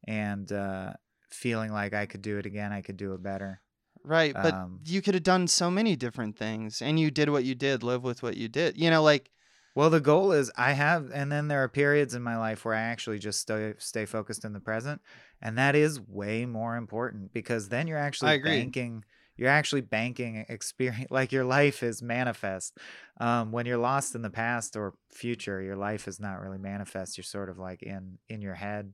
and 0.07 0.51
uh, 0.51 0.93
feeling 1.29 1.71
like 1.73 1.93
I 1.93 2.05
could 2.05 2.21
do 2.21 2.37
it 2.37 2.45
again. 2.45 2.71
I 2.71 2.81
could 2.81 2.97
do 2.97 3.13
it 3.15 3.21
better. 3.23 3.61
Right, 4.03 4.39
but 4.39 4.55
Um, 4.55 4.81
you 4.85 5.01
could 5.01 5.13
have 5.13 5.23
done 5.23 5.47
so 5.47 5.69
many 5.69 5.95
different 5.95 6.35
things, 6.37 6.81
and 6.81 6.99
you 6.99 7.11
did 7.11 7.29
what 7.29 7.43
you 7.43 7.53
did. 7.55 7.83
Live 7.83 8.03
with 8.03 8.23
what 8.23 8.35
you 8.37 8.47
did. 8.49 8.77
You 8.77 8.89
know, 8.89 9.03
like 9.03 9.29
Well, 9.75 9.89
the 9.89 10.01
goal 10.01 10.31
is 10.33 10.51
I 10.57 10.73
have, 10.73 11.11
and 11.13 11.31
then 11.31 11.47
there 11.47 11.63
are 11.63 11.69
periods 11.69 12.13
in 12.13 12.21
my 12.23 12.37
life 12.37 12.65
where 12.65 12.73
I 12.73 12.81
actually 12.81 13.19
just 13.19 13.39
stay 13.39 13.73
stay 13.77 14.05
focused 14.05 14.43
in 14.43 14.53
the 14.53 14.59
present, 14.59 15.01
and 15.41 15.57
that 15.57 15.75
is 15.75 15.99
way 16.01 16.45
more 16.45 16.75
important 16.77 17.31
because 17.31 17.69
then 17.69 17.87
you're 17.87 17.97
actually 17.97 18.33
banking. 18.33 19.05
You're 19.37 19.49
actually 19.49 19.81
banking 19.81 20.45
experience, 20.49 21.07
like 21.11 21.31
your 21.31 21.45
life 21.45 21.83
is 21.83 22.01
manifest. 22.01 22.77
Um, 23.19 23.51
when 23.51 23.65
you're 23.65 23.77
lost 23.77 24.13
in 24.15 24.21
the 24.23 24.29
past 24.29 24.75
or 24.75 24.93
future, 25.09 25.61
your 25.61 25.77
life 25.77 26.07
is 26.07 26.19
not 26.19 26.41
really 26.41 26.57
manifest. 26.57 27.17
You're 27.17 27.23
sort 27.23 27.49
of 27.49 27.57
like 27.59 27.81
in 27.83 28.17
in 28.27 28.41
your 28.41 28.55
head, 28.55 28.93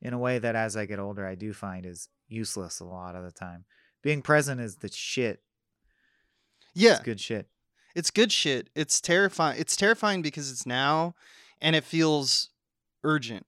in 0.00 0.12
a 0.14 0.18
way 0.18 0.38
that 0.38 0.56
as 0.56 0.76
I 0.76 0.86
get 0.86 0.98
older, 0.98 1.26
I 1.26 1.34
do 1.34 1.52
find 1.52 1.86
is 1.86 2.08
useless 2.28 2.80
a 2.80 2.84
lot 2.84 3.14
of 3.16 3.24
the 3.24 3.32
time. 3.32 3.64
Being 4.02 4.22
present 4.22 4.60
is 4.60 4.76
the 4.76 4.90
shit. 4.90 5.42
yeah, 6.74 6.92
It's 6.92 7.00
good 7.02 7.20
shit. 7.20 7.48
it's 7.94 8.10
good 8.10 8.32
shit. 8.32 8.70
It's 8.74 9.00
terrifying. 9.00 9.58
It's 9.60 9.76
terrifying 9.76 10.22
because 10.22 10.50
it's 10.50 10.66
now, 10.66 11.14
and 11.60 11.76
it 11.76 11.84
feels 11.84 12.50
urgent. 13.04 13.46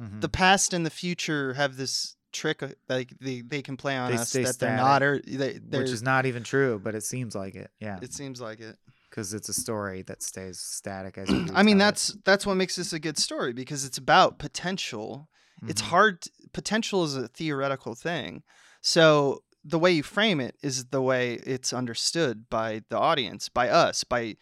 Mhm. 0.00 0.20
The 0.20 0.28
past 0.28 0.72
and 0.72 0.84
the 0.84 0.90
future 0.90 1.54
have 1.54 1.76
this 1.76 2.16
trick, 2.32 2.62
uh, 2.62 2.68
like 2.88 3.12
they 3.20 3.42
they 3.42 3.62
can 3.62 3.76
play 3.76 3.96
on 3.96 4.10
They 4.10 4.18
us 4.18 4.32
that 4.32 4.58
they're 4.58 4.76
not. 4.76 5.02
Or 5.02 5.20
they, 5.24 5.58
they're, 5.62 5.82
which 5.82 5.90
is 5.90 6.02
not 6.02 6.26
even 6.26 6.42
true, 6.42 6.80
but 6.82 6.94
it 6.94 7.04
seems 7.04 7.34
like 7.34 7.54
it. 7.54 7.70
Yeah. 7.78 7.98
It 8.02 8.12
seems 8.12 8.40
like 8.40 8.60
it. 8.60 8.76
because 9.10 9.32
it's 9.32 9.48
a 9.48 9.54
story 9.54 10.02
that 10.02 10.20
stays 10.24 10.58
static 10.58 11.16
as 11.16 11.28
I 11.30 11.32
mean, 11.32 11.46
retell 11.46 11.68
it. 11.68 11.78
that's 11.78 12.16
that's 12.24 12.44
what 12.46 12.56
makes 12.56 12.74
this 12.74 12.92
a 12.92 12.98
good 12.98 13.16
story 13.18 13.52
because 13.52 13.84
it's 13.84 13.98
about 13.98 14.38
potential. 14.40 15.28
It's 15.68 15.80
Mhm. 15.82 15.86
hard. 15.86 16.24
Potential 16.52 17.04
is 17.04 17.14
a 17.14 17.28
theoretical 17.28 17.94
thing, 17.94 18.42
so 18.80 19.44
the 19.64 19.78
way 19.78 19.92
you 19.92 20.02
frame 20.02 20.40
it 20.40 20.56
is 20.62 20.86
the 20.86 21.00
way 21.02 21.34
it's 21.46 21.72
understood 21.72 22.48
by 22.50 22.82
the 22.90 22.98
audience, 22.98 23.48
by 23.48 23.68
us, 23.70 24.04
by 24.04 24.36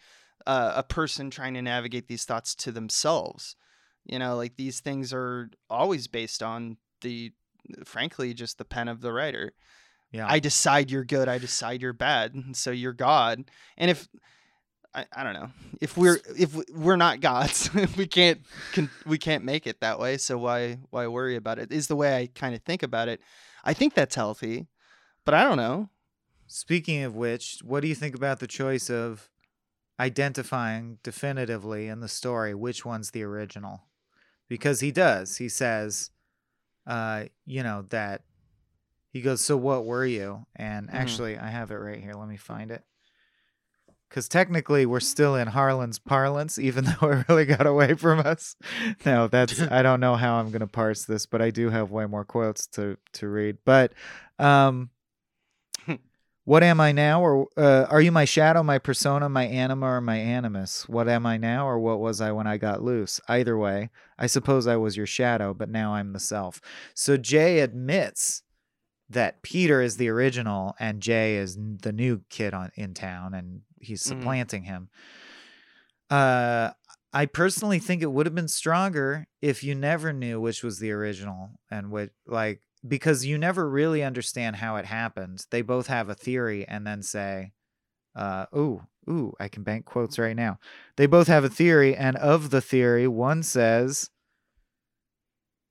uh, 0.45 0.73
a 0.75 0.83
person 0.83 1.29
trying 1.29 1.53
to 1.53 1.61
navigate 1.61 2.07
these 2.07 2.25
thoughts 2.25 2.53
to 2.55 2.71
themselves. 2.71 3.55
You 4.05 4.19
know, 4.19 4.35
like 4.35 4.57
these 4.57 4.81
things 4.81 5.13
are 5.13 5.49
always 5.69 6.07
based 6.07 6.43
on 6.43 6.77
the, 7.01 7.31
frankly, 7.85 8.33
just 8.33 8.57
the 8.57 8.65
pen 8.65 8.89
of 8.89 8.99
the 8.99 9.13
writer. 9.13 9.53
yeah. 10.11 10.27
I 10.29 10.39
decide 10.39 10.91
you're 10.91 11.05
good. 11.05 11.29
I 11.29 11.37
decide 11.37 11.81
you're 11.81 11.93
bad. 11.93 12.35
So 12.53 12.71
you're 12.71 12.91
God. 12.91 13.45
And 13.77 13.89
if 13.89 14.09
I, 14.93 15.05
I 15.15 15.23
don't 15.23 15.33
know 15.33 15.49
if 15.81 15.97
we're 15.97 16.19
if 16.37 16.53
we- 16.53 16.65
we're 16.73 16.97
not 16.97 17.21
gods, 17.21 17.69
we 17.97 18.05
can't 18.07 18.41
can, 18.73 18.89
we 19.05 19.17
can't 19.17 19.43
make 19.45 19.65
it 19.65 19.79
that 19.79 19.99
way. 19.99 20.17
So 20.17 20.37
why 20.37 20.79
why 20.89 21.07
worry 21.07 21.35
about 21.37 21.57
it? 21.59 21.71
Is 21.71 21.87
the 21.87 21.95
way 21.95 22.15
I 22.17 22.27
kind 22.27 22.53
of 22.53 22.61
think 22.61 22.83
about 22.83 23.07
it. 23.07 23.21
I 23.63 23.73
think 23.73 23.93
that's 23.93 24.15
healthy, 24.15 24.67
but 25.25 25.33
I 25.33 25.43
don't 25.43 25.57
know. 25.57 25.89
Speaking 26.47 27.03
of 27.03 27.15
which, 27.15 27.59
what 27.63 27.79
do 27.81 27.87
you 27.87 27.95
think 27.95 28.15
about 28.15 28.39
the 28.39 28.47
choice 28.47 28.89
of 28.89 29.29
identifying 29.99 30.97
definitively 31.03 31.87
in 31.87 31.99
the 31.99 32.07
story 32.07 32.53
which 32.53 32.85
one's 32.85 33.11
the 33.11 33.23
original? 33.23 33.83
Because 34.49 34.81
he 34.81 34.91
does. 34.91 35.37
He 35.37 35.49
says, 35.49 36.11
uh, 36.85 37.25
you 37.45 37.63
know, 37.63 37.83
that 37.89 38.23
he 39.09 39.21
goes, 39.21 39.41
So 39.41 39.55
what 39.57 39.85
were 39.85 40.05
you? 40.05 40.45
And 40.55 40.89
Mhm. 40.89 40.93
actually, 40.93 41.37
I 41.37 41.47
have 41.47 41.71
it 41.71 41.75
right 41.75 42.01
here. 42.01 42.13
Let 42.13 42.27
me 42.27 42.37
find 42.37 42.71
it. 42.71 42.83
Because 44.09 44.27
technically, 44.27 44.85
we're 44.85 44.99
still 44.99 45.35
in 45.35 45.47
Harlan's 45.47 45.97
parlance, 45.97 46.59
even 46.59 46.85
though 47.01 47.09
it 47.09 47.25
really 47.27 47.45
got 47.45 47.65
away 47.65 47.95
from 47.95 48.19
us. 48.19 48.55
No, 49.05 49.27
that's 49.27 49.59
I 49.71 49.81
don't 49.81 49.99
know 49.99 50.15
how 50.15 50.35
I'm 50.35 50.51
gonna 50.51 50.67
parse 50.67 51.05
this, 51.05 51.25
but 51.25 51.41
I 51.41 51.49
do 51.49 51.69
have 51.69 51.89
way 51.89 52.05
more 52.05 52.25
quotes 52.25 52.67
to 52.67 52.97
to 53.13 53.27
read. 53.27 53.57
But, 53.65 53.93
um, 54.37 54.89
what 56.45 56.63
am 56.63 56.81
I 56.81 56.91
now, 56.91 57.21
or 57.21 57.47
uh, 57.55 57.85
are 57.89 58.01
you 58.01 58.11
my 58.11 58.25
shadow, 58.25 58.63
my 58.63 58.77
persona, 58.77 59.29
my 59.29 59.45
anima, 59.45 59.85
or 59.85 60.01
my 60.01 60.17
animus? 60.17 60.87
What 60.89 61.07
am 61.07 61.25
I 61.25 61.37
now, 61.37 61.67
or 61.67 61.79
what 61.79 61.99
was 61.99 62.19
I 62.19 62.31
when 62.31 62.47
I 62.47 62.57
got 62.57 62.83
loose? 62.83 63.21
Either 63.29 63.57
way, 63.57 63.89
I 64.17 64.27
suppose 64.27 64.67
I 64.67 64.75
was 64.75 64.97
your 64.97 65.05
shadow, 65.05 65.53
but 65.53 65.69
now 65.69 65.93
I'm 65.95 66.11
the 66.11 66.19
self. 66.19 66.59
So 66.93 67.15
Jay 67.17 67.59
admits 67.59 68.43
that 69.09 69.41
Peter 69.41 69.81
is 69.81 69.97
the 69.97 70.09
original 70.09 70.75
and 70.79 71.01
Jay 71.01 71.35
is 71.35 71.55
the 71.57 71.91
new 71.93 72.23
kid 72.29 72.53
on 72.53 72.71
in 72.75 72.93
town, 72.93 73.33
and 73.33 73.61
he's 73.79 74.03
Mhm. 74.03 74.07
supplanting 74.07 74.63
him. 74.63 74.89
Uh, 76.09 76.71
I 77.13 77.25
personally 77.27 77.79
think 77.79 78.01
it 78.01 78.11
would 78.11 78.25
have 78.25 78.35
been 78.35 78.47
stronger 78.47 79.27
if 79.41 79.63
you 79.63 79.75
never 79.75 80.11
knew 80.11 80.41
which 80.41 80.63
was 80.63 80.79
the 80.79 80.91
original 80.91 81.51
and 81.69 81.91
what 81.91 82.09
like 82.25 82.61
because 82.87 83.25
you 83.25 83.37
never 83.37 83.69
really 83.69 84.03
understand 84.03 84.57
how 84.57 84.75
it 84.75 84.85
happened. 84.85 85.45
They 85.49 85.61
both 85.61 85.87
have 85.87 86.09
a 86.09 86.15
theory 86.15 86.67
and 86.67 86.85
then 86.85 87.01
say, 87.01 87.53
uh, 88.15 88.45
ooh, 88.55 88.83
ooh, 89.09 89.33
I 89.39 89.47
can 89.47 89.63
bank 89.63 89.85
quotes 89.85 90.19
right 90.19 90.35
now. 90.35 90.59
They 90.97 91.05
both 91.05 91.27
have 91.27 91.43
a 91.43 91.49
theory, 91.49 91.95
and 91.95 92.15
of 92.17 92.49
the 92.49 92.61
theory, 92.61 93.07
one 93.07 93.43
says, 93.43 94.09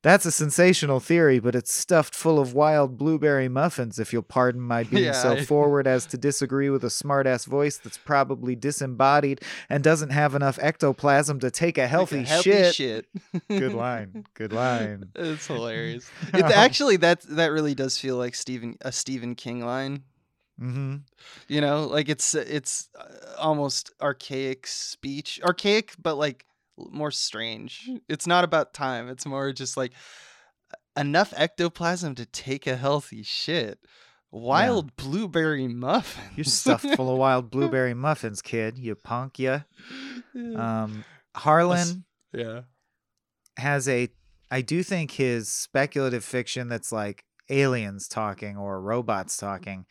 That's 0.03 0.27
a 0.27 0.33
sensational 0.33 0.99
theory, 0.99 1.39
but 1.39 1.55
it's 1.55 1.73
stuffed 1.73 2.15
full 2.15 2.41
of 2.41 2.55
wild 2.55 2.99
blueberry 2.99 3.49
muffins, 3.49 4.01
if 4.01 4.13
you'll 4.13 4.23
pardon 4.23 4.61
my 4.61 4.83
being 4.83 5.05
Yeah, 5.05 5.13
so 5.13 5.33
I- 5.35 5.45
forward 5.45 5.87
as 5.87 6.07
to 6.07 6.19
disagree 6.19 6.69
with 6.71 6.83
a 6.83 6.89
smartass 6.89 7.47
voice 7.47 7.79
that's 7.79 7.99
probably 7.99 8.57
disembodied 8.57 9.41
and 9.71 9.85
doesn't 9.85 10.11
have 10.11 10.35
enough 10.35 10.59
ectoplasm 10.61 11.39
to 11.39 11.51
take 11.53 11.79
a 11.79 11.87
healthy, 11.87 12.17
Like 12.19 12.27
a 12.27 12.29
healthy 12.29 12.51
shit. 12.51 12.75
shit. 12.75 13.07
Good 13.49 13.75
line. 13.87 14.25
Good 14.35 14.53
line. 14.53 15.11
It's 15.15 15.47
hilarious. 15.47 16.11
It 16.35 16.45
actually 16.47 16.97
that 16.97 17.21
that 17.23 17.53
really 17.53 17.75
does 17.75 17.97
feel 17.97 18.17
like 18.17 18.35
Stephen 18.35 18.77
a 18.81 18.91
Stephen 18.91 19.35
King 19.37 19.65
line. 19.65 20.03
hmm 20.59 20.97
You 21.47 21.61
know, 21.61 21.85
like 21.87 22.09
it's 22.09 22.35
it's 22.35 22.89
uh, 22.99 23.05
almost 23.39 23.93
archaic 24.01 24.67
speech, 24.67 25.41
archaic, 25.45 25.95
but 26.03 26.17
like 26.17 26.45
more 26.91 27.11
strange. 27.11 27.89
It's 28.09 28.27
not 28.27 28.45
about 28.45 28.75
time. 28.75 29.09
It's 29.09 29.27
more 29.27 29.53
just 29.53 29.77
like 29.77 29.93
enough 30.97 31.33
ectoplasm 31.37 32.15
to 32.17 32.27
take 32.27 32.67
a 32.67 32.77
healthy 32.77 33.23
shit. 33.23 33.79
Wild 34.31 34.97
blueberry 34.97 35.69
muffin. 35.69 36.25
You're 36.37 36.45
stuffed 36.45 36.95
full 36.97 37.13
of 37.13 37.19
wild 37.19 37.51
blueberry 37.51 37.93
muffins, 37.93 38.41
kid. 38.41 38.79
You 38.79 38.95
punk, 38.95 39.39
you. 39.39 39.63
Um, 40.35 41.05
Harlan 41.35 42.05
yeah. 42.33 42.63
has 43.59 43.89
a 43.89 44.09
I 44.51 44.63
do 44.63 44.83
think 44.83 45.13
his 45.13 45.51
speculative 45.51 46.25
fiction 46.25 46.69
that's 46.69 46.93
like 46.93 47.25
aliens 47.51 48.09
talking 48.09 48.57
or 48.57 48.81
robots 48.81 49.37
talking 49.37 49.87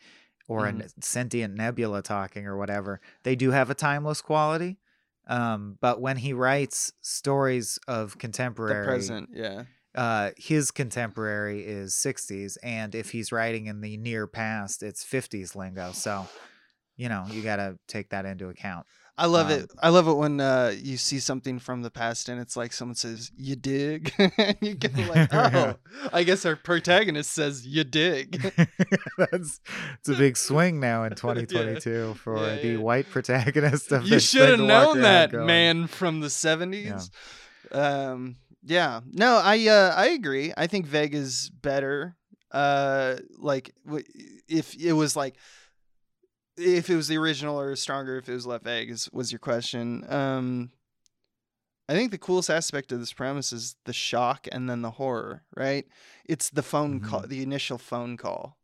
or 0.48 0.66
a 0.66 0.74
sentient 1.00 1.54
nebula 1.54 2.02
talking 2.02 2.46
or 2.46 2.56
whatever, 2.56 3.00
they 3.22 3.34
do 3.34 3.50
have 3.52 3.70
a 3.70 3.74
timeless 3.74 4.20
quality. 4.20 4.78
Um, 5.26 5.78
but 5.80 6.00
when 6.00 6.16
he 6.16 6.32
writes 6.32 6.92
stories 7.00 7.78
of 7.86 8.12
The 8.12 8.18
contemporary 8.18 8.84
present. 8.84 9.30
Yeah. 9.32 9.64
uh 9.94 10.30
his 10.36 10.70
contemporary 10.70 11.60
is 11.64 11.92
60s 11.94 12.56
and 12.62 12.94
if 12.94 13.10
he's 13.10 13.30
writing 13.30 13.66
in 13.66 13.80
the 13.82 13.96
near 13.98 14.26
past 14.26 14.82
it's 14.82 15.04
50s 15.04 15.54
lingo 15.54 15.92
so 15.92 16.26
you 17.02 17.08
know 17.12 17.24
you 17.34 17.40
got 17.42 17.56
to 17.56 17.68
take 17.94 18.06
that 18.10 18.24
into 18.24 18.46
account 18.48 18.86
I 19.24 19.26
love 19.26 19.48
Um, 19.50 19.58
it. 19.58 19.70
I 19.86 19.90
love 19.90 20.08
it 20.08 20.14
when 20.14 20.40
uh, 20.40 20.72
you 20.74 20.96
see 20.96 21.18
something 21.20 21.58
from 21.58 21.82
the 21.82 21.90
past 21.90 22.30
and 22.30 22.40
it's 22.40 22.56
like 22.56 22.72
someone 22.72 22.94
says, 22.96 23.30
"You 23.36 23.56
dig," 23.56 24.10
and 24.18 24.56
you 24.62 24.72
get 24.74 24.96
like, 24.96 25.28
"Oh, 25.40 25.74
I 26.18 26.22
guess 26.24 26.46
our 26.46 26.56
protagonist 26.56 27.30
says 27.30 27.66
you 27.66 27.84
dig." 27.84 28.40
that's 29.18 29.60
it's 29.98 30.08
a 30.08 30.14
big 30.14 30.38
swing 30.38 30.80
now 30.80 31.04
in 31.04 31.10
2022 31.14 32.14
for 32.24 32.38
Yeah, 32.38 32.56
the 32.56 32.68
yeah. 32.68 32.76
white 32.78 33.08
protagonist 33.10 33.92
of 33.92 34.06
you 34.06 34.18
should 34.18 34.48
have 34.48 34.58
thing 34.58 34.66
to 34.66 34.72
walk 34.72 34.94
known 34.94 35.02
that, 35.02 35.30
going, 35.32 35.46
man 35.46 35.86
from 35.88 36.20
the 36.20 36.30
seventies. 36.30 37.10
Um, 37.70 38.36
yeah, 38.64 39.00
no, 39.12 39.36
I 39.44 39.66
uh, 39.68 39.92
I 39.94 40.06
agree. 40.08 40.52
I 40.56 40.66
think 40.66 40.86
Vega's 40.86 41.50
better. 41.50 42.16
Uh, 42.50 43.16
like 43.38 43.74
w- 43.86 44.04
if 44.48 44.74
it 44.74 44.92
was 44.94 45.16
like 45.16 45.36
if 46.56 46.90
it 46.90 46.96
was 46.96 47.08
the 47.08 47.16
original 47.18 47.58
or 47.58 47.74
stronger 47.76 48.18
if 48.18 48.28
it 48.28 48.34
was 48.34 48.46
left 48.46 48.64
Vegas 48.64 49.08
was 49.12 49.32
your 49.32 49.38
question. 49.38 50.04
Um, 50.08 50.70
I 51.88 51.94
think 51.94 52.10
the 52.10 52.18
coolest 52.18 52.48
aspect 52.50 52.92
of 52.92 53.00
this 53.00 53.12
premise 53.12 53.52
is 53.52 53.76
the 53.84 53.92
shock 53.92 54.46
and 54.52 54.68
then 54.68 54.82
the 54.82 54.92
horror. 54.92 55.42
Right? 55.56 55.86
It's 56.24 56.50
the 56.50 56.62
phone 56.62 57.00
Mhm. 57.00 57.04
call, 57.04 57.26
the 57.26 57.42
initial 57.42 57.78
phone 57.78 58.16
call 58.16 58.56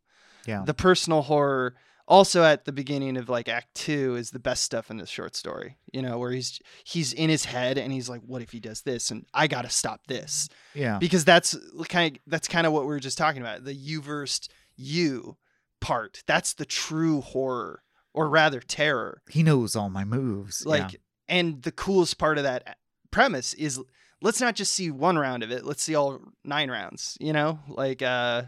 yeah 0.47 0.63
the 0.65 0.73
personal 0.73 1.21
horror 1.23 1.75
also 2.07 2.43
at 2.45 2.63
the 2.63 2.71
beginning 2.71 3.17
of 3.17 3.27
like 3.27 3.49
act 3.49 3.75
two 3.75 4.15
is 4.15 4.31
the 4.31 4.39
best 4.39 4.63
stuff 4.63 4.89
in 4.89 4.95
this 4.95 5.09
short 5.09 5.35
story 5.35 5.77
you 5.91 6.01
know 6.01 6.17
where 6.17 6.31
he's 6.31 6.61
he's 6.85 7.11
in 7.11 7.29
his 7.29 7.43
head 7.43 7.77
and 7.77 7.91
he's 7.91 8.07
like 8.07 8.21
what 8.25 8.41
if 8.41 8.49
he 8.51 8.59
does 8.61 8.81
this 8.83 9.11
and 9.11 9.25
i 9.33 9.47
gotta 9.47 9.69
stop 9.69 10.07
this 10.07 10.47
yeah 10.73 10.97
because 10.97 11.25
that's 11.25 11.57
kind 11.89 12.15
of 12.15 12.21
that's 12.25 12.47
kind 12.47 12.65
of 12.65 12.71
what 12.71 12.83
we 12.83 12.87
were 12.87 13.01
just 13.01 13.17
talking 13.17 13.41
about 13.41 13.65
the 13.65 13.73
you 13.73 14.01
versus 14.01 14.47
you 14.77 15.35
part 15.79 16.23
that's 16.27 16.53
the 16.53 16.65
true 16.65 17.21
horror 17.21 17.83
or 18.13 18.29
rather 18.29 18.59
terror 18.59 19.21
he 19.29 19.43
knows 19.43 19.75
all 19.75 19.89
my 19.89 20.03
moves 20.03 20.65
like 20.65 20.93
yeah. 20.93 20.99
and 21.27 21.63
the 21.63 21.71
coolest 21.71 22.17
part 22.17 22.37
of 22.37 22.43
that 22.43 22.77
premise 23.11 23.53
is 23.53 23.79
let's 24.21 24.41
not 24.41 24.55
just 24.55 24.73
see 24.73 24.91
one 24.91 25.17
round 25.17 25.43
of 25.43 25.51
it. 25.51 25.65
Let's 25.65 25.83
see 25.83 25.95
all 25.95 26.21
nine 26.43 26.69
rounds. 26.69 27.17
You 27.19 27.33
know, 27.33 27.59
like 27.67 28.01
uh, 28.01 28.43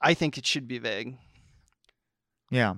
I 0.00 0.14
think 0.14 0.38
it 0.38 0.46
should 0.46 0.68
be 0.68 0.78
vague. 0.78 1.16
Yeah. 2.50 2.76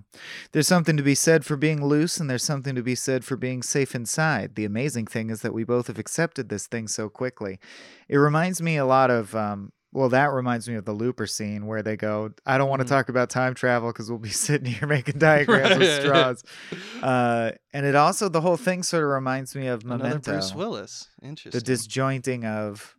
There's 0.51 0.67
something 0.67 0.97
to 0.97 1.03
be 1.03 1.15
said 1.15 1.45
for 1.45 1.57
being 1.57 1.85
loose, 1.85 2.19
and 2.19 2.29
there's 2.29 2.43
something 2.43 2.75
to 2.75 2.83
be 2.83 2.97
said 2.97 3.25
for 3.25 3.37
being 3.37 3.63
safe 3.63 3.95
inside. 3.95 4.57
The 4.57 4.65
amazing 4.65 5.07
thing 5.07 5.31
is 5.31 5.43
that 5.43 5.55
we 5.55 5.63
both 5.63 5.87
have 5.87 5.99
accepted 5.99 6.49
this 6.49 6.67
thing 6.67 6.89
so 6.89 7.09
quickly. 7.09 7.61
It 8.09 8.17
reminds 8.17 8.61
me 8.61 8.77
a 8.77 8.85
lot 8.85 9.11
of, 9.11 9.37
um, 9.37 9.71
well, 9.93 10.09
that 10.11 10.33
reminds 10.33 10.69
me 10.69 10.77
of 10.77 10.85
the 10.85 10.93
Looper 10.93 11.27
scene 11.27 11.67
where 11.67 11.83
they 11.83 11.97
go, 11.97 12.31
I 12.47 12.59
don't 12.59 12.69
want 12.69 12.81
to 12.81 12.87
Mhm. 12.87 12.91
talk 12.91 13.09
about 13.09 13.29
time 13.31 13.55
travel 13.55 13.91
because 13.93 14.09
we'll 14.11 14.19
be 14.21 14.29
sitting 14.49 14.73
here 14.73 14.87
making 14.89 15.19
diagrams 15.19 15.79
with 15.79 16.01
straws. 16.03 16.43
Uh, 17.03 17.53
and 17.73 17.87
it 17.87 17.95
also, 17.95 18.29
the 18.29 18.43
whole 18.43 18.59
thing 18.59 18.83
sort 18.83 19.03
of 19.03 19.09
reminds 19.09 19.57
me 19.57 19.67
of 19.69 19.83
Another 19.85 20.05
Memento. 20.05 20.33
Bruce 20.33 20.55
Willis. 20.55 21.09
Interesting. 21.23 21.59
the 21.59 21.65
disjointing 21.65 22.45
of 22.45 22.95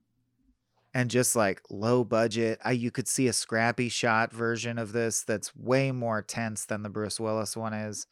and 0.93 1.09
just 1.11 1.35
like 1.35 1.61
low 1.69 2.03
budget 2.03 2.59
I, 2.65 2.71
you 2.71 2.89
could 2.91 3.07
see 3.07 3.27
a 3.27 3.33
scrappy 3.33 3.87
shot 3.89 4.33
version 4.33 4.77
of 4.79 4.91
this 4.91 5.23
that's 5.23 5.55
way 5.55 5.91
more 5.91 6.21
tense 6.21 6.65
than 6.65 6.81
the 6.83 6.89
bruce 6.89 7.17
willis 7.19 7.55
one 7.55 7.73
is 7.73 8.07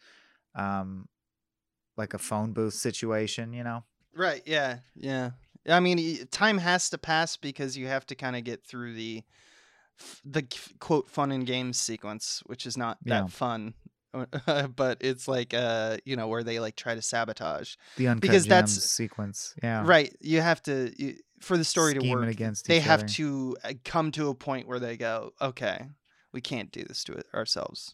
um 0.55 1.09
like 1.97 2.13
a 2.13 2.17
phone 2.19 2.53
booth 2.53 2.75
situation 2.75 3.51
you 3.51 3.63
know 3.63 3.83
Right. 4.15 4.41
Yeah. 4.45 4.77
Yeah. 4.95 5.31
I 5.69 5.79
mean, 5.79 6.27
time 6.31 6.57
has 6.57 6.89
to 6.89 6.97
pass 6.97 7.37
because 7.37 7.77
you 7.77 7.87
have 7.87 8.05
to 8.07 8.15
kind 8.15 8.35
of 8.35 8.43
get 8.43 8.63
through 8.63 8.93
the 8.95 9.23
the 10.23 10.43
quote 10.79 11.09
fun 11.09 11.31
and 11.31 11.45
games 11.45 11.79
sequence, 11.79 12.41
which 12.45 12.65
is 12.65 12.77
not 12.77 12.97
Yeah. 13.03 13.21
that 13.21 13.31
fun. 13.31 13.73
but 14.75 14.97
it's 15.01 15.27
like 15.27 15.53
uh 15.53 15.97
you 16.03 16.15
know 16.15 16.27
where 16.27 16.41
they 16.43 16.59
like 16.59 16.75
try 16.75 16.95
to 16.95 17.01
sabotage 17.01 17.75
the 17.97 18.07
uncut 18.07 18.21
Because 18.23 18.47
that's- 18.47 18.73
gems 18.73 18.91
sequence 18.91 19.53
yeah 19.61 19.83
right 19.85 20.11
you 20.19 20.41
have 20.41 20.63
to 20.63 20.91
you, 20.97 21.15
for 21.41 21.57
the 21.57 21.63
story 21.63 21.93
to 21.93 21.99
work 22.09 22.27
against 22.27 22.65
they 22.67 22.79
have 22.79 23.01
other. 23.01 23.07
to 23.07 23.55
uh, 23.63 23.73
come 23.85 24.11
to 24.13 24.29
a 24.29 24.33
point 24.33 24.67
where 24.67 24.79
they 24.79 24.97
go 24.97 25.31
okay 25.39 25.89
we 26.33 26.41
can't 26.41 26.71
do 26.71 26.83
this 26.85 27.03
to 27.03 27.13
it 27.13 27.27
ourselves 27.35 27.93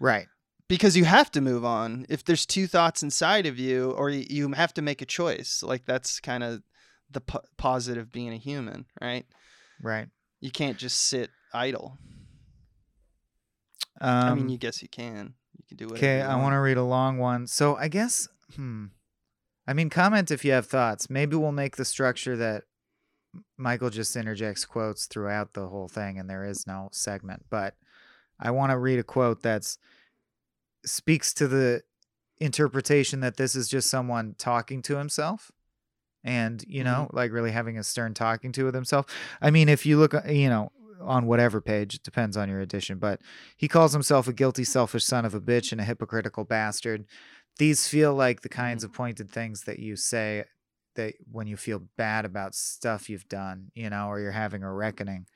right 0.00 0.26
because 0.74 0.96
you 0.96 1.04
have 1.04 1.30
to 1.30 1.40
move 1.40 1.64
on. 1.64 2.04
If 2.08 2.24
there's 2.24 2.44
two 2.44 2.66
thoughts 2.66 3.04
inside 3.04 3.46
of 3.46 3.60
you 3.60 3.92
or 3.92 4.10
you 4.10 4.50
have 4.50 4.74
to 4.74 4.82
make 4.82 5.00
a 5.00 5.06
choice 5.06 5.62
like 5.62 5.84
that's 5.84 6.18
kind 6.18 6.42
of 6.42 6.62
the 7.08 7.20
po- 7.20 7.44
positive 7.56 8.10
being 8.10 8.32
a 8.32 8.36
human 8.36 8.86
right? 9.00 9.24
Right. 9.80 10.08
You 10.40 10.50
can't 10.50 10.76
just 10.76 11.02
sit 11.02 11.30
idle. 11.52 11.96
Um, 14.00 14.10
i 14.10 14.34
mean 14.34 14.48
you 14.48 14.58
guess 14.58 14.82
you 14.82 14.88
can. 14.88 15.34
You 15.56 15.64
can 15.68 15.76
do 15.76 15.94
it 15.94 15.98
okay 15.98 16.20
i 16.20 16.34
want. 16.34 16.54
to 16.54 16.58
read 16.58 16.76
a 16.76 16.82
long 16.82 17.18
one. 17.18 17.46
So 17.46 17.76
i 17.76 17.86
guess 17.86 18.28
hmm. 18.56 18.86
I 19.68 19.74
mean 19.74 19.90
comment 19.90 20.32
if 20.32 20.44
you 20.44 20.50
have 20.50 20.66
thoughts. 20.66 21.08
Maybe 21.08 21.36
we'll 21.36 21.52
make 21.52 21.76
the 21.76 21.84
structure 21.84 22.36
that 22.36 22.64
michael 23.56 23.90
just 23.90 24.16
interjects 24.16 24.64
quotes 24.64 25.06
throughout 25.06 25.54
the 25.54 25.68
whole 25.68 25.88
thing 25.88 26.18
and 26.18 26.28
there 26.30 26.44
is 26.44 26.68
no 26.68 26.88
segment 26.92 27.44
but 27.50 27.74
i 28.38 28.48
want 28.48 28.70
to 28.70 28.78
read 28.78 29.00
a 29.00 29.02
quote 29.02 29.42
that's 29.42 29.76
speaks 30.84 31.32
to 31.34 31.48
the 31.48 31.82
interpretation 32.38 33.20
that 33.20 33.36
this 33.36 33.54
is 33.54 33.68
just 33.68 33.88
someone 33.88 34.34
talking 34.38 34.82
to 34.82 34.96
himself 34.96 35.50
and 36.24 36.64
you 36.66 36.82
know 36.82 37.08
like 37.12 37.30
really 37.32 37.52
having 37.52 37.78
a 37.78 37.84
stern 37.84 38.12
talking 38.14 38.50
to 38.52 38.64
with 38.64 38.74
himself. 38.74 39.06
I 39.40 39.50
mean 39.50 39.68
if 39.68 39.86
you 39.86 39.98
look 39.98 40.14
uh, 40.14 40.22
you 40.26 40.48
know 40.48 40.70
on 41.00 41.26
whatever 41.26 41.60
page 41.60 41.94
it 41.96 42.02
depends 42.02 42.36
on 42.36 42.48
your 42.48 42.60
edition 42.60 42.98
but 42.98 43.20
he 43.56 43.68
calls 43.68 43.92
himself 43.92 44.26
a 44.26 44.32
guilty 44.32 44.64
selfish 44.64 45.04
son 45.04 45.24
of 45.24 45.34
a 45.34 45.40
bitch 45.40 45.70
and 45.72 45.80
a 45.80 45.84
hypocritical 45.84 46.44
bastard. 46.44 47.04
These 47.58 47.86
feel 47.86 48.14
like 48.14 48.40
the 48.40 48.48
kinds 48.48 48.82
of 48.82 48.92
pointed 48.92 49.30
things 49.30 49.62
that 49.62 49.78
you 49.78 49.94
say 49.96 50.44
that 50.96 51.14
when 51.30 51.46
you 51.46 51.56
feel 51.56 51.82
bad 51.96 52.24
about 52.24 52.54
stuff 52.54 53.08
you've 53.08 53.28
done 53.28 53.70
you 53.74 53.90
know 53.90 54.08
or 54.08 54.18
you're 54.18 54.32
having 54.32 54.62
a 54.62 54.72
reckoning 54.72 55.26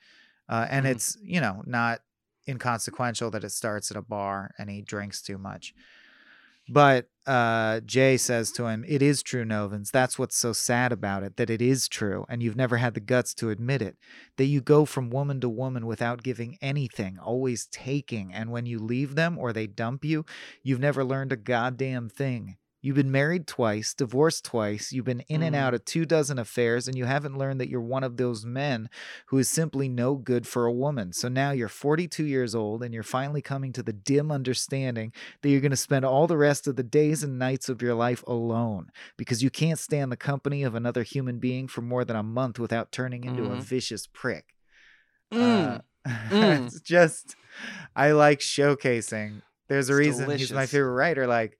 uh, 0.49 0.67
and 0.69 0.85
Mhm. 0.85 0.89
it's 0.91 1.17
you 1.21 1.39
know 1.39 1.63
not 1.65 2.01
inconsequential 2.49 3.31
that 3.31 3.43
it 3.43 3.51
starts 3.51 3.91
at 3.91 3.97
a 3.97 4.01
bar 4.01 4.51
and 4.57 4.69
he 4.69 4.81
drinks 4.81 5.21
too 5.21 5.37
much 5.37 5.73
but 6.71 7.09
uh, 7.25 7.79
Jay 7.81 8.15
says 8.15 8.51
to 8.53 8.67
him, 8.67 8.85
It 8.87 9.01
is 9.01 9.23
true, 9.23 9.43
Novins. 9.43 9.89
That's 9.89 10.19
what's 10.19 10.37
so 10.37 10.53
sad 10.53 10.91
about 10.91 11.23
it, 11.23 11.35
that 11.37 11.49
it 11.49 11.61
is 11.61 11.87
true, 11.87 12.25
and 12.29 12.43
you've 12.43 12.55
never 12.55 12.77
had 12.77 12.93
the 12.93 12.99
guts 12.99 13.33
to 13.35 13.49
admit 13.49 13.81
it. 13.81 13.97
That 14.37 14.45
you 14.45 14.61
go 14.61 14.85
from 14.85 15.09
woman 15.09 15.41
to 15.41 15.49
woman 15.49 15.87
without 15.87 16.21
giving 16.21 16.57
anything, 16.61 17.17
always 17.17 17.65
taking, 17.65 18.31
and 18.31 18.51
when 18.51 18.67
you 18.67 18.77
leave 18.77 19.15
them 19.15 19.37
or 19.37 19.51
they 19.51 19.65
dump 19.65 20.05
you, 20.05 20.25
you've 20.61 20.79
never 20.79 21.03
learned 21.03 21.31
a 21.31 21.37
goddamn 21.37 22.07
thing. 22.07 22.57
You've 22.81 22.95
been 22.95 23.11
married 23.11 23.45
twice, 23.45 23.93
divorced 23.93 24.45
twice, 24.45 24.93
you've 24.93 25.03
been 25.03 25.19
in 25.27 25.43
and 25.43 25.53
Mm. 25.53 25.59
out 25.59 25.73
of 25.73 25.83
two 25.83 26.05
dozen 26.05 26.39
affairs, 26.39 26.87
and 26.87 26.97
you 26.97 27.03
haven't 27.03 27.37
learned 27.37 27.59
that 27.59 27.67
you're 27.67 27.81
one 27.81 28.05
of 28.05 28.15
those 28.15 28.45
men 28.45 28.89
who 29.27 29.37
is 29.37 29.49
simply 29.49 29.89
no 29.89 30.15
good 30.15 30.47
for 30.47 30.65
a 30.65 30.71
woman. 30.71 31.11
So 31.11 31.27
now 31.27 31.51
you're 31.51 31.67
42 31.67 32.23
years 32.23 32.55
old, 32.55 32.81
and 32.81 32.93
you're 32.93 33.03
finally 33.03 33.41
coming 33.41 33.73
to 33.73 33.83
the 33.83 33.91
dim 33.91 34.31
understanding 34.31 35.11
that 35.41 35.49
you're 35.49 35.59
going 35.59 35.71
to 35.71 35.75
spend 35.77 36.05
all 36.05 36.25
the 36.25 36.37
rest 36.37 36.67
of 36.67 36.77
the 36.77 36.83
days 36.83 37.21
and 37.21 37.37
nights 37.37 37.67
of 37.67 37.81
your 37.81 37.95
life 37.95 38.23
alone 38.27 38.91
because 39.17 39.43
you 39.43 39.49
can't 39.49 39.79
stand 39.79 40.09
the 40.09 40.15
company 40.17 40.63
of 40.63 40.73
another 40.73 41.03
human 41.03 41.37
being 41.37 41.67
for 41.67 41.81
more 41.81 42.05
than 42.05 42.15
a 42.15 42.23
month 42.23 42.59
without 42.59 42.93
turning 42.93 43.25
into 43.25 43.43
a 43.43 43.57
Mhm. 43.57 43.61
vicious 43.63 44.07
prick. 44.07 44.55
Mm, 45.33 45.75
Uh, 45.75 45.81
Mm. 46.31 46.65
it's 46.65 46.79
just, 46.79 47.35
I 47.93 48.11
like 48.13 48.39
showcasing. 48.39 49.41
There's 49.67 49.89
a 49.89 49.93
It's 49.93 49.99
reason 49.99 50.29
he's 50.37 50.53
my 50.53 50.65
favorite 50.65 50.93
writer. 50.93 51.27
Like, 51.27 51.59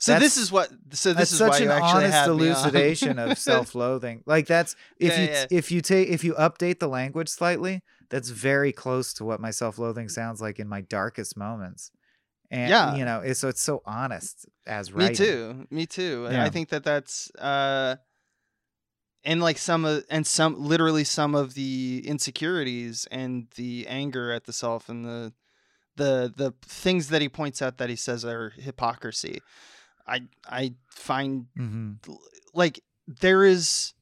so 0.00 0.18
this 0.18 0.36
is 0.36 0.50
what 0.50 0.70
so 0.92 1.12
that's 1.12 1.30
this 1.30 1.32
is 1.32 1.38
such 1.38 1.50
why 1.50 1.56
an 1.58 1.64
you 1.64 1.70
actually 1.70 2.04
honest 2.04 2.12
had 2.14 2.26
me 2.28 2.32
on. 2.32 2.40
elucidation 2.46 3.18
of 3.18 3.38
self-loathing. 3.50 4.22
Like 4.26 4.46
that's 4.46 4.74
if 4.98 5.16
Yeah, 5.16 5.22
you 5.22 5.28
yeah. 5.28 5.46
if 5.50 5.70
you 5.70 5.80
take 5.82 6.08
if 6.08 6.24
you 6.24 6.34
update 6.34 6.78
the 6.78 6.88
language 6.88 7.28
slightly, 7.28 7.82
that's 8.08 8.30
very 8.30 8.72
close 8.72 9.12
to 9.14 9.24
what 9.24 9.40
my 9.40 9.50
self-loathing 9.50 10.08
sounds 10.08 10.40
like 10.40 10.58
in 10.58 10.68
my 10.68 10.80
darkest 10.80 11.36
moments. 11.36 11.90
And 12.50 12.70
Yeah. 12.70 12.96
you 12.96 13.04
know, 13.04 13.20
it's, 13.20 13.38
so 13.40 13.48
it's 13.48 13.60
so 13.62 13.82
honest 13.84 14.46
as 14.66 14.92
Me 14.92 15.14
too. 15.14 15.66
Me 15.70 15.86
too. 15.86 16.26
And 16.26 16.38
I 16.38 16.48
think 16.48 16.70
that 16.70 16.82
that's 16.82 17.30
uh 17.36 17.96
and 19.22 19.42
like 19.42 19.58
some 19.58 19.84
of 19.84 20.04
and 20.08 20.26
some 20.26 20.58
literally 20.64 21.04
some 21.04 21.34
of 21.34 21.54
the 21.54 22.02
insecurities 22.06 23.06
and 23.10 23.48
the 23.56 23.86
anger 23.86 24.32
at 24.32 24.44
the 24.44 24.52
self 24.52 24.88
and 24.88 25.04
the 25.04 25.32
the 25.96 26.32
the 26.34 26.54
things 26.62 27.08
that 27.08 27.20
he 27.20 27.28
points 27.28 27.60
out 27.60 27.76
that 27.78 27.90
he 27.90 27.96
says 27.96 28.24
are 28.24 28.50
hypocrisy. 28.50 29.40
I 30.06 30.22
I 30.48 30.74
find 30.88 31.46
hmm 31.56 31.92
like 32.54 32.80
there 33.06 33.44
is 33.44 33.94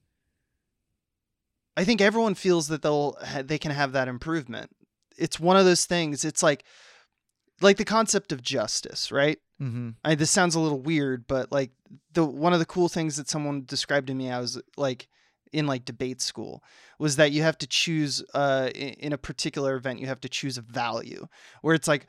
I 1.77 1.85
think 1.85 2.01
everyone 2.01 2.35
feels 2.35 2.69
that 2.69 2.83
they'll 2.83 3.17
they 3.45 3.59
can 3.59 3.71
have 3.71 3.93
that 3.93 4.09
improvement. 4.09 4.71
It's 5.17 5.39
one 5.41 5.57
of 5.57 5.65
those 5.65 5.85
things. 5.85 6.25
It's 6.25 6.43
like 6.43 6.65
like 7.61 7.77
the 7.77 7.85
concept 7.85 8.33
of 8.33 8.43
justice, 8.43 9.11
right? 9.13 9.39
hmm 9.59 9.91
I, 10.05 10.15
this 10.15 10.31
sounds 10.31 10.55
a 10.55 10.61
little 10.61 10.81
weird, 10.81 11.27
but 11.27 11.51
like 11.51 11.71
the 12.13 12.25
one 12.25 12.53
of 12.53 12.59
the 12.61 12.67
cool 12.67 12.89
things 12.89 13.17
that 13.17 13.29
someone 13.29 13.65
described 13.65 14.07
to 14.09 14.15
me, 14.15 14.31
I 14.31 14.41
was 14.41 14.61
like 14.77 15.09
in 15.53 15.67
like 15.67 15.85
debate 15.85 16.21
school, 16.21 16.63
was 16.99 17.17
that 17.17 17.33
you 17.33 17.43
have 17.43 17.59
to 17.59 17.67
choose 17.67 18.23
uh, 18.35 18.71
i- 18.75 18.79
in 18.79 19.13
a 19.13 19.19
particular 19.19 19.75
event, 19.77 19.99
you 19.99 20.07
have 20.07 20.21
to 20.21 20.29
choose 20.29 20.59
a 20.59 20.63
value 20.63 21.27
where 21.63 21.75
it's 21.75 21.89
like, 21.89 22.07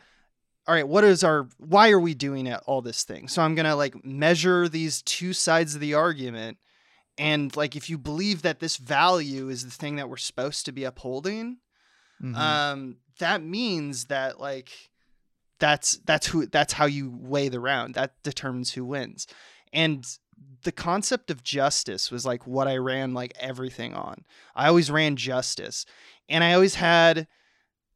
all 0.70 0.76
right, 0.76 0.88
what 0.88 1.04
is 1.04 1.24
our, 1.24 1.48
why 1.58 1.90
are 1.90 2.00
we 2.00 2.14
doing 2.14 2.46
it, 2.46 2.62
all 2.68 2.84
this 2.84 3.04
thing? 3.04 3.28
So 3.28 3.42
I'm 3.42 3.56
gonna 3.56 3.76
like 3.76 4.06
measure 4.06 4.70
these 4.70 5.02
two 5.02 5.34
sides 5.34 5.74
of 5.74 5.82
the 5.82 5.96
argument, 5.96 6.60
and 7.18 7.56
like 7.58 7.76
if 7.76 7.90
you 7.90 7.98
believe 7.98 8.44
that 8.44 8.60
this 8.60 8.78
value 8.78 9.50
is 9.50 9.66
the 9.66 9.72
thing 9.72 9.96
that 9.96 10.08
we're 10.10 10.18
supposed 10.18 10.66
to 10.66 10.72
be 10.72 10.84
upholding, 10.84 11.58
hmm 12.22 12.36
um 12.36 12.98
that 13.18 13.42
means 13.42 14.06
that 14.06 14.40
like 14.40 14.70
that's 15.60 15.98
that's 16.06 16.28
who 16.28 16.46
that's 16.46 16.74
how 16.74 16.86
you 16.86 17.18
weigh 17.20 17.50
the 17.50 17.60
round. 17.60 17.96
That 17.96 18.14
determines 18.22 18.74
who 18.74 18.86
wins. 18.86 19.26
And 19.74 20.06
the 20.64 20.72
concept 20.72 21.32
of 21.32 21.44
justice 21.44 22.12
was 22.12 22.26
like 22.26 22.46
what 22.46 22.68
i 22.68 22.78
ran 22.78 23.16
like 23.16 23.34
everything 23.40 23.96
on. 23.96 24.24
I 24.56 24.68
always 24.68 24.92
ran 24.92 25.16
justice. 25.16 25.86
And 26.30 26.44
i 26.44 26.54
always 26.54 26.76
had 26.76 27.28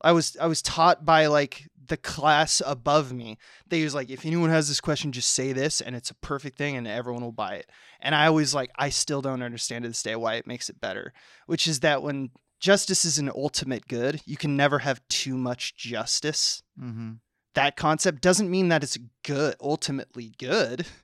i 0.02 0.12
was 0.12 0.36
i 0.42 0.48
was 0.48 0.62
taught 0.62 1.06
by 1.06 1.28
like 1.28 1.70
the 1.88 1.98
class 1.98 2.62
above 2.66 3.12
me. 3.14 3.38
They 3.68 3.84
was 3.84 3.96
like 3.96 4.10
if 4.10 4.26
anyone 4.26 4.50
has 4.50 4.68
this 4.68 4.82
question 4.82 5.12
just 5.12 5.30
say 5.30 5.54
this 5.54 5.82
and 5.82 5.96
it's 5.96 6.12
a 6.12 6.16
perfect 6.16 6.58
thing 6.58 6.76
and 6.76 6.88
everyone 6.88 7.24
will 7.24 7.32
buy 7.32 7.56
it. 7.56 7.70
And 8.00 8.14
i 8.16 8.28
always 8.28 8.54
like 8.54 8.72
i 8.78 8.90
still 8.90 9.22
don't 9.22 9.42
understand 9.42 9.84
to 9.84 9.90
this 9.90 10.04
day 10.04 10.16
why 10.16 10.36
it 10.36 10.48
makes 10.48 10.70
it 10.70 10.82
better 10.82 11.14
which 11.46 11.68
is 11.68 11.80
that 11.80 12.04
when 12.04 12.32
justice 12.60 13.06
is 13.06 13.18
an 13.18 13.30
ultimate 13.30 13.88
good 13.88 14.22
you 14.26 14.38
can 14.38 14.58
never 14.58 14.80
have 14.80 15.02
too 15.08 15.38
much 15.38 15.76
justice. 15.76 16.64
Hmm 16.78 17.14
that 17.56 17.76
concept 17.76 18.22
doesn't 18.22 18.50
mean 18.50 18.70
that 18.70 18.84
it's 18.84 18.98
good 19.24 19.56
ultimately 19.62 20.34
good. 20.38 20.86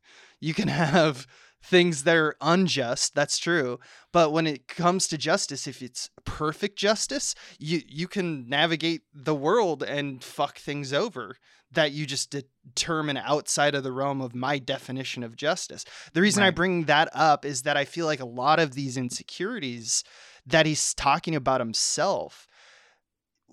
You 0.42 0.54
can 0.54 0.70
have 0.70 1.28
things 1.62 2.04
that 2.04 2.16
are 2.16 2.36
unjust. 2.42 3.16
That's 3.16 3.38
true. 3.38 3.80
But 4.12 4.32
when 4.32 4.48
it 4.48 4.68
comes 4.68 5.08
to 5.08 5.18
justice, 5.18 5.68
if 5.68 5.82
it's 5.82 6.10
perfect 6.26 6.78
justice, 6.78 7.36
you 7.58 7.82
you 7.88 8.08
can 8.08 8.48
navigate 8.48 9.02
the 9.14 9.36
world 9.36 9.84
and 9.84 10.24
fuck 10.24 10.58
things 10.58 10.94
over 10.94 11.36
that 11.72 11.92
you 11.92 12.06
just 12.06 12.32
determine 12.32 13.18
outside 13.18 13.76
of 13.76 13.84
the 13.84 13.92
realm 13.92 14.22
of 14.22 14.34
my 14.34 14.58
definition 14.58 15.22
of 15.22 15.36
justice. 15.36 15.86
The 16.14 16.22
reason 16.22 16.42
I 16.42 16.50
bring 16.50 16.86
that 16.86 17.10
up 17.14 17.46
is 17.46 17.62
that 17.62 17.78
I 17.78 17.86
feel 17.86 18.08
like 18.08 18.20
a 18.20 18.26
lot 18.26 18.60
of 18.60 18.74
these 18.74 18.98
insecurities 18.98 20.04
that 20.48 20.66
he's 20.66 20.96
talking 20.96 21.36
about 21.36 21.62
himself 21.62 22.48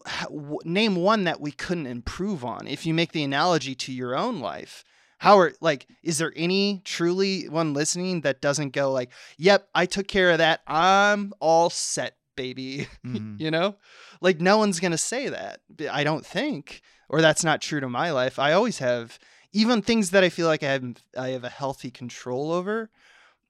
name 0.65 0.97
one 0.97 1.25
that 1.25 1.41
we 1.41 1.53
couldn't 1.53 1.87
improve 1.87 2.45
on 2.45 2.67
if 2.67 2.87
you 2.87 2.95
make 2.95 3.13
the 3.13 3.25
analogy 3.25 3.75
to 3.75 3.93
your 3.93 4.17
own 4.17 4.41
life 4.41 4.85
how 5.19 5.39
are 5.39 5.53
like 5.61 5.87
is 6.03 6.19
there 6.19 6.33
any 6.37 6.81
truly 6.85 7.49
one 7.49 7.73
listening 7.75 8.21
that 8.23 8.41
doesn't 8.41 8.71
go 8.71 8.93
like 8.93 9.11
yep 9.39 9.69
i 9.75 9.87
took 9.87 10.07
care 10.09 10.31
of 10.31 10.39
that 10.39 10.61
i'm 10.67 11.33
all 11.41 11.71
set 11.71 12.17
baby 12.37 12.87
Mhm. 13.05 13.41
you 13.41 13.51
know 13.51 13.77
like 14.21 14.41
no 14.41 14.59
one's 14.59 14.79
gonna 14.81 14.99
say 14.99 15.29
that 15.29 15.61
i 15.91 16.05
don't 16.05 16.25
think 16.27 16.83
or 17.09 17.21
that's 17.23 17.45
not 17.45 17.63
true 17.63 17.81
to 17.81 17.89
my 17.89 18.11
life 18.11 18.39
i 18.39 18.53
always 18.53 18.79
have 18.79 19.19
even 19.53 19.81
things 19.81 20.11
that 20.11 20.23
i 20.23 20.29
feel 20.29 20.47
like 20.47 20.63
i 20.63 20.71
have 20.73 20.85
i 21.17 21.29
have 21.29 21.45
a 21.45 21.49
healthy 21.49 21.91
control 21.91 22.53
over 22.53 22.91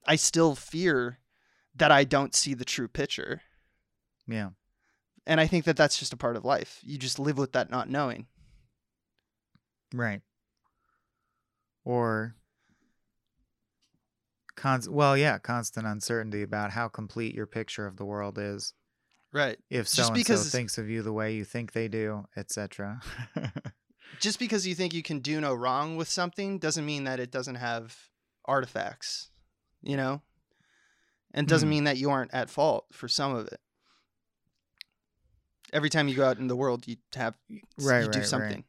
i 0.06 0.14
still 0.14 0.54
fear 0.54 1.18
that 1.74 1.90
i 1.90 2.04
don't 2.04 2.34
see 2.34 2.54
the 2.54 2.64
true 2.64 2.86
picture 2.88 3.42
Yeah. 4.28 4.50
and 5.26 5.40
i 5.40 5.48
think 5.48 5.64
that 5.64 5.76
that's 5.76 5.98
just 5.98 6.12
a 6.12 6.16
part 6.16 6.36
of 6.36 6.44
life 6.44 6.78
you 6.84 6.96
just 6.96 7.18
live 7.18 7.38
with 7.38 7.52
that 7.52 7.70
not 7.70 7.90
knowing 7.90 8.26
Right. 9.94 10.20
Or 11.86 12.34
cons 14.56 14.88
well, 14.88 15.16
yeah, 15.16 15.38
constant 15.38 15.86
uncertainty 15.86 16.42
about 16.42 16.72
how 16.72 16.88
complete 16.88 17.34
your 17.34 17.46
picture 17.46 17.86
of 17.86 17.96
the 17.96 18.04
world 18.04 18.38
is. 18.38 18.74
right 19.32 19.56
If 19.70 19.86
so 19.88 20.08
and 20.12 20.26
so 20.26 20.34
thinks 20.42 20.78
of 20.78 20.90
you 20.90 21.02
the 21.02 21.12
way 21.12 21.34
you 21.34 21.44
think 21.44 21.72
they 21.72 21.86
do, 21.86 22.26
etc. 22.36 23.00
just 24.20 24.40
because 24.40 24.66
you 24.66 24.74
think 24.74 24.92
you 24.94 25.02
can 25.02 25.20
do 25.20 25.40
no 25.40 25.54
wrong 25.54 25.96
with 25.96 26.08
something 26.08 26.58
doesn't 26.58 26.84
mean 26.84 27.04
that 27.04 27.20
it 27.20 27.30
doesn't 27.30 27.54
have 27.54 27.96
artifacts, 28.44 29.30
you 29.82 29.96
know? 29.96 30.22
And 31.32 31.46
doesn't 31.46 31.68
Hmm. 31.68 31.70
mean 31.70 31.84
that 31.84 31.98
you 31.98 32.10
aren't 32.10 32.34
at 32.34 32.50
fault 32.50 32.86
for 32.92 33.08
some 33.08 33.34
of 33.34 33.46
it. 33.46 33.60
Every 35.72 35.90
time 35.90 36.08
you 36.08 36.16
go 36.16 36.24
out 36.26 36.38
in 36.38 36.48
the 36.48 36.56
world, 36.56 36.88
you 36.88 36.96
have 37.14 37.34
Right, 37.78 38.02
you 38.02 38.08
do 38.08 38.18
right, 38.18 38.32
right. 38.32 38.64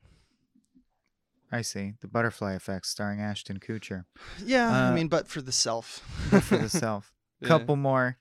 I 1.52 1.62
see. 1.62 1.94
The 2.02 2.08
butterfly 2.08 2.54
effect 2.54 2.86
starring 2.88 3.22
Ashton 3.22 3.60
Kutcher. 3.60 4.04
Yeah, 4.44 4.70
I 4.70 4.88
Uh, 4.90 4.94
mean, 4.94 5.08
but 5.08 5.28
for 5.28 5.42
the 5.42 5.52
self. 5.52 6.04
But 6.32 6.44
for 6.44 6.58
the 6.58 6.70
self. 6.70 7.14
Yeah. 7.40 7.50
Couple 7.50 7.76
more. 7.76 8.18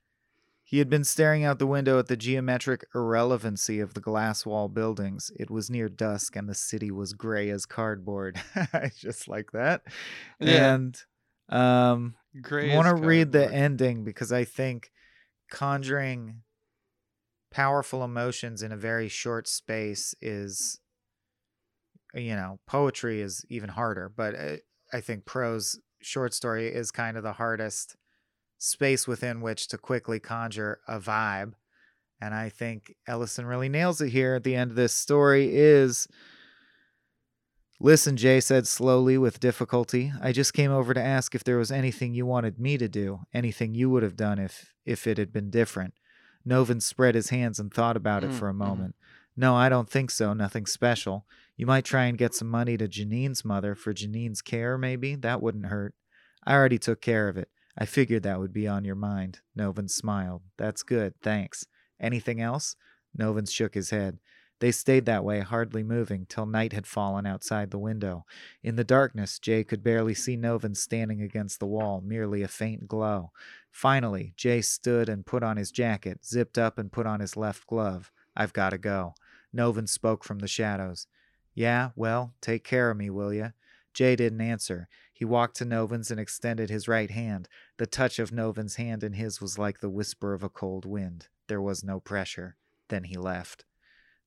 He 0.63 0.79
had 0.79 0.91
been 0.91 1.05
staring 1.05 1.43
out 1.43 1.59
the 1.59 1.67
window 1.67 1.99
at 1.99 2.07
the 2.09 2.19
geometric 2.19 2.85
irrelevancy 2.95 3.81
of 3.81 3.95
the 3.95 4.01
glass 4.01 4.45
wall 4.45 4.69
buildings. 4.69 5.31
It 5.39 5.51
was 5.51 5.71
near 5.71 5.89
dusk 5.89 6.37
and 6.37 6.47
the 6.49 6.55
city 6.55 6.91
was 6.91 7.15
gray 7.15 7.49
as 7.49 7.65
cardboard. 7.65 8.39
I 8.75 8.91
just 8.99 9.27
like 9.27 9.53
that. 9.53 9.83
Yeah. 10.39 10.75
And 10.75 11.03
um 11.49 12.17
Gray 12.43 12.73
I 12.73 12.77
want 12.77 12.89
to 12.89 13.07
read 13.07 13.33
the 13.33 13.51
ending 13.51 14.05
because 14.05 14.33
I 14.33 14.45
think 14.45 14.91
conjuring 15.51 16.43
powerful 17.51 18.05
emotions 18.05 18.63
in 18.63 18.71
a 18.73 18.77
very 18.77 19.09
short 19.09 19.49
space 19.49 20.15
is, 20.21 20.79
you 22.17 22.35
know, 22.35 22.59
poetry 22.67 23.21
is 23.21 23.45
even 23.49 23.69
harder, 23.71 24.09
but 24.09 24.35
uh, 24.35 24.57
I 24.93 25.01
think 25.01 25.25
prose 25.25 25.79
short 26.01 26.35
story 26.35 26.69
is 26.69 26.91
kind 26.91 27.17
of 27.17 27.23
the 27.23 27.35
hardest 27.35 27.97
space 28.59 29.07
within 29.07 29.41
which 29.41 29.69
to 29.69 29.79
quickly 29.79 30.19
conjure 30.19 30.81
a 30.89 30.99
vibe. 30.99 31.53
And 32.21 32.35
I 32.35 32.49
think 32.49 32.95
Ellison 33.07 33.45
really 33.45 33.69
nails 33.69 34.01
it 34.01 34.09
here 34.11 34.35
at 34.35 34.45
the 34.45 34.55
end 34.57 34.71
of 34.71 34.77
this 34.77 34.95
story 34.95 35.55
is 35.55 36.09
Listen, 37.79 38.17
Jay 38.17 38.41
said 38.41 38.67
slowly 38.67 39.19
with 39.19 39.39
difficulty. 39.39 40.11
I 40.23 40.33
just 40.33 40.55
came 40.55 40.71
over 40.71 40.95
to 40.95 41.03
ask 41.03 41.35
if 41.35 41.45
there 41.45 41.59
was 41.59 41.71
anything 41.71 42.15
you 42.15 42.25
wanted 42.25 42.59
me 42.59 42.79
to 42.79 42.89
do, 42.89 43.21
anything 43.35 43.75
you 43.75 43.91
would 43.91 44.03
have 44.03 44.17
done 44.17 44.39
if 44.39 44.73
if 44.87 45.07
it 45.07 45.19
had 45.19 45.31
been 45.33 45.51
different. 45.51 45.93
Novin 46.47 46.81
spread 46.81 47.15
his 47.15 47.29
hands 47.29 47.59
and 47.59 47.73
thought 47.75 47.97
about 47.97 48.25
it 48.25 48.31
Mm, 48.31 48.39
for 48.39 48.49
a 48.49 48.55
mhm. 48.55 48.59
moment. 48.59 48.95
No, 49.37 49.55
I 49.55 49.69
don't 49.69 49.91
think 49.91 50.11
so. 50.11 50.33
Nothing 50.33 50.67
special. 50.67 51.27
You 51.57 51.67
might 51.67 51.85
try 51.85 52.05
and 52.05 52.17
get 52.17 52.35
some 52.35 52.49
money 52.49 52.77
to 52.77 52.89
Janine's 52.89 53.45
mother 53.45 53.75
for 53.75 53.93
Janine's 53.93 54.43
care, 54.43 54.79
maybe. 54.79 55.15
That 55.15 55.43
wouldn't 55.43 55.67
hurt. 55.67 55.95
I 56.47 56.55
already 56.55 56.79
took 56.79 57.01
care 57.01 57.29
of 57.29 57.37
it. 57.37 57.49
I 57.77 57.85
figured 57.85 58.23
that 58.23 58.39
would 58.39 58.53
be 58.53 58.67
on 58.67 58.85
your 58.85 58.95
mind. 58.95 59.41
Novin 59.57 59.91
smiled. 59.91 60.43
That's 60.57 60.83
good. 60.83 61.15
Thanks. 61.21 61.67
Anything 62.01 62.41
else? 62.41 62.77
Novin 63.19 63.47
shook 63.47 63.75
his 63.75 63.91
head. 63.91 64.19
They 64.59 64.73
stayed 64.73 65.05
that 65.05 65.25
way, 65.25 65.41
hardly 65.41 65.83
moving, 65.83 66.25
till 66.27 66.47
night 66.47 66.73
had 66.73 66.87
fallen 66.87 67.27
outside 67.27 67.71
the 67.71 67.79
window. 67.79 68.25
In 68.63 68.77
the 68.77 68.85
darkness, 68.85 69.39
Jay 69.39 69.63
could 69.65 69.83
barely 69.83 70.15
see 70.15 70.37
Novin 70.37 70.75
standing 70.75 71.21
against 71.21 71.61
the 71.61 71.67
wall, 71.67 72.01
merely 72.01 72.43
a 72.43 72.49
faint 72.49 72.89
glow. 72.89 73.33
Finally, 73.71 74.33
Jay 74.39 74.63
stood 74.63 75.11
and 75.11 75.27
put 75.27 75.43
on 75.43 75.59
his 75.59 75.71
jacket, 75.71 76.25
zipped 76.25 76.57
up 76.57 76.79
and 76.79 76.91
put 76.91 77.07
on 77.07 77.21
his 77.21 77.37
left 77.37 77.67
glove. 77.67 78.11
I've 78.35 78.55
got 78.55 78.71
to 78.71 78.79
go. 78.79 79.15
Novin 79.57 79.87
spoke 79.89 80.23
from 80.25 80.39
the 80.41 80.49
shadows. 80.49 81.07
Yeah, 81.55 81.91
well, 81.97 82.35
take 82.41 82.63
care 82.65 82.91
of 82.91 82.97
me, 82.97 83.09
will 83.11 83.33
ya? 83.33 83.49
Jay 83.95 84.15
didn't 84.15 84.43
answer. 84.43 84.89
He 85.13 85.25
walked 85.25 85.57
to 85.57 85.65
Novin's 85.65 86.11
and 86.11 86.21
extended 86.21 86.69
his 86.69 86.87
right 86.87 87.11
hand. 87.11 87.49
The 87.79 87.87
touch 87.87 88.19
of 88.19 88.31
Novin's 88.31 88.77
hand 88.77 89.03
in 89.03 89.15
his 89.15 89.41
was 89.41 89.59
like 89.59 89.81
the 89.81 89.89
whisper 89.89 90.35
of 90.35 90.43
a 90.43 90.51
cold 90.51 90.85
wind. 90.85 91.29
There 91.49 91.63
was 91.63 91.83
no 91.83 91.99
pressure. 92.01 92.57
Then 92.89 93.05
he 93.05 93.17
left. 93.17 93.65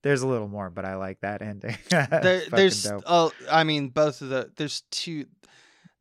There's 0.02 0.24
a 0.24 0.28
little 0.28 0.48
more, 0.48 0.70
but 0.72 0.86
I 0.86 0.96
like 0.96 1.20
that 1.20 1.42
ending. 1.44 1.78
There, 1.90 2.42
there's, 2.50 2.84
dope. 2.84 3.04
oh, 3.06 3.32
I 3.52 3.64
mean, 3.64 3.90
both 3.90 4.22
of 4.22 4.30
the, 4.30 4.52
there's 4.56 4.82
two, 4.90 5.26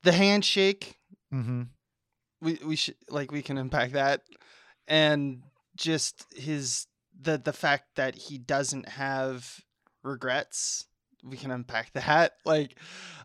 the 0.02 0.12
handshake, 0.12 0.94
Mm-hmm. 1.34 1.64
we, 2.40 2.58
we 2.64 2.76
should, 2.76 2.94
like, 3.10 3.30
we 3.30 3.42
can 3.42 3.58
unpack 3.58 3.92
that. 3.92 4.22
And 4.86 5.42
just 5.76 6.24
his, 6.34 6.86
the, 7.20 7.38
the 7.38 7.52
fact 7.52 7.96
that 7.96 8.14
he 8.14 8.38
doesn't 8.38 8.88
have 8.88 9.60
regrets, 10.02 10.86
we 11.22 11.36
can 11.36 11.50
unpack 11.50 11.92
that. 11.94 12.34
Like, 12.44 12.76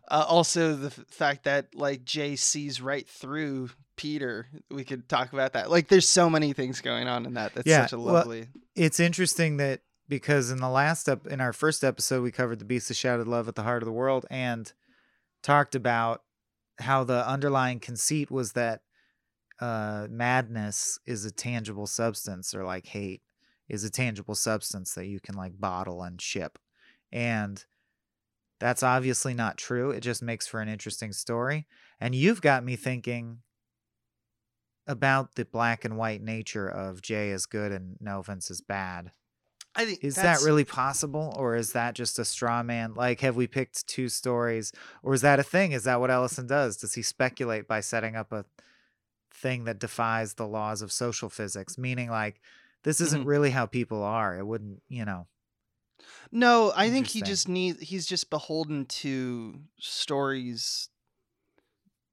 uh, 0.08 0.24
also 0.28 0.74
the 0.74 0.86
f- 0.88 1.04
fact 1.08 1.44
that, 1.44 1.74
like, 1.74 2.04
Jay 2.04 2.36
sees 2.36 2.80
right 2.80 3.08
through 3.08 3.70
Peter, 3.96 4.48
we 4.70 4.84
could 4.84 5.08
talk 5.08 5.32
about 5.32 5.52
that. 5.52 5.70
Like, 5.70 5.88
there's 5.88 6.08
so 6.08 6.28
many 6.28 6.52
things 6.52 6.80
going 6.80 7.06
on 7.08 7.26
in 7.26 7.34
that. 7.34 7.54
That's 7.54 7.66
Yeah, 7.68 7.82
such 7.86 7.92
a 7.92 7.98
well, 7.98 8.14
lovely. 8.14 8.48
It's 8.74 8.98
interesting 9.00 9.56
that 9.58 9.80
because 10.08 10.50
in 10.50 10.58
the 10.58 10.68
last 10.68 11.08
up 11.08 11.26
in 11.26 11.40
our 11.40 11.52
first 11.52 11.82
episode 11.82 12.22
we 12.22 12.30
covered 12.30 12.58
the 12.58 12.64
beast 12.64 12.88
that 12.88 12.94
shouted 12.94 13.26
love 13.26 13.48
at 13.48 13.54
the 13.54 13.62
heart 13.62 13.82
of 13.82 13.86
the 13.86 13.92
world 13.92 14.26
and 14.30 14.70
talked 15.42 15.74
about 15.74 16.22
how 16.80 17.04
the 17.04 17.26
underlying 17.26 17.80
conceit 17.80 18.30
was 18.30 18.52
that 18.52 18.82
uh, 19.60 20.06
madness 20.10 20.98
is 21.06 21.24
a 21.24 21.30
tangible 21.30 21.86
substance 21.86 22.54
or 22.54 22.64
like 22.64 22.86
hate 22.86 23.22
is 23.68 23.84
a 23.84 23.90
tangible 23.90 24.34
substance 24.34 24.94
that 24.94 25.06
you 25.06 25.20
can 25.20 25.34
like 25.34 25.60
bottle 25.60 26.02
and 26.02 26.20
ship 26.20 26.58
and 27.12 27.64
that's 28.60 28.82
obviously 28.82 29.34
not 29.34 29.56
true 29.56 29.90
it 29.90 30.00
just 30.00 30.22
makes 30.22 30.46
for 30.46 30.60
an 30.60 30.68
interesting 30.68 31.12
story 31.12 31.66
and 32.00 32.14
you've 32.14 32.40
got 32.40 32.64
me 32.64 32.76
thinking 32.76 33.38
about 34.86 35.34
the 35.34 35.44
black 35.44 35.84
and 35.84 35.96
white 35.96 36.22
nature 36.22 36.68
of 36.68 37.02
Jay 37.02 37.30
is 37.30 37.46
good 37.46 37.72
and 37.72 37.96
Novins 38.02 38.50
is 38.50 38.60
bad. 38.60 39.12
I 39.76 39.86
think 39.86 40.04
Is 40.04 40.14
that 40.16 40.42
really 40.42 40.64
possible, 40.64 41.34
or 41.36 41.56
is 41.56 41.72
that 41.72 41.94
just 41.94 42.18
a 42.20 42.24
straw 42.24 42.62
man? 42.62 42.94
Like, 42.94 43.20
have 43.20 43.34
we 43.34 43.48
picked 43.48 43.88
two 43.88 44.08
stories, 44.08 44.72
or 45.02 45.14
is 45.14 45.22
that 45.22 45.40
a 45.40 45.42
thing? 45.42 45.72
Is 45.72 45.82
that 45.82 45.98
what 45.98 46.12
Ellison 46.12 46.46
does? 46.46 46.76
Does 46.76 46.94
he 46.94 47.02
speculate 47.02 47.66
by 47.66 47.80
setting 47.80 48.14
up 48.14 48.30
a 48.30 48.44
thing 49.32 49.64
that 49.64 49.80
defies 49.80 50.34
the 50.34 50.46
laws 50.46 50.80
of 50.80 50.92
social 50.92 51.28
physics? 51.28 51.76
Meaning, 51.76 52.08
like, 52.08 52.40
this 52.84 53.00
isn't 53.00 53.24
Mhm. 53.24 53.26
really 53.26 53.50
how 53.50 53.66
people 53.66 54.02
are. 54.02 54.38
It 54.38 54.46
wouldn't, 54.46 54.82
you 54.88 55.04
know. 55.04 55.26
No, 56.30 56.72
I 56.74 56.90
think 56.90 57.08
he 57.08 57.20
just 57.22 57.48
needs 57.48 57.80
he's 57.80 58.06
just 58.06 58.30
beholden 58.30 58.86
to 58.86 59.60
stories 59.78 60.88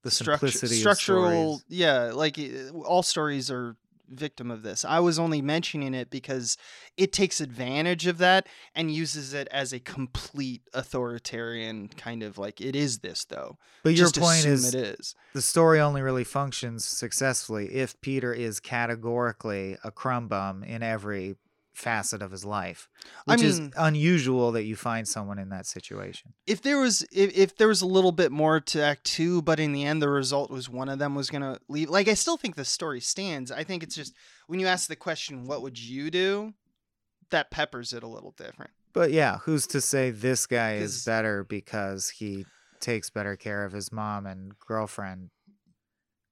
The 0.03 0.11
structure- 0.11 0.47
simplicity 0.47 0.79
structural 0.79 1.25
of 1.25 1.59
stories. 1.61 1.65
yeah, 1.79 2.11
like 2.13 2.39
uh, 2.39 2.71
all 2.79 3.03
stories 3.03 3.49
are 3.51 3.77
victim 4.11 4.51
of 4.51 4.63
this. 4.63 4.85
I 4.85 4.99
was 4.99 5.17
only 5.19 5.41
mentioning 5.41 5.93
it 5.93 6.09
because 6.09 6.57
it 6.97 7.11
takes 7.11 7.41
advantage 7.41 8.07
of 8.07 8.17
that 8.19 8.47
and 8.75 8.93
uses 8.93 9.33
it 9.33 9.47
as 9.51 9.73
a 9.73 9.79
complete 9.79 10.61
authoritarian 10.73 11.87
kind 11.89 12.23
of 12.23 12.37
like 12.37 12.61
it 12.61 12.75
is 12.75 12.99
this 12.99 13.25
though. 13.25 13.57
But 13.83 13.93
your 13.93 14.11
point 14.11 14.45
is, 14.45 14.73
it 14.73 14.99
is. 14.99 15.15
the 15.33 15.41
story 15.41 15.79
only 15.79 16.01
really 16.01 16.23
functions 16.23 16.85
successfully 16.85 17.73
if 17.73 17.99
Peter 18.01 18.33
is 18.33 18.59
categorically 18.59 19.77
a 19.83 19.91
crumb 19.91 20.27
bum 20.27 20.63
in 20.63 20.83
every 20.83 21.35
facet 21.73 22.21
of 22.21 22.31
his 22.31 22.43
life, 22.45 22.89
I 23.27 23.33
which 23.33 23.43
is 23.43 23.59
unusual 23.77 24.51
that 24.51 24.63
you 24.63 24.75
find 24.75 25.07
someone 25.07 25.39
in 25.39 25.49
that 25.49 25.65
situation. 25.65 26.33
if 26.45 26.61
there 26.61 26.79
was 26.79 27.01
if, 27.11 27.35
if 27.35 27.55
there 27.57 27.67
was 27.67 27.81
a 27.81 27.87
little 27.87 28.11
bit 28.11 28.31
more 28.31 28.59
to 28.59 28.81
act 28.81 29.05
two 29.05 29.41
but 29.41 29.59
in 29.59 29.71
the 29.71 29.85
end 29.85 30.01
the 30.01 30.09
result 30.09 30.51
was 30.51 30.69
one 30.69 30.89
of 30.89 30.99
them 30.99 31.15
was 31.15 31.29
gonna 31.29 31.57
leave 31.69 31.89
like 31.89 32.07
i 32.09 32.13
still 32.13 32.35
think 32.37 32.55
the 32.55 32.65
story 32.65 32.99
stands 32.99 33.51
i 33.51 33.63
think 33.63 33.83
it's 33.83 33.95
just 33.95 34.13
when 34.47 34.59
you 34.59 34.67
ask 34.67 34.87
the 34.89 34.95
question 34.95 35.45
what 35.45 35.61
would 35.61 35.79
you 35.79 36.11
do 36.11 36.53
that 37.29 37.49
peppers 37.51 37.93
it 37.93 38.03
a 38.03 38.07
little 38.07 38.31
different 38.37 38.71
But 38.93 39.11
yeah, 39.11 39.37
who's 39.45 39.65
to 39.67 39.79
say 39.79 40.11
this 40.11 40.45
guy 40.45 40.73
is 40.75 41.05
better 41.05 41.45
because 41.45 42.09
he 42.09 42.45
takes 42.81 43.09
better 43.09 43.37
care 43.37 43.63
of 43.63 43.71
his 43.71 43.89
mom 43.91 44.25
and 44.25 44.51
girlfriend? 44.59 45.29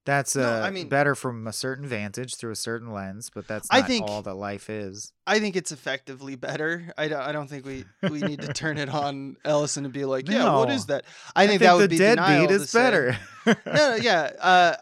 That's 0.09 0.35
uh, 0.35 0.41
No, 0.61 0.65
I 0.65 0.71
mean- 0.71 0.89
better 0.89 1.13
from 1.13 1.45
a 1.45 1.53
certain 1.53 1.85
vantage 1.85 2.35
through 2.35 2.51
a 2.51 2.55
certain 2.55 2.91
lens, 2.91 3.29
but 3.33 3.47
that's 3.47 3.67
I 3.69 3.83
think- 3.83 4.09
all 4.09 4.23
that 4.23 4.33
life 4.33 4.67
is. 4.69 5.13
i 5.27 5.37
think 5.39 5.55
it's 5.55 5.71
effectively 5.71 6.35
better 6.35 6.91
i 6.97 7.07
don't, 7.07 7.21
I 7.21 7.31
don't 7.31 7.47
think 7.47 7.63
we 7.63 7.85
we 8.09 8.19
need 8.29 8.41
to 8.41 8.51
turn 8.51 8.79
it 8.79 8.89
on 8.89 9.35
ellison 9.45 9.85
and 9.85 9.93
be 9.93 10.05
like 10.05 10.27
yeah 10.27 10.55
what 10.57 10.69
No. 10.69 10.73
is 10.73 10.87
that 10.87 11.05
i 11.35 11.45
think, 11.45 11.59
that 11.61 11.75
would 11.75 11.91
be 11.91 11.99
deadbeat 11.99 12.49
is 12.49 12.71
better. 12.73 13.15
no, 13.45 13.53
no, 13.67 13.95
yeah. 14.09 14.31
Uh, 14.51 14.73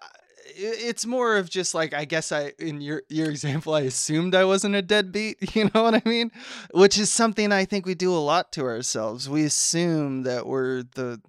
it's 0.60 1.06
more 1.06 1.36
of 1.38 1.50
just 1.50 1.76
like 1.76 1.94
I 1.94 2.06
guess 2.06 2.32
I 2.32 2.54
in 2.58 2.80
your 2.82 3.04
your 3.10 3.30
example 3.30 3.74
I 3.76 3.82
assumed 3.82 4.34
I 4.34 4.46
wasn't 4.46 4.76
a 4.76 4.82
deadbeat. 4.82 5.38
You 5.56 5.70
know 5.74 5.84
what 5.84 5.94
I 5.96 6.02
mean? 6.06 6.32
Which 6.72 6.98
is 6.98 7.12
something 7.12 7.52
I 7.52 7.66
think 7.66 7.86
we 7.86 7.94
do 7.96 8.12
a 8.16 8.24
lot 8.34 8.52
to 8.54 8.62
ourselves. 8.64 9.30
We 9.30 9.44
assume 9.44 10.24
that 10.24 10.48
we're 10.48 10.84
the 10.96 11.22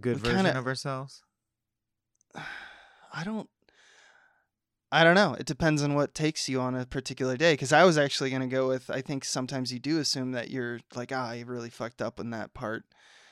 Good 0.00 0.18
version 0.18 0.44
kinda- 0.44 0.58
of 0.58 0.66
ourselves. 0.66 1.22
I 3.12 3.24
don't. 3.24 3.48
I 4.90 5.04
don't 5.04 5.14
know. 5.14 5.34
It 5.38 5.46
depends 5.46 5.82
on 5.82 5.94
what 5.94 6.14
takes 6.14 6.48
you 6.50 6.60
on 6.60 6.74
a 6.74 6.84
particular 6.84 7.36
day. 7.38 7.54
Because 7.54 7.72
I 7.72 7.84
was 7.84 7.96
actually 7.96 8.28
going 8.30 8.42
to 8.42 8.48
go 8.48 8.68
with 8.68 8.90
I 8.90 9.00
think 9.00 9.24
sometimes 9.24 9.72
you 9.72 9.78
do 9.78 9.98
assume 9.98 10.32
that 10.32 10.50
you're 10.50 10.80
like, 10.94 11.12
ah, 11.14 11.32
you 11.32 11.46
really 11.46 11.70
fucked 11.70 12.02
up 12.02 12.20
in 12.20 12.30
that 12.30 12.52
part. 12.52 12.84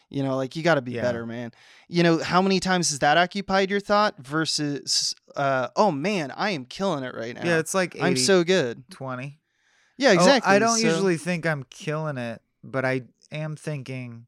You 0.09 0.23
know, 0.23 0.37
like 0.37 0.57
you 0.57 0.63
got 0.63 0.75
to 0.77 0.81
be 0.83 0.93
Yeah. 0.93 1.03
better, 1.03 1.27
man. 1.27 1.53
You 1.89 2.03
know, 2.03 2.19
how 2.19 2.41
many 2.43 2.61
times 2.61 2.91
has 2.91 2.99
that 3.01 3.17
occupied 3.19 3.71
your 3.71 3.79
thought 3.79 4.17
versus, 4.19 5.15
uh, 5.37 5.69
oh 5.77 5.91
man, 5.93 6.33
I 6.35 6.51
am 6.51 6.65
killing 6.65 7.05
it 7.05 7.15
right 7.15 7.35
now. 7.35 7.45
Yeah, 7.45 7.59
it's 7.59 7.75
like 7.75 7.95
80, 7.95 8.05
I'm 8.05 8.17
so 8.17 8.43
good. 8.43 8.89
20. 8.91 9.39
Yeah, 9.99 10.09
Oh, 10.09 10.13
exactly. 10.15 10.51
I 10.53 10.59
don't 10.59 10.79
So- 10.79 10.87
usually 10.89 11.17
think 11.19 11.45
I'm 11.47 11.65
killing 11.65 12.17
it, 12.17 12.41
but 12.65 12.85
I 12.87 13.03
am 13.31 13.55
thinking. 13.55 14.27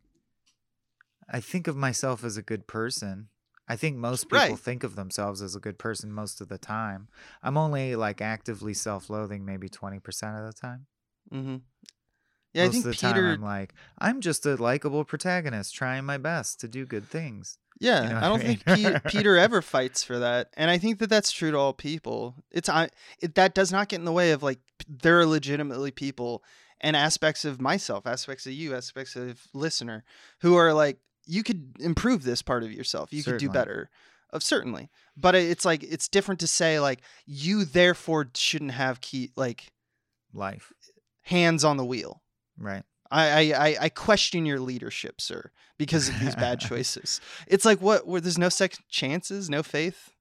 I 1.29 1.41
think 1.41 1.67
of 1.67 1.77
myself 1.77 2.23
as 2.25 2.37
a 2.37 2.43
good 2.43 2.67
person. 2.67 3.29
I 3.73 3.77
think 3.77 3.97
most 3.97 4.25
people 4.25 4.39
Right. 4.39 4.59
think 4.59 4.85
of 4.85 4.97
themselves 4.97 5.41
as 5.43 5.55
a 5.57 5.61
good 5.61 5.79
person 5.79 6.13
most 6.13 6.41
of 6.41 6.49
the 6.49 6.59
time. 6.59 7.09
I'm 7.43 7.57
only 7.57 7.97
like 7.97 8.21
actively 8.21 8.75
self-loathing 8.75 9.45
maybe 9.45 9.69
20% 9.69 9.99
of 10.39 10.45
the 10.47 10.53
time. 10.61 10.87
Mm-hmm. 11.33 11.57
Yeah, 12.55 12.67
most 12.67 12.69
I 12.69 12.73
think 12.73 12.85
of 12.85 12.91
the 12.91 12.97
Peter. 12.97 13.23
time 13.23 13.35
I'm 13.35 13.43
like, 13.43 13.75
I'm 13.99 14.21
just 14.21 14.45
a 14.45 14.57
likable 14.57 15.05
protagonist 15.05 15.75
trying 15.75 16.05
my 16.05 16.19
best 16.19 16.61
to 16.61 16.69
do 16.69 16.85
good 16.85 17.09
things. 17.09 17.57
Yeah, 17.81 18.03
You 18.03 18.09
know 18.11 18.17
I 18.19 18.29
don't 18.29 18.41
I 18.41 18.45
think 18.45 18.67
mean? 18.67 18.93
Pe- 18.93 19.01
Peter 19.11 19.37
ever 19.39 19.63
fights 19.63 20.05
for 20.05 20.19
that, 20.19 20.51
and 20.57 20.71
I 20.71 20.77
think 20.79 20.99
that 20.99 21.09
that's 21.09 21.33
true 21.33 21.51
to 21.51 21.57
all 21.59 21.73
people. 21.73 22.35
It's 22.51 22.69
I 22.69 22.91
it, 23.21 23.35
that 23.37 23.55
does 23.55 23.73
not 23.73 23.89
get 23.89 24.01
in 24.01 24.05
the 24.05 24.13
way 24.13 24.33
of 24.33 24.43
like 24.43 24.61
p- 24.79 24.85
there 24.89 25.19
are 25.19 25.27
legitimately 25.27 25.91
people 25.93 26.45
and 26.81 26.95
aspects 26.95 27.45
of 27.47 27.61
myself, 27.61 28.07
aspects 28.07 28.45
of 28.47 28.53
you, 28.53 28.75
aspects 28.75 29.17
of 29.17 29.47
listener 29.55 30.05
who 30.43 30.55
are 30.57 30.75
like 30.75 30.99
you 31.27 31.43
could 31.43 31.73
improve 31.81 32.23
this 32.25 32.43
part 32.43 32.63
of 32.63 32.73
yourself. 32.73 33.13
You 33.13 33.23
could 33.23 33.39
do 33.39 33.49
better. 33.49 33.91
Of 34.31 34.43
certainly, 34.43 34.89
but 35.15 35.35
it's 35.35 35.65
like 35.67 35.83
it's 35.83 36.09
different 36.09 36.41
to 36.41 36.47
say 36.47 36.81
like 36.81 37.01
you 37.27 37.67
therefore 37.67 38.31
shouldn't 38.35 38.71
have 38.71 39.03
key 39.03 39.31
like 39.37 39.71
Life. 40.33 40.73
hands 41.25 41.65
on 41.65 41.77
the 41.77 41.85
wheel. 41.85 42.23
Right. 42.59 42.83
I, 43.11 43.53
I, 43.53 43.67
I- 43.69 43.77
I 43.83 43.89
question 43.91 44.47
your 44.47 44.59
leadership, 44.59 45.21
sir, 45.21 45.51
because 45.77 46.09
of 46.09 46.19
these 46.19 46.35
bad 46.35 46.61
choices. 46.69 47.21
It's 47.47 47.67
like 47.67 47.83
what 47.83 48.07
where 48.07 48.23
there's 48.23 48.39
no 48.39 48.49
second 48.49 48.85
chances, 48.89 49.51
no 49.51 49.63
faith. 49.63 50.15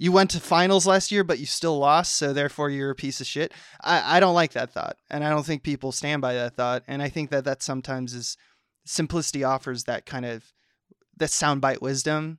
You 0.00 0.12
went 0.12 0.30
to 0.30 0.38
finals 0.40 0.86
last 0.86 1.10
year, 1.10 1.24
but 1.24 1.40
you 1.40 1.46
still 1.46 1.76
lost, 1.80 2.14
so 2.14 2.32
therefore 2.32 2.70
you're 2.70 2.90
a 2.90 2.94
piece 2.94 3.20
of 3.20 3.26
shit. 3.26 3.52
I, 3.82 4.18
I 4.18 4.20
don't 4.20 4.34
like 4.36 4.52
that 4.52 4.70
thought, 4.72 4.96
and 5.10 5.24
I 5.24 5.30
don't 5.30 5.44
think 5.44 5.64
people 5.64 5.90
stand 5.90 6.22
by 6.22 6.34
that 6.34 6.54
thought. 6.54 6.84
And 6.86 7.02
I 7.02 7.08
think 7.08 7.30
that 7.30 7.44
that 7.46 7.64
sometimes 7.64 8.14
is 8.14 8.36
simplicity 8.88 9.44
offers 9.44 9.84
that 9.84 10.06
kind 10.06 10.24
of 10.26 10.44
that 11.16 11.30
soundbite 11.30 11.80
wisdom. 11.82 12.38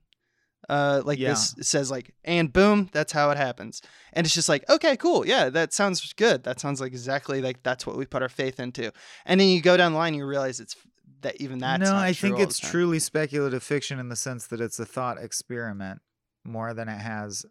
Uh, 0.68 1.02
like 1.04 1.18
this 1.20 1.56
says 1.62 1.89
like, 1.89 2.14
and 2.24 2.54
boom, 2.54 2.89
that's 2.91 3.12
how 3.12 3.32
it 3.32 3.38
happens. 3.38 3.82
And 4.14 4.26
it's 4.28 4.36
just 4.36 4.50
like, 4.50 4.70
okay, 4.70 4.95
cool, 4.97 5.26
yeah, 5.26 5.50
that 5.50 5.74
sounds 5.74 6.14
good. 6.14 6.43
That 6.43 6.60
sounds 6.60 6.80
like 6.80 6.91
exactly 6.91 7.41
like 7.41 7.64
that's 7.64 7.88
what 7.88 7.97
we 7.97 8.06
put 8.06 8.22
our 8.22 8.30
faith 8.30 8.60
into. 8.60 8.91
And 9.26 9.39
then 9.41 9.47
you 9.47 9.62
go 9.62 9.78
down 9.78 9.93
the 9.93 9.97
line, 9.97 10.14
you 10.14 10.28
realize 10.28 10.60
it's 10.60 10.76
that 11.22 11.41
even 11.41 11.58
that's 11.60 11.82
no, 11.82 11.95
I 11.95 12.14
think 12.14 12.38
it's 12.39 12.60
truly 12.60 13.00
speculative 13.00 13.64
fiction 13.64 14.00
in 14.00 14.10
the 14.10 14.16
sense 14.16 14.45
that 14.47 14.62
it's 14.62 14.80
a 14.80 14.86
thought 14.86 15.18
experiment 15.18 16.02
more 16.43 16.74
than 16.74 16.88
it 16.88 17.00
has 17.00 17.45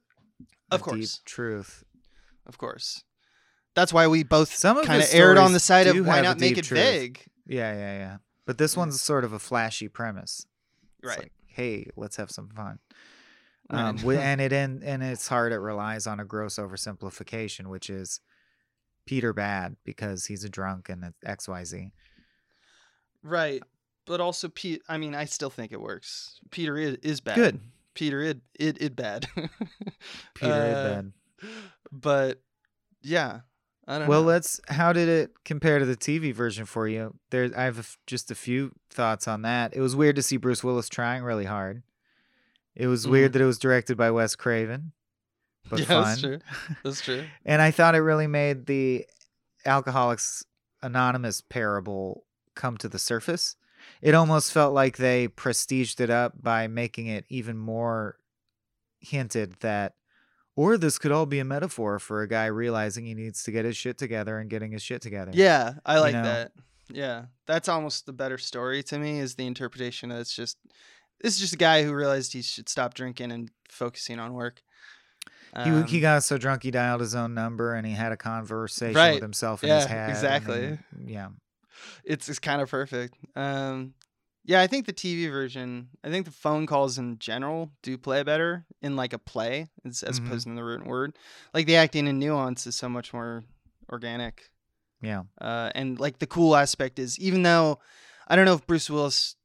Of 0.71 0.81
deep 0.81 0.85
course. 0.85 1.21
truth. 1.25 1.85
Of 2.47 2.57
course, 2.57 3.03
that's 3.75 3.93
why 3.93 4.07
we 4.07 4.23
both 4.23 4.55
Some 4.55 4.79
of 4.79 4.87
kind 4.87 5.03
of 5.03 5.09
erred 5.13 5.39
on 5.39 5.53
the 5.53 5.61
side 5.61 5.87
of 5.89 6.07
why 6.07 6.21
not 6.21 6.39
make 6.39 6.57
it 6.57 6.65
truth. 6.65 6.81
vague. 6.81 7.25
Yeah, 7.47 7.73
yeah, 7.75 7.99
yeah. 7.99 8.17
But 8.49 8.57
this 8.57 8.79
one's 8.79 8.99
sort 9.03 9.25
of 9.25 9.35
a 9.35 9.39
flashy 9.39 9.89
premise. 9.89 10.47
It's 11.01 11.07
Right. 11.07 11.19
like, 11.19 11.33
hey, 11.49 11.89
let's 11.97 12.17
have 12.17 12.31
some 12.31 12.49
fun. 12.49 12.79
Um, 13.69 13.99
and 14.09 14.41
it 14.41 14.55
in, 14.55 14.83
and 14.83 15.03
its 15.03 15.29
hard. 15.29 15.53
It 15.53 15.59
relies 15.59 16.07
on 16.07 16.19
a 16.19 16.25
gross 16.25 16.57
oversimplification, 16.57 17.67
which 17.67 17.91
is 17.91 18.21
Peter 19.05 19.35
bad 19.35 19.77
because 19.85 20.25
he's 20.25 20.45
a 20.45 20.49
drunk 20.49 20.89
and 20.89 21.05
it's 21.05 21.19
X 21.27 21.47
Y 21.47 21.63
Z. 21.65 21.93
Right. 23.23 23.63
But 24.07 24.23
also, 24.23 24.49
Pete. 24.49 24.81
I 24.89 24.97
mean, 24.97 25.15
I 25.15 25.27
still 25.27 25.51
think 25.51 25.71
it 25.73 25.81
works. 25.83 26.41
Peter 26.51 26.79
is, 26.79 26.95
is 27.03 27.21
bad. 27.21 27.37
Good. 27.37 27.61
Peter 27.93 28.23
it 28.23 28.41
it 28.59 28.81
it 28.81 28.97
bad. 28.97 29.27
Peter 30.35 30.53
Uh, 30.53 30.57
is 30.57 30.75
bad. 30.95 31.13
But 31.93 32.41
yeah, 33.03 33.41
I 33.89 33.99
don't 33.99 34.09
Well, 34.09 34.21
know. 34.23 34.29
let's. 34.29 34.61
How 34.69 34.93
did 34.93 35.09
it 35.09 35.31
compare 35.45 35.79
to 35.79 35.87
the 35.87 35.97
TV 35.97 36.33
version 36.35 36.67
for 36.67 36.87
you? 36.87 37.15
There, 37.31 37.51
I 37.57 37.65
have 37.65 37.79
a 37.79 37.85
just 38.07 38.31
a 38.31 38.35
few 38.35 38.73
thoughts 38.91 39.27
on 39.27 39.43
that. 39.43 39.75
It 39.75 39.81
was 39.81 39.97
weird 39.97 40.17
to 40.17 40.23
see 40.23 40.37
Bruce 40.37 40.63
Willis 40.63 40.89
trying 40.89 41.23
really 41.23 41.47
hard. 41.47 41.83
It 42.77 42.87
was 42.87 43.09
weird 43.09 43.33
that 43.33 43.43
it 43.43 43.47
was 43.47 43.59
directed 43.59 43.97
by 43.97 44.11
Wes 44.13 44.37
Craven, 44.37 44.93
but 45.71 45.81
Mm-hmm. 45.81 45.91
Yeah, 45.93 45.99
fun. 46.03 46.05
that's 46.05 46.21
true. 46.21 46.39
That's 46.85 47.01
true. 47.01 47.25
And 47.45 47.61
I 47.63 47.71
thought 47.73 47.95
it 47.95 48.01
really 48.01 48.27
made 48.29 48.67
the 48.67 49.07
Alcoholics 49.67 50.45
Anonymous 50.83 51.41
parable 51.41 52.25
come 52.55 52.77
to 52.77 52.89
the 52.89 52.99
surface. 52.99 53.57
It 54.03 54.15
almost 54.15 54.53
felt 54.53 54.75
like 54.75 54.97
they 54.97 55.29
prestiged 55.29 55.99
it 56.01 56.11
up 56.11 56.35
by 56.43 56.67
making 56.69 57.07
it 57.07 57.25
even 57.29 57.57
more 57.57 58.17
hinted 59.01 59.55
that, 59.61 59.95
or 60.59 60.77
this 60.77 60.99
could 60.99 61.13
all 61.13 61.25
be 61.27 61.39
a 61.39 61.45
metaphor 61.45 62.01
for 62.01 62.23
a 62.23 62.27
guy 62.29 62.47
realizing 62.47 63.07
he 63.07 63.15
needs 63.15 63.45
to 63.45 63.53
get 63.53 63.65
his 63.65 63.77
shit 63.77 63.97
together 63.97 64.39
and 64.41 64.51
getting 64.51 64.73
his 64.73 64.83
shit 64.83 65.01
together. 65.01 65.31
Yeah, 65.33 65.75
I 65.87 66.01
like 66.01 66.15
know? 66.15 66.25
that. 66.25 66.51
Yeah, 66.91 67.27
that's 67.47 67.69
almost 67.69 68.07
the 68.07 68.13
better 68.13 68.39
story 68.39 68.83
to 68.85 68.99
me. 68.99 69.21
Is 69.21 69.37
the 69.37 69.47
interpretation 69.47 70.09
that 70.09 70.19
it's 70.21 70.35
just 70.35 70.57
this 71.21 71.35
is 71.35 71.41
just 71.41 71.53
a 71.55 71.59
guy 71.59 71.85
who 71.85 71.95
realized 71.95 72.33
he 72.33 72.43
should 72.43 72.69
stop 72.69 72.95
drinking 72.95 73.31
and 73.31 73.51
focusing 73.71 74.19
on 74.19 74.33
work. 74.35 74.63
He, 75.65 75.71
he 75.71 75.71
Um, 75.71 76.01
got 76.01 76.25
so 76.25 76.37
drunk 76.39 76.63
he 76.65 76.71
dialed 76.71 77.01
his 77.01 77.15
own 77.15 77.35
number 77.35 77.75
and 77.75 77.87
he 77.87 77.93
had 77.95 78.13
a 78.13 78.17
conversation 78.17 78.95
Right. 78.97 79.15
with 79.15 79.23
himself 79.23 79.63
in 79.65 79.71
his 79.71 79.85
head. 79.87 80.11
exactly. 80.11 80.61
then- 80.61 80.85
yeah. 81.07 81.29
it's 82.05 82.29
it's 82.29 82.39
kind 82.39 82.61
of 82.61 82.69
perfect. 82.71 83.15
Um, 83.37 83.95
yeah, 84.49 84.63
I 84.63 84.67
think 84.67 84.87
the 84.87 84.93
TV 84.95 85.31
version, 85.31 85.91
I 86.03 86.09
think 86.09 86.25
the 86.25 86.33
phone 86.33 86.65
calls 86.67 86.97
in 86.97 87.19
general 87.19 87.71
do 87.83 87.99
play 87.99 88.23
better 88.23 88.65
in 88.81 88.97
like 88.97 89.13
a 89.13 89.19
play 89.19 89.69
as, 89.85 90.03
as 90.03 90.19
Mhm. 90.19 90.27
opposed 90.27 90.47
to 90.47 90.55
the 90.55 90.65
written 90.65 90.87
word. 90.87 91.17
Like 91.53 91.67
the 91.67 91.77
acting 91.77 92.09
and 92.09 92.19
nuance 92.19 92.67
is 92.67 92.75
so 92.75 92.89
much 92.89 93.13
more 93.13 93.45
organic. 93.93 94.51
Yeah. 95.03 95.25
Uh, 95.41 95.71
and 95.75 96.01
like 96.01 96.19
the 96.19 96.27
cool 96.27 96.57
aspect 96.57 96.99
is 96.99 97.19
even 97.19 97.43
though 97.43 97.79
I 98.27 98.37
don't 98.37 98.47
know 98.47 98.55
if 98.55 98.67
Bruce 98.67 98.89
Willis 98.91 99.37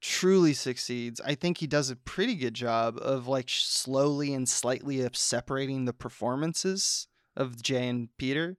truly 0.00 0.52
succeeds, 0.54 1.20
I 1.20 1.34
think 1.34 1.58
he 1.58 1.66
does 1.66 1.90
a 1.90 1.96
pretty 1.96 2.34
good 2.34 2.54
job 2.54 2.98
of 3.00 3.28
like 3.28 3.48
slowly 3.48 4.34
and 4.34 4.48
slightly 4.48 5.06
separating 5.12 5.84
the 5.84 5.92
performances 5.92 7.06
of 7.36 7.62
Jay 7.62 7.88
and 7.88 8.08
Peter 8.16 8.56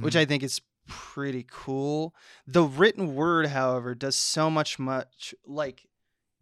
which 0.00 0.14
Mhm. 0.14 0.18
I 0.20 0.24
think 0.26 0.42
is 0.42 0.60
pretty 0.90 1.46
cool. 1.48 2.14
The 2.48 2.64
written 2.64 3.14
word, 3.14 3.46
however, 3.46 3.94
does 3.94 4.16
so 4.16 4.50
much 4.50 4.78
much 4.78 5.32
like 5.46 5.86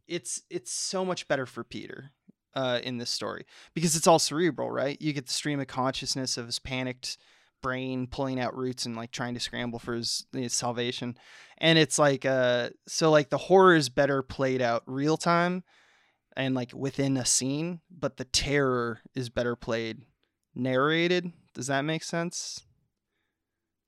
it's 0.09 0.43
it's 0.49 0.73
so 0.73 1.05
much 1.05 1.29
better 1.29 1.45
for 1.45 1.63
Peter 1.63 2.13
uh, 2.55 2.81
in 2.83 2.97
this 2.97 3.11
story 3.11 3.45
because 3.75 3.95
it's 3.95 4.07
all 4.07 4.19
cerebral, 4.19 4.71
right? 4.71 5.01
You 5.01 5.13
get 5.13 5.27
the 5.27 5.33
stream 5.33 5.61
of 5.61 5.67
consciousness 5.67 6.39
of 6.39 6.47
his 6.47 6.59
panicked 6.59 7.19
brain 7.61 8.07
pulling 8.07 8.41
out 8.41 8.57
roots 8.57 8.87
and 8.87 8.97
like 8.97 9.11
trying 9.11 9.35
to 9.35 9.41
scramble 9.41 9.79
for 9.79 9.95
his, 9.95 10.25
his 10.33 10.55
salvation, 10.55 11.19
and 11.59 11.79
it's 11.79 11.99
like 11.99 12.25
uh 12.25 12.71
so 12.87 13.11
like 13.11 13.29
the 13.29 13.37
horror 13.37 13.77
is 13.77 13.91
better 13.91 14.23
played 14.23 14.63
out 14.63 14.83
real 14.87 15.19
time 15.19 15.63
and 16.37 16.55
like 16.55 16.73
within 16.73 17.19
a 17.19 17.27
scene, 17.27 17.81
but 17.91 18.17
the 18.17 18.25
terror 18.25 19.01
is 19.15 19.29
better 19.29 19.57
played 19.57 20.03
narrated. 20.55 21.33
Does 21.53 21.67
that 21.67 21.83
make 21.83 22.03
sense? 22.03 22.63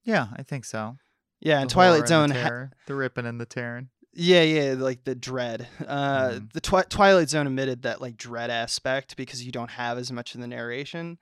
Yeah, 0.04 0.26
I 0.36 0.42
think 0.42 0.64
so. 0.64 0.96
Yeah, 1.40 1.60
and 1.60 1.70
The 1.70 1.74
Twilight 1.74 2.08
Zone. 2.08 2.24
and 2.24 2.32
the, 2.34 2.42
ha- 2.42 2.66
the 2.86 2.94
ripping 2.94 3.26
and 3.26 3.40
the 3.40 3.46
tearing. 3.46 3.88
yeah, 4.12 4.42
yeah, 4.42 4.74
like 4.76 5.04
the 5.04 5.14
dread. 5.14 5.68
Uh, 5.86 6.30
Mhm. 6.30 6.52
The 6.52 6.60
Twi- 6.60 6.82
Twilight 6.88 7.30
Zone 7.30 7.46
omitted 7.46 7.82
that 7.82 8.00
like 8.00 8.16
dread 8.16 8.50
aspect 8.50 9.16
because 9.16 9.44
you 9.44 9.52
don't 9.52 9.70
have 9.70 9.96
as 9.98 10.10
much 10.12 10.34
of 10.34 10.40
the 10.40 10.46
narration. 10.46 11.18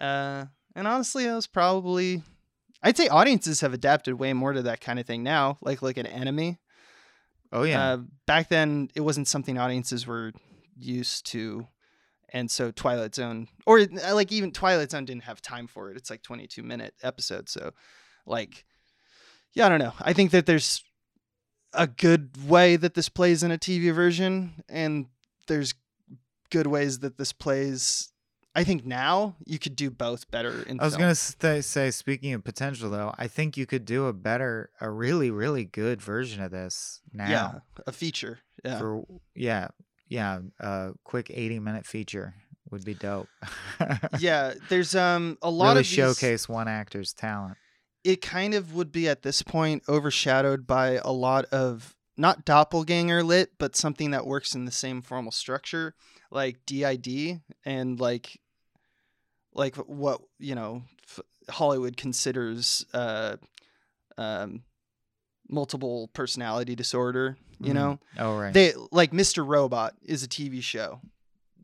Uh, 0.00 0.46
and 0.74 0.86
honestly, 0.88 1.26
it 1.26 1.32
was 1.32 1.46
probably. 1.46 2.22
I'd 2.82 2.96
say 2.96 3.08
audiences 3.08 3.60
have 3.60 3.72
adapted 3.74 4.14
way 4.14 4.32
more 4.32 4.52
to 4.52 4.62
that 4.62 4.80
kind 4.80 4.98
of 4.98 5.06
thing 5.06 5.22
now, 5.22 5.58
like 5.60 5.82
like 5.82 5.96
an 5.98 6.06
enemy. 6.06 6.58
Oh 7.52 7.62
yeah. 7.64 7.92
Uh, 7.92 7.98
back 8.26 8.48
then, 8.48 8.88
it 8.94 9.02
wasn't 9.02 9.28
something 9.28 9.58
audiences 9.58 10.06
were 10.06 10.32
used 10.78 11.26
to, 11.26 11.66
and 12.30 12.50
so 12.50 12.70
Twilight 12.70 13.14
Zone, 13.14 13.48
or 13.66 13.80
uh, 13.80 14.14
like 14.14 14.32
even 14.32 14.50
Twilight 14.50 14.90
Zone, 14.90 15.04
didn't 15.04 15.24
have 15.24 15.42
time 15.42 15.66
for 15.66 15.90
it. 15.90 15.96
It's 15.98 16.08
like 16.10 16.22
twenty-two 16.22 16.62
minute 16.62 16.94
episodes, 17.02 17.52
so 17.52 17.72
like, 18.26 18.64
yeah, 19.54 19.66
I 19.66 19.68
don't 19.68 19.78
know. 19.78 19.92
I 20.00 20.12
think 20.12 20.30
that 20.30 20.46
there's 20.46 20.82
a 21.72 21.86
good 21.86 22.48
way 22.48 22.76
that 22.76 22.94
this 22.94 23.08
plays 23.08 23.42
in 23.42 23.50
a 23.50 23.58
TV 23.58 23.92
version, 23.94 24.62
and 24.68 25.06
there's 25.46 25.74
good 26.50 26.66
ways 26.66 27.00
that 27.00 27.18
this 27.18 27.32
plays. 27.32 28.08
I 28.54 28.64
think 28.64 28.84
now 28.84 29.36
you 29.46 29.58
could 29.58 29.76
do 29.76 29.90
both 29.90 30.30
better 30.30 30.62
in. 30.64 30.78
I 30.78 30.84
was 30.84 30.94
film. 30.94 31.02
gonna 31.04 31.14
say, 31.14 31.60
say, 31.62 31.90
speaking 31.90 32.34
of 32.34 32.44
potential, 32.44 32.90
though, 32.90 33.14
I 33.16 33.26
think 33.26 33.56
you 33.56 33.64
could 33.64 33.86
do 33.86 34.06
a 34.06 34.12
better, 34.12 34.68
a 34.80 34.90
really, 34.90 35.30
really 35.30 35.64
good 35.64 36.02
version 36.02 36.42
of 36.42 36.50
this 36.50 37.00
now. 37.14 37.30
yeah, 37.30 37.52
a 37.86 37.92
feature. 37.92 38.40
Yeah. 38.62 38.78
For 38.78 39.04
yeah, 39.34 39.68
yeah, 40.08 40.40
a 40.60 40.92
quick 41.04 41.30
eighty-minute 41.32 41.86
feature 41.86 42.34
would 42.70 42.84
be 42.84 42.92
dope. 42.92 43.28
yeah, 44.18 44.52
there's 44.68 44.94
um 44.94 45.38
a 45.40 45.50
lot 45.50 45.68
really 45.68 45.80
of 45.80 45.86
these- 45.86 45.86
showcase 45.94 46.46
one 46.48 46.68
actor's 46.68 47.14
talent. 47.14 47.56
It 48.04 48.20
kind 48.20 48.54
of 48.54 48.74
would 48.74 48.90
be 48.92 49.08
at 49.08 49.22
this 49.22 49.42
point 49.42 49.82
overshadowed 49.88 50.66
by 50.66 51.00
a 51.04 51.12
lot 51.12 51.44
of 51.46 51.94
not 52.16 52.44
doppelganger 52.44 53.22
lit, 53.22 53.52
but 53.58 53.74
something 53.76 54.10
that 54.10 54.26
works 54.26 54.54
in 54.54 54.64
the 54.64 54.70
same 54.72 55.00
formal 55.02 55.32
structure, 55.32 55.94
like 56.30 56.58
DID 56.66 57.40
and 57.64 57.98
like 58.00 58.38
like 59.54 59.76
what 59.76 60.20
you 60.38 60.54
know 60.54 60.82
f- 61.08 61.20
Hollywood 61.50 61.96
considers 61.96 62.84
uh, 62.94 63.36
um, 64.18 64.62
multiple 65.48 66.08
personality 66.12 66.74
disorder. 66.74 67.36
You 67.60 67.72
Mhm. 67.72 67.74
know, 67.74 67.98
Oh 68.18 68.36
right. 68.38 68.52
they 68.52 68.72
like 68.90 69.12
Mr. 69.12 69.46
Robot 69.46 69.94
is 70.02 70.22
a 70.24 70.28
TV 70.28 70.60
show. 70.62 71.00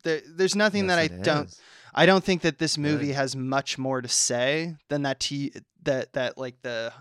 There, 0.05 0.23
there's 0.27 0.55
nothing 0.55 0.87
that 0.87 0.99
I 0.99 1.09
don't 1.09 1.49
is. 1.49 1.61
I 1.95 2.07
don't 2.07 2.23
think 2.23 2.43
that 2.43 2.59
this 2.59 2.77
Good. 2.77 2.83
movie 2.83 3.13
has 3.13 3.35
much 3.35 3.79
more 3.79 4.01
to 4.01 4.09
say 4.09 4.77
than 4.89 5.03
that 5.03 5.19
t 5.19 5.53
that 5.89 6.13
that 6.13 6.39
like 6.39 6.63
the 6.63 6.93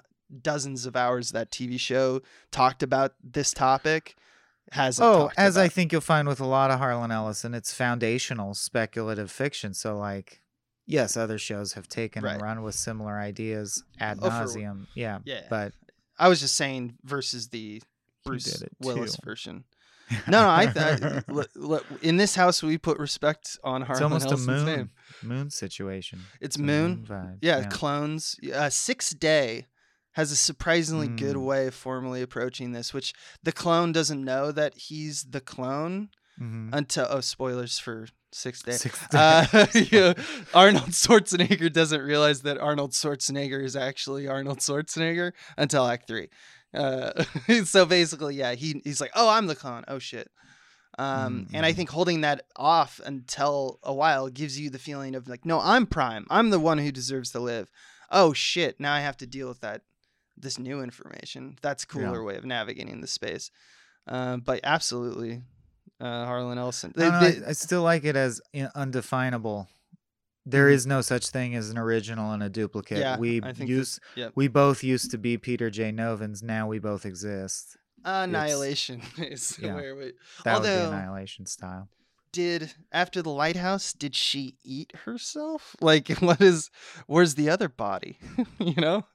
dozens 0.42 0.86
of 0.86 0.96
hours 0.96 1.32
that 1.32 1.52
TV 1.52 1.80
show 1.80 2.22
talked 2.52 2.82
about 2.84 3.14
this 3.24 3.54
topic 3.54 4.16
has. 4.72 5.00
Oh, 5.00 5.30
as 5.38 5.58
I 5.58 5.68
think 5.68 5.92
you'll 5.92 6.02
find 6.02 6.28
with 6.28 6.40
a 6.40 6.46
lot 6.46 6.72
of 6.72 6.80
Harlan 6.80 7.12
Ellison, 7.12 7.54
it's 7.54 7.74
foundational 7.74 8.54
speculative 8.54 9.30
fiction. 9.32 9.74
So, 9.74 9.98
like, 9.98 10.42
yes, 10.86 11.16
other 11.16 11.38
shows 11.38 11.74
have 11.74 11.88
taken 11.88 12.24
Right. 12.24 12.34
and 12.34 12.42
run 12.42 12.64
with 12.64 12.76
similar 12.76 13.18
ideas 13.20 13.84
ad 14.00 14.20
Oh, 14.22 14.30
nauseum. 14.30 14.88
Yeah, 14.96 15.20
yeah, 15.26 15.44
but 15.50 15.74
I 16.18 16.28
was 16.30 16.40
just 16.42 16.56
saying 16.56 16.98
versus 17.04 17.50
the 17.50 17.82
Bruce 18.26 18.64
Willis 18.82 19.18
version. 19.24 19.64
No, 20.28 20.42
no, 20.44 20.48
I, 20.48 20.72
I 20.76 21.22
l- 21.30 21.46
l- 21.74 21.82
in 22.02 22.18
this 22.18 22.36
house 22.36 22.64
we 22.64 22.78
put 22.78 22.98
respect 23.00 23.58
on 23.64 23.82
it's 23.82 23.88
Harlan 23.88 24.04
almost 24.04 24.32
a 24.32 24.38
moon 24.38 24.66
name. 24.66 24.90
moon 25.22 25.50
situation. 25.50 26.22
It's 26.42 26.56
a 26.58 26.62
Moon. 26.62 27.06
vibe. 27.08 27.40
Yeah, 27.42 27.64
clones. 27.66 28.36
Uh, 28.54 28.70
Six 28.70 29.10
Day 29.12 29.66
has 30.14 30.32
a 30.32 30.36
surprisingly 30.36 31.08
good 31.08 31.36
Mm. 31.36 31.46
way 31.46 31.68
of 31.68 31.76
formally 31.76 32.22
approaching 32.22 32.72
this, 32.72 32.94
which 32.94 33.14
the 33.44 33.52
clone 33.52 33.92
doesn't 33.92 34.24
know 34.24 34.52
that 34.52 34.74
he's 34.76 35.24
the 35.30 35.42
clone 35.42 36.10
Mhm. 36.42 36.70
until 36.74 37.06
oh 37.10 37.22
spoilers 37.22 37.78
for 37.80 38.08
Six 38.32 38.62
Day. 38.64 38.74
Sixth 38.74 39.14
Uh, 39.14 39.46
day. 39.66 39.88
yeah, 39.92 40.14
Arnold 40.54 40.92
Schwarzenegger 40.92 41.72
doesn't 41.72 42.02
realize 42.02 42.42
that 42.42 42.58
Arnold 42.58 42.92
Schwarzenegger 42.92 43.64
is 43.64 43.76
actually 43.76 44.28
Arnold 44.28 44.60
Schwarzenegger 44.60 45.32
until 45.58 45.86
Act 45.88 46.08
Three. 46.08 46.30
Uh, 46.74 47.24
so 47.66 47.86
basically, 47.86 48.36
yeah, 48.36 48.54
he 48.54 48.82
he's 48.84 49.02
like, 49.02 49.12
oh, 49.16 49.30
I'm 49.30 49.48
the 49.48 49.56
con. 49.56 49.84
Oh 49.88 50.00
shit. 50.00 50.30
Um, 51.00 51.48
and 51.54 51.64
I 51.66 51.72
Mhm. 51.74 51.76
think 51.76 51.90
holding 51.92 52.22
that 52.22 52.46
off 52.56 53.00
until 53.06 53.80
a 53.84 53.94
while 53.94 54.30
gives 54.30 54.60
you 54.60 54.70
the 54.72 54.80
feeling 54.80 55.14
of 55.16 55.28
like, 55.28 55.46
no, 55.46 55.60
I'm 55.60 55.86
Prime. 55.86 56.26
I'm 56.30 56.50
the 56.50 56.60
one 56.60 56.80
who 56.80 56.92
deserves 56.92 57.32
to 57.32 57.40
live. 57.40 57.70
Oh 58.10 58.34
shit! 58.34 58.80
Now 58.80 58.94
I 58.94 59.02
have 59.02 59.18
to 59.18 59.28
deal 59.28 59.48
with 59.48 59.62
that 59.62 59.82
this 60.36 60.58
new 60.58 60.82
information. 60.82 61.58
That's 61.62 61.84
a 61.84 61.88
Yeah. 61.88 62.06
cooler 62.06 62.24
way 62.24 62.36
of 62.36 62.46
navigating 62.46 63.02
the 63.02 63.08
space. 63.08 63.52
Um, 64.08 64.40
but 64.42 64.60
absolutely, 64.64 65.44
uh, 66.00 66.26
Harlan 66.26 66.58
Ellison. 66.58 66.94
I, 66.98 67.00
don't 67.00 67.12
know, 67.12 67.20
They- 67.20 67.46
I- 67.46 67.50
I 67.50 67.54
still 67.54 67.84
like 67.84 68.04
it 68.06 68.16
as 68.16 68.42
undefinable. 68.76 69.68
There 70.50 70.68
Mhm. 70.70 70.74
is 70.74 70.88
no 70.88 71.02
such 71.02 71.28
thing 71.30 71.56
as 71.56 71.70
an 71.70 71.78
original 71.78 72.32
and 72.32 72.42
a 72.42 72.50
duplicate. 72.50 73.00
Yeah, 73.00 73.18
we 73.18 73.42
use 73.58 74.00
yep. 74.16 74.32
we 74.36 74.48
both 74.48 74.84
used 74.84 75.12
to 75.12 75.18
be 75.18 75.38
Peter 75.38 75.70
J. 75.70 75.92
Novins. 75.92 76.42
Now 76.42 76.68
we 76.68 76.80
both 76.80 77.06
exist. 77.06 77.76
Annihilation 78.06 79.02
is 79.18 79.58
yeah. 79.62 79.76
where 79.76 79.96
we. 79.96 80.14
That 80.46 80.56
Although, 80.58 80.86
would 80.86 80.92
be 80.92 80.96
annihilation 80.96 81.46
style. 81.48 81.90
did 82.32 82.74
after 82.92 83.22
the 83.22 83.30
lighthouse, 83.32 83.92
did 83.94 84.16
she 84.16 84.56
eat 84.64 84.94
herself? 85.06 85.76
Like, 85.82 86.08
what 86.20 86.40
is? 86.42 86.70
Where's 87.08 87.36
the 87.36 87.50
other 87.50 87.68
body? 87.68 88.18
you 88.60 88.76
know, 88.76 89.06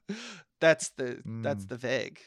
that's 0.59 0.89
the 0.89 1.21
that's 1.25 1.65
Mm. 1.65 1.69
the 1.69 1.77
vague 1.77 2.19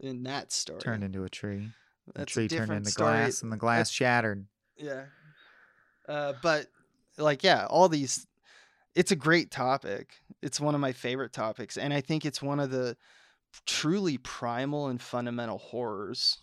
in 0.00 0.22
that 0.24 0.52
story. 0.52 0.80
Turned 0.80 1.02
into 1.02 1.24
a 1.24 1.28
tree. 1.28 1.70
The 2.06 2.12
That's 2.20 2.32
a 2.32 2.34
tree 2.34 2.48
turned 2.48 2.72
into 2.72 2.90
story. 2.90 3.10
glass, 3.12 3.42
and 3.42 3.50
the 3.52 3.56
glass 3.56 3.90
shattered. 3.90 4.46
Yeah. 4.76 5.06
Uh, 6.08 6.34
but 6.42 6.66
like, 7.18 7.42
yeah, 7.42 7.66
all 7.68 7.88
these. 7.88 8.26
It's 8.94 9.10
a 9.10 9.16
great 9.16 9.50
topic. 9.50 10.16
It's 10.42 10.60
one 10.60 10.74
of 10.74 10.80
my 10.80 10.92
favorite 10.92 11.32
topics, 11.32 11.76
and 11.78 11.94
I 11.94 12.00
think 12.00 12.26
it's 12.26 12.42
one 12.42 12.60
of 12.60 12.70
the 12.70 12.96
truly 13.66 14.18
primal 14.18 14.88
and 14.88 15.00
fundamental 15.00 15.58
horrors. 15.58 16.38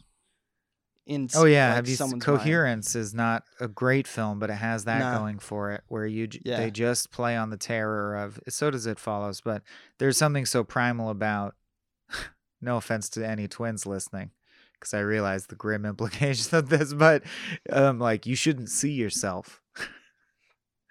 In 1.06 1.28
Oh 1.34 1.46
yeah, 1.46 1.70
like, 1.70 1.76
have 1.76 1.88
you 1.88 1.96
someone's 1.96 2.26
mind. 2.28 2.40
Coherence 2.40 2.96
is 2.96 3.16
not 3.16 3.44
a 3.60 3.68
great 3.68 4.08
film, 4.08 4.38
but 4.38 4.52
it 4.52 4.56
has 4.56 4.86
that 4.86 5.12
No. 5.12 5.18
going 5.18 5.40
for 5.40 5.72
it, 5.72 5.84
where 5.88 6.06
you 6.06 6.28
Yeah. 6.44 6.58
they 6.58 6.70
just 6.72 7.12
play 7.12 7.36
on 7.36 7.50
the 7.50 7.58
terror 7.58 8.16
of. 8.16 8.40
So 8.48 8.70
does 8.70 8.86
it 8.86 9.00
follows, 9.00 9.42
but 9.42 9.64
there's 9.98 10.18
something 10.18 10.46
so 10.46 10.64
primal 10.64 11.10
about. 11.10 11.56
no 12.62 12.78
offense 12.78 13.10
to 13.10 13.28
any 13.28 13.48
twins 13.48 13.86
listening, 13.86 14.32
because 14.74 14.94
I 14.94 15.00
realize 15.00 15.48
the 15.48 15.56
grim 15.56 15.84
implications 15.94 16.54
of 16.54 16.70
this, 16.70 16.94
but 16.94 17.24
um, 17.72 18.00
like 18.00 18.26
you 18.28 18.36
shouldn't 18.36 18.70
see 18.70 18.92
yourself. 18.92 19.62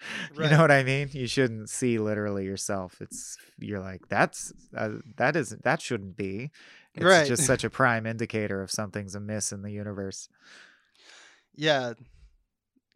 You 0.35 0.49
know 0.49 0.61
what 0.61 0.71
I 0.71 0.85
mean? 0.85 1.09
You 1.13 1.27
shouldn't 1.27 1.71
see 1.71 1.99
literally 1.99 2.45
yourself. 2.45 3.01
It's 3.01 3.37
you're 3.59 3.81
like 3.81 4.09
that's 4.09 4.53
uh, 4.77 4.91
that 5.17 5.35
isn't 5.37 5.65
that 5.65 5.83
shouldn't 5.83 6.17
be. 6.17 6.51
It's 6.95 7.05
Right. 7.05 7.27
just 7.27 7.45
such 7.45 7.65
a 7.65 7.71
prime 7.81 8.07
indicator 8.07 8.63
of 8.63 8.71
something's 8.71 9.15
amiss 9.15 9.53
in 9.53 9.63
the 9.63 9.73
universe. 9.73 10.29
Yeah, 11.57 11.95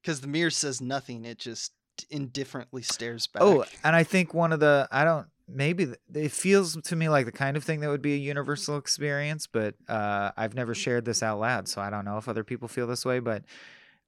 because 0.00 0.20
the 0.20 0.28
mirror 0.28 0.50
says 0.50 0.80
nothing; 0.80 1.24
it 1.24 1.38
just 1.38 1.72
indifferently 2.11 2.82
stares 2.82 3.26
back. 3.26 3.42
Oh, 3.42 3.64
and 3.84 3.96
I 3.96 4.05
think 4.05 4.34
one 4.34 4.53
of 4.53 4.61
the 4.61 4.88
I 4.90 5.05
don't 5.05 5.26
maybe 5.48 5.88
it 6.14 6.32
feels 6.32 6.76
to 6.80 6.96
me 6.96 7.09
like 7.09 7.26
the 7.26 7.32
kind 7.32 7.57
of 7.57 7.64
thing 7.64 7.80
that 7.80 7.88
would 7.88 8.03
be 8.03 8.14
a 8.14 8.18
universal 8.18 8.76
experience, 8.78 9.46
but 9.46 9.74
uh, 9.88 10.30
I've 10.36 10.55
never 10.55 10.74
shared 10.74 11.05
this 11.05 11.22
out 11.22 11.40
loud, 11.40 11.68
so 11.68 11.80
I 11.80 11.90
don't 11.90 12.05
know 12.05 12.18
if 12.18 12.28
other 12.28 12.44
people 12.44 12.68
feel 12.68 12.86
this 12.86 13.05
way. 13.05 13.18
But 13.18 13.44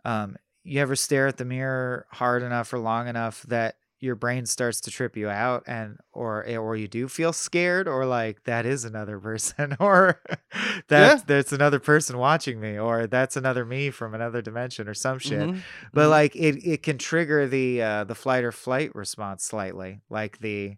um, 0.05 0.36
you 0.64 0.80
ever 0.80 0.96
stare 0.96 1.26
at 1.28 1.36
the 1.36 1.44
mirror 1.44 2.06
hard 2.10 2.42
enough 2.42 2.72
or 2.72 2.78
long 2.78 3.06
enough 3.08 3.42
that 3.44 3.76
your 4.00 4.16
brain 4.16 4.44
starts 4.44 4.82
to 4.82 4.90
trip 4.90 5.16
you 5.16 5.30
out 5.30 5.62
and 5.66 5.96
or 6.12 6.44
eh, 6.46 6.56
or 6.56 6.76
you 6.76 6.86
do 6.88 7.08
feel 7.08 7.32
scared 7.32 7.88
or 7.88 8.04
like 8.04 8.44
that 8.44 8.66
is 8.66 8.84
another 8.84 9.18
person 9.28 9.76
or 9.80 10.20
that's 10.88 11.22
that's 11.22 11.52
another 11.52 11.78
person 11.78 12.18
watching 12.18 12.60
me 12.60 12.78
or 12.78 13.06
that's 13.06 13.36
another 13.36 13.64
me 13.64 13.90
from 13.90 14.14
another 14.14 14.42
dimension 14.42 14.88
or 14.88 14.94
some 14.94 15.18
shit 15.18 15.50
Mhm, 15.50 15.62
but 15.94 16.08
mhm. 16.08 16.10
like 16.10 16.36
it 16.36 16.56
it 16.66 16.82
can 16.82 16.98
trigger 16.98 17.46
the 17.46 17.80
uh 17.82 18.04
the 18.04 18.14
flight 18.14 18.44
or 18.44 18.52
flight 18.52 18.94
response 18.94 19.44
slightly 19.44 20.00
like 20.10 20.38
the 20.38 20.76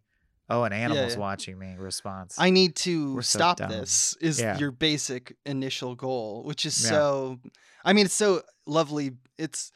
oh 0.48 0.64
an 0.64 0.72
animal's 0.72 1.14
yeah. 1.14 1.20
watching 1.20 1.58
me 1.58 1.74
response 1.78 2.36
I 2.38 2.50
need 2.50 2.76
to 2.76 3.14
We're 3.14 3.22
stop 3.22 3.58
dumb. 3.58 3.70
this. 3.70 4.16
Is 4.20 4.40
Yeah. 4.40 4.58
your 4.58 4.70
basic 4.70 5.36
initial 5.44 5.94
goal, 5.94 6.42
which 6.44 6.64
is 6.66 6.82
Yeah. 6.82 6.90
so. 6.90 7.40
I 7.84 7.92
mean, 7.92 8.06
it's 8.06 8.14
so 8.14 8.42
lovely. 8.66 9.12
It's. 9.38 9.72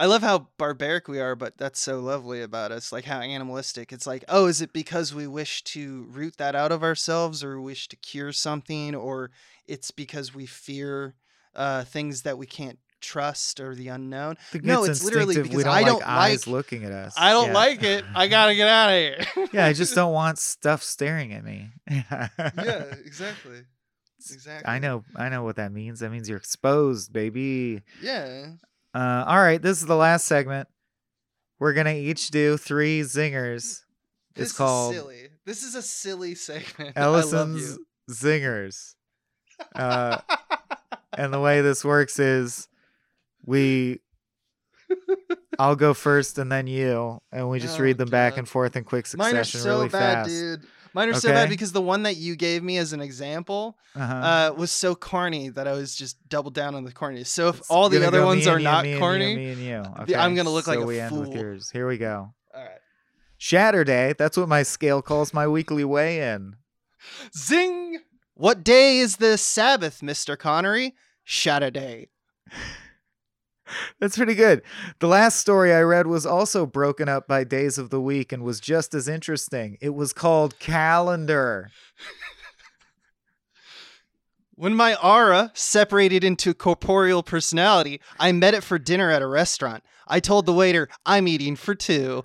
I 0.00 0.06
love 0.06 0.22
how 0.22 0.46
barbaric 0.58 1.08
we 1.08 1.18
are, 1.18 1.34
but 1.34 1.58
that's 1.58 1.80
so 1.80 1.98
lovely 1.98 2.40
about 2.40 2.70
us. 2.70 2.92
Like 2.92 3.04
how 3.04 3.18
animalistic. 3.20 3.92
It's 3.92 4.06
like, 4.06 4.24
oh, 4.28 4.46
is 4.46 4.60
it 4.62 4.72
because 4.72 5.12
we 5.12 5.26
wish 5.26 5.64
to 5.64 6.06
root 6.10 6.36
that 6.36 6.54
out 6.54 6.70
of 6.70 6.84
ourselves, 6.84 7.42
or 7.42 7.60
wish 7.60 7.88
to 7.88 7.96
cure 7.96 8.30
something, 8.32 8.94
or 8.94 9.30
it's 9.66 9.90
because 9.90 10.32
we 10.34 10.46
fear 10.46 11.14
uh, 11.56 11.82
things 11.84 12.22
that 12.22 12.38
we 12.38 12.46
can't 12.46 12.78
trust 13.00 13.60
or 13.60 13.74
the 13.74 13.88
unknown. 13.88 14.36
No, 14.62 14.84
it's 14.84 15.02
literally 15.04 15.36
instinctive. 15.36 15.44
we 15.56 15.62
because 15.62 15.64
don't 15.64 15.72
I 15.74 15.80
like 15.80 15.86
don't 15.86 16.02
eyes 16.08 16.46
like- 16.46 16.52
looking 16.52 16.84
at 16.84 16.92
us. 16.92 17.14
I 17.16 17.32
don't 17.32 17.48
Yeah. 17.48 17.54
like 17.54 17.82
it. 17.82 18.04
I 18.14 18.28
gotta 18.28 18.54
get 18.54 18.68
out 18.68 18.90
of 18.90 18.94
here. 19.34 19.48
yeah, 19.52 19.66
I 19.66 19.72
just 19.72 19.94
don't 19.94 20.12
want 20.12 20.38
stuff 20.38 20.82
staring 20.82 21.32
at 21.32 21.44
me. 21.44 21.70
yeah, 21.90 22.28
exactly. 23.04 23.62
Exactly. 24.30 24.68
I 24.70 24.78
know. 24.78 25.04
I 25.16 25.28
know 25.28 25.42
what 25.44 25.56
that 25.56 25.72
means. 25.72 26.00
That 26.00 26.10
means 26.10 26.28
you're 26.28 26.38
exposed, 26.38 27.12
baby. 27.12 27.82
Yeah. 28.02 28.52
Uh, 28.94 29.24
all 29.26 29.38
right, 29.38 29.62
this 29.62 29.80
is 29.80 29.86
the 29.86 29.96
last 29.96 30.26
segment. 30.26 30.68
We're 31.60 31.72
gonna 31.72 31.94
each 31.94 32.30
do 32.30 32.56
three 32.56 33.00
zingers. 33.02 33.82
This 34.34 34.50
It's 34.50 34.52
called 34.52 34.94
is 34.94 35.00
silly. 35.00 35.28
This 35.46 35.62
is 35.62 35.74
a 35.74 35.82
silly 35.82 36.34
segment. 36.34 36.92
I 36.96 37.06
love 37.06 37.32
Ellison's 37.32 37.78
zingers. 38.10 38.94
Uh, 39.74 40.18
and 41.16 41.32
the 41.32 41.40
way 41.40 41.60
this 41.62 41.84
works 41.84 42.18
is 42.18 42.68
we 43.48 44.00
I'll 45.58 45.76
go 45.76 45.92
first 45.94 46.38
and 46.38 46.50
then 46.52 46.66
you, 46.66 47.20
and 47.32 47.48
we 47.50 47.58
just 47.60 47.78
Oh, 47.78 47.82
read 47.82 47.98
them 47.98 48.08
back 48.10 48.36
and 48.36 48.48
forth 48.48 48.76
in 48.76 48.84
quick 48.84 49.06
succession. 49.06 49.34
Mine 49.34 49.40
are 49.40 49.44
so 49.44 49.68
really 49.70 49.88
bad, 49.88 50.14
fast. 50.14 50.28
dude. 50.30 50.60
Mine 50.94 51.08
are 51.10 51.14
so 51.14 51.28
bad 51.28 51.48
because 51.50 51.72
the 51.72 51.82
one 51.82 52.04
that 52.04 52.16
you 52.16 52.34
gave 52.36 52.62
me 52.62 52.78
as 52.78 52.92
an 52.94 53.00
example 53.00 53.76
Uh-huh. 53.94 54.14
uh, 54.14 54.54
was 54.56 54.70
so 54.72 54.94
corny 54.94 55.50
that 55.50 55.68
I 55.68 55.72
was 55.72 55.94
just 55.94 56.16
double 56.28 56.50
down 56.50 56.74
on 56.74 56.84
the 56.84 56.92
corny. 56.92 57.24
So 57.24 57.48
if 57.48 57.58
It's 57.58 57.70
all 57.70 57.88
the 57.90 58.06
other 58.06 58.24
ones 58.24 58.46
are 58.46 58.58
you, 58.58 58.64
not 58.64 58.84
me 58.84 58.92
and 58.92 58.96
you, 58.96 59.00
corny, 59.00 59.36
me 59.36 59.50
and 59.50 59.60
you. 59.60 59.82
the- 60.06 60.16
I'm 60.16 60.34
gonna 60.34 60.50
look 60.50 60.66
like 60.66 60.78
a 60.78 60.84
we 60.86 60.98
end 61.00 61.18
with 61.18 61.28
fool. 61.28 61.36
yours. 61.36 61.70
Here 61.70 61.86
we 61.86 61.98
go. 61.98 62.32
all 62.54 62.62
right. 62.62 62.78
Shatterday. 63.38 64.16
That's 64.16 64.36
what 64.36 64.48
my 64.48 64.62
scale 64.62 65.02
calls 65.02 65.32
my 65.34 65.46
weekly 65.46 65.84
weigh-in. 65.84 66.56
Zing! 67.36 68.00
What 68.34 68.64
day 68.64 68.98
is 68.98 69.16
the 69.16 69.36
Sabbath, 69.38 70.02
Mister 70.02 70.36
Connery? 70.36 70.94
Saturday. 71.26 72.08
That's 74.00 74.16
pretty 74.16 74.34
good. 74.34 74.62
The 74.98 75.08
last 75.08 75.38
story 75.38 75.72
I 75.72 75.80
read 75.80 76.06
was 76.06 76.26
also 76.26 76.66
broken 76.66 77.08
up 77.08 77.26
by 77.26 77.44
days 77.44 77.78
of 77.78 77.90
the 77.90 78.00
week 78.00 78.32
and 78.32 78.42
was 78.42 78.60
just 78.60 78.94
as 78.94 79.08
interesting. 79.08 79.78
It 79.80 79.94
was 79.94 80.12
called 80.12 80.58
Calendar. 80.58 81.70
When 84.58 84.74
my 84.74 84.96
aura 84.96 85.52
separated 85.54 86.24
into 86.24 86.52
corporeal 86.52 87.22
personality, 87.22 88.00
I 88.18 88.32
met 88.32 88.54
it 88.54 88.64
for 88.64 88.76
dinner 88.76 89.08
at 89.08 89.22
a 89.22 89.26
restaurant. 89.28 89.84
I 90.08 90.18
told 90.18 90.46
the 90.46 90.52
waiter, 90.52 90.88
I'm 91.06 91.28
eating 91.28 91.54
for 91.54 91.76
two. 91.76 92.24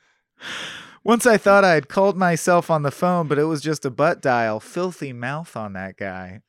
Once 1.04 1.26
I 1.26 1.36
thought 1.36 1.62
I 1.62 1.74
had 1.74 1.88
called 1.88 2.16
myself 2.16 2.72
on 2.72 2.82
the 2.82 2.90
phone, 2.90 3.28
but 3.28 3.38
it 3.38 3.44
was 3.44 3.60
just 3.60 3.84
a 3.84 3.90
butt 3.90 4.20
dial. 4.20 4.58
Filthy 4.58 5.12
mouth 5.12 5.56
on 5.56 5.74
that 5.74 5.96
guy. 5.96 6.40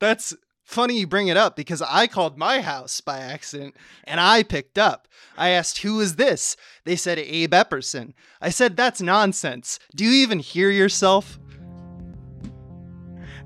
That's 0.00 0.34
funny 0.68 0.98
you 0.98 1.06
bring 1.06 1.28
it 1.28 1.36
up 1.36 1.56
because 1.56 1.80
I 1.80 2.06
called 2.06 2.36
my 2.36 2.60
house 2.60 3.00
by 3.00 3.18
accident 3.20 3.74
and 4.04 4.20
I 4.20 4.42
picked 4.42 4.78
up. 4.78 5.08
I 5.36 5.48
asked, 5.48 5.78
Who 5.78 5.98
is 6.00 6.16
this? 6.16 6.56
They 6.84 6.94
said, 6.94 7.18
Abe 7.18 7.52
Epperson. 7.52 8.12
I 8.40 8.50
said, 8.50 8.76
That's 8.76 9.00
nonsense. 9.00 9.78
Do 9.96 10.04
you 10.04 10.12
even 10.22 10.40
hear 10.40 10.70
yourself? 10.70 11.38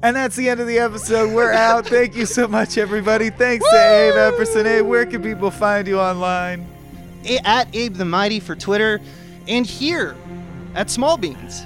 And 0.02 0.16
that's 0.16 0.34
the 0.34 0.48
end 0.48 0.58
of 0.58 0.66
the 0.66 0.80
episode. 0.80 1.32
We're 1.32 1.52
out. 1.68 1.86
Thank 1.86 2.16
you 2.16 2.26
so 2.26 2.48
much, 2.48 2.76
everybody. 2.76 3.30
Thanks 3.30 3.64
to 3.70 3.76
Abe 3.76 4.14
Epperson. 4.14 4.64
Abe, 4.66 4.84
where 4.86 5.06
can 5.06 5.22
people 5.22 5.50
find 5.52 5.86
you 5.86 6.00
online? 6.00 6.66
A- 7.24 7.38
at 7.46 7.68
Abe 7.72 7.94
the 7.94 8.04
Mighty 8.04 8.40
for 8.40 8.56
Twitter 8.56 9.00
and 9.46 9.64
here 9.64 10.16
at 10.74 10.90
Small 10.90 11.16
Beans. 11.16 11.62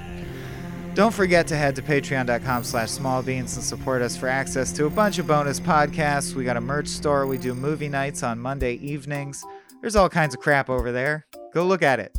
Don't 0.96 1.12
forget 1.12 1.46
to 1.48 1.56
head 1.58 1.76
to 1.76 1.82
patreon.com 1.82 2.64
slash 2.64 2.88
smallbeans 2.88 3.54
and 3.54 3.62
support 3.62 4.00
us 4.00 4.16
for 4.16 4.28
access 4.28 4.72
to 4.72 4.86
a 4.86 4.90
bunch 4.90 5.18
of 5.18 5.26
bonus 5.26 5.60
podcasts. 5.60 6.32
We 6.32 6.42
got 6.42 6.56
a 6.56 6.60
merch 6.62 6.88
store. 6.88 7.26
We 7.26 7.36
do 7.36 7.54
movie 7.54 7.90
nights 7.90 8.22
on 8.22 8.38
Monday 8.38 8.76
evenings. 8.76 9.44
There's 9.82 9.94
all 9.94 10.08
kinds 10.08 10.34
of 10.34 10.40
crap 10.40 10.70
over 10.70 10.92
there. 10.92 11.26
Go 11.52 11.66
look 11.66 11.82
at 11.82 12.00
it. 12.00 12.18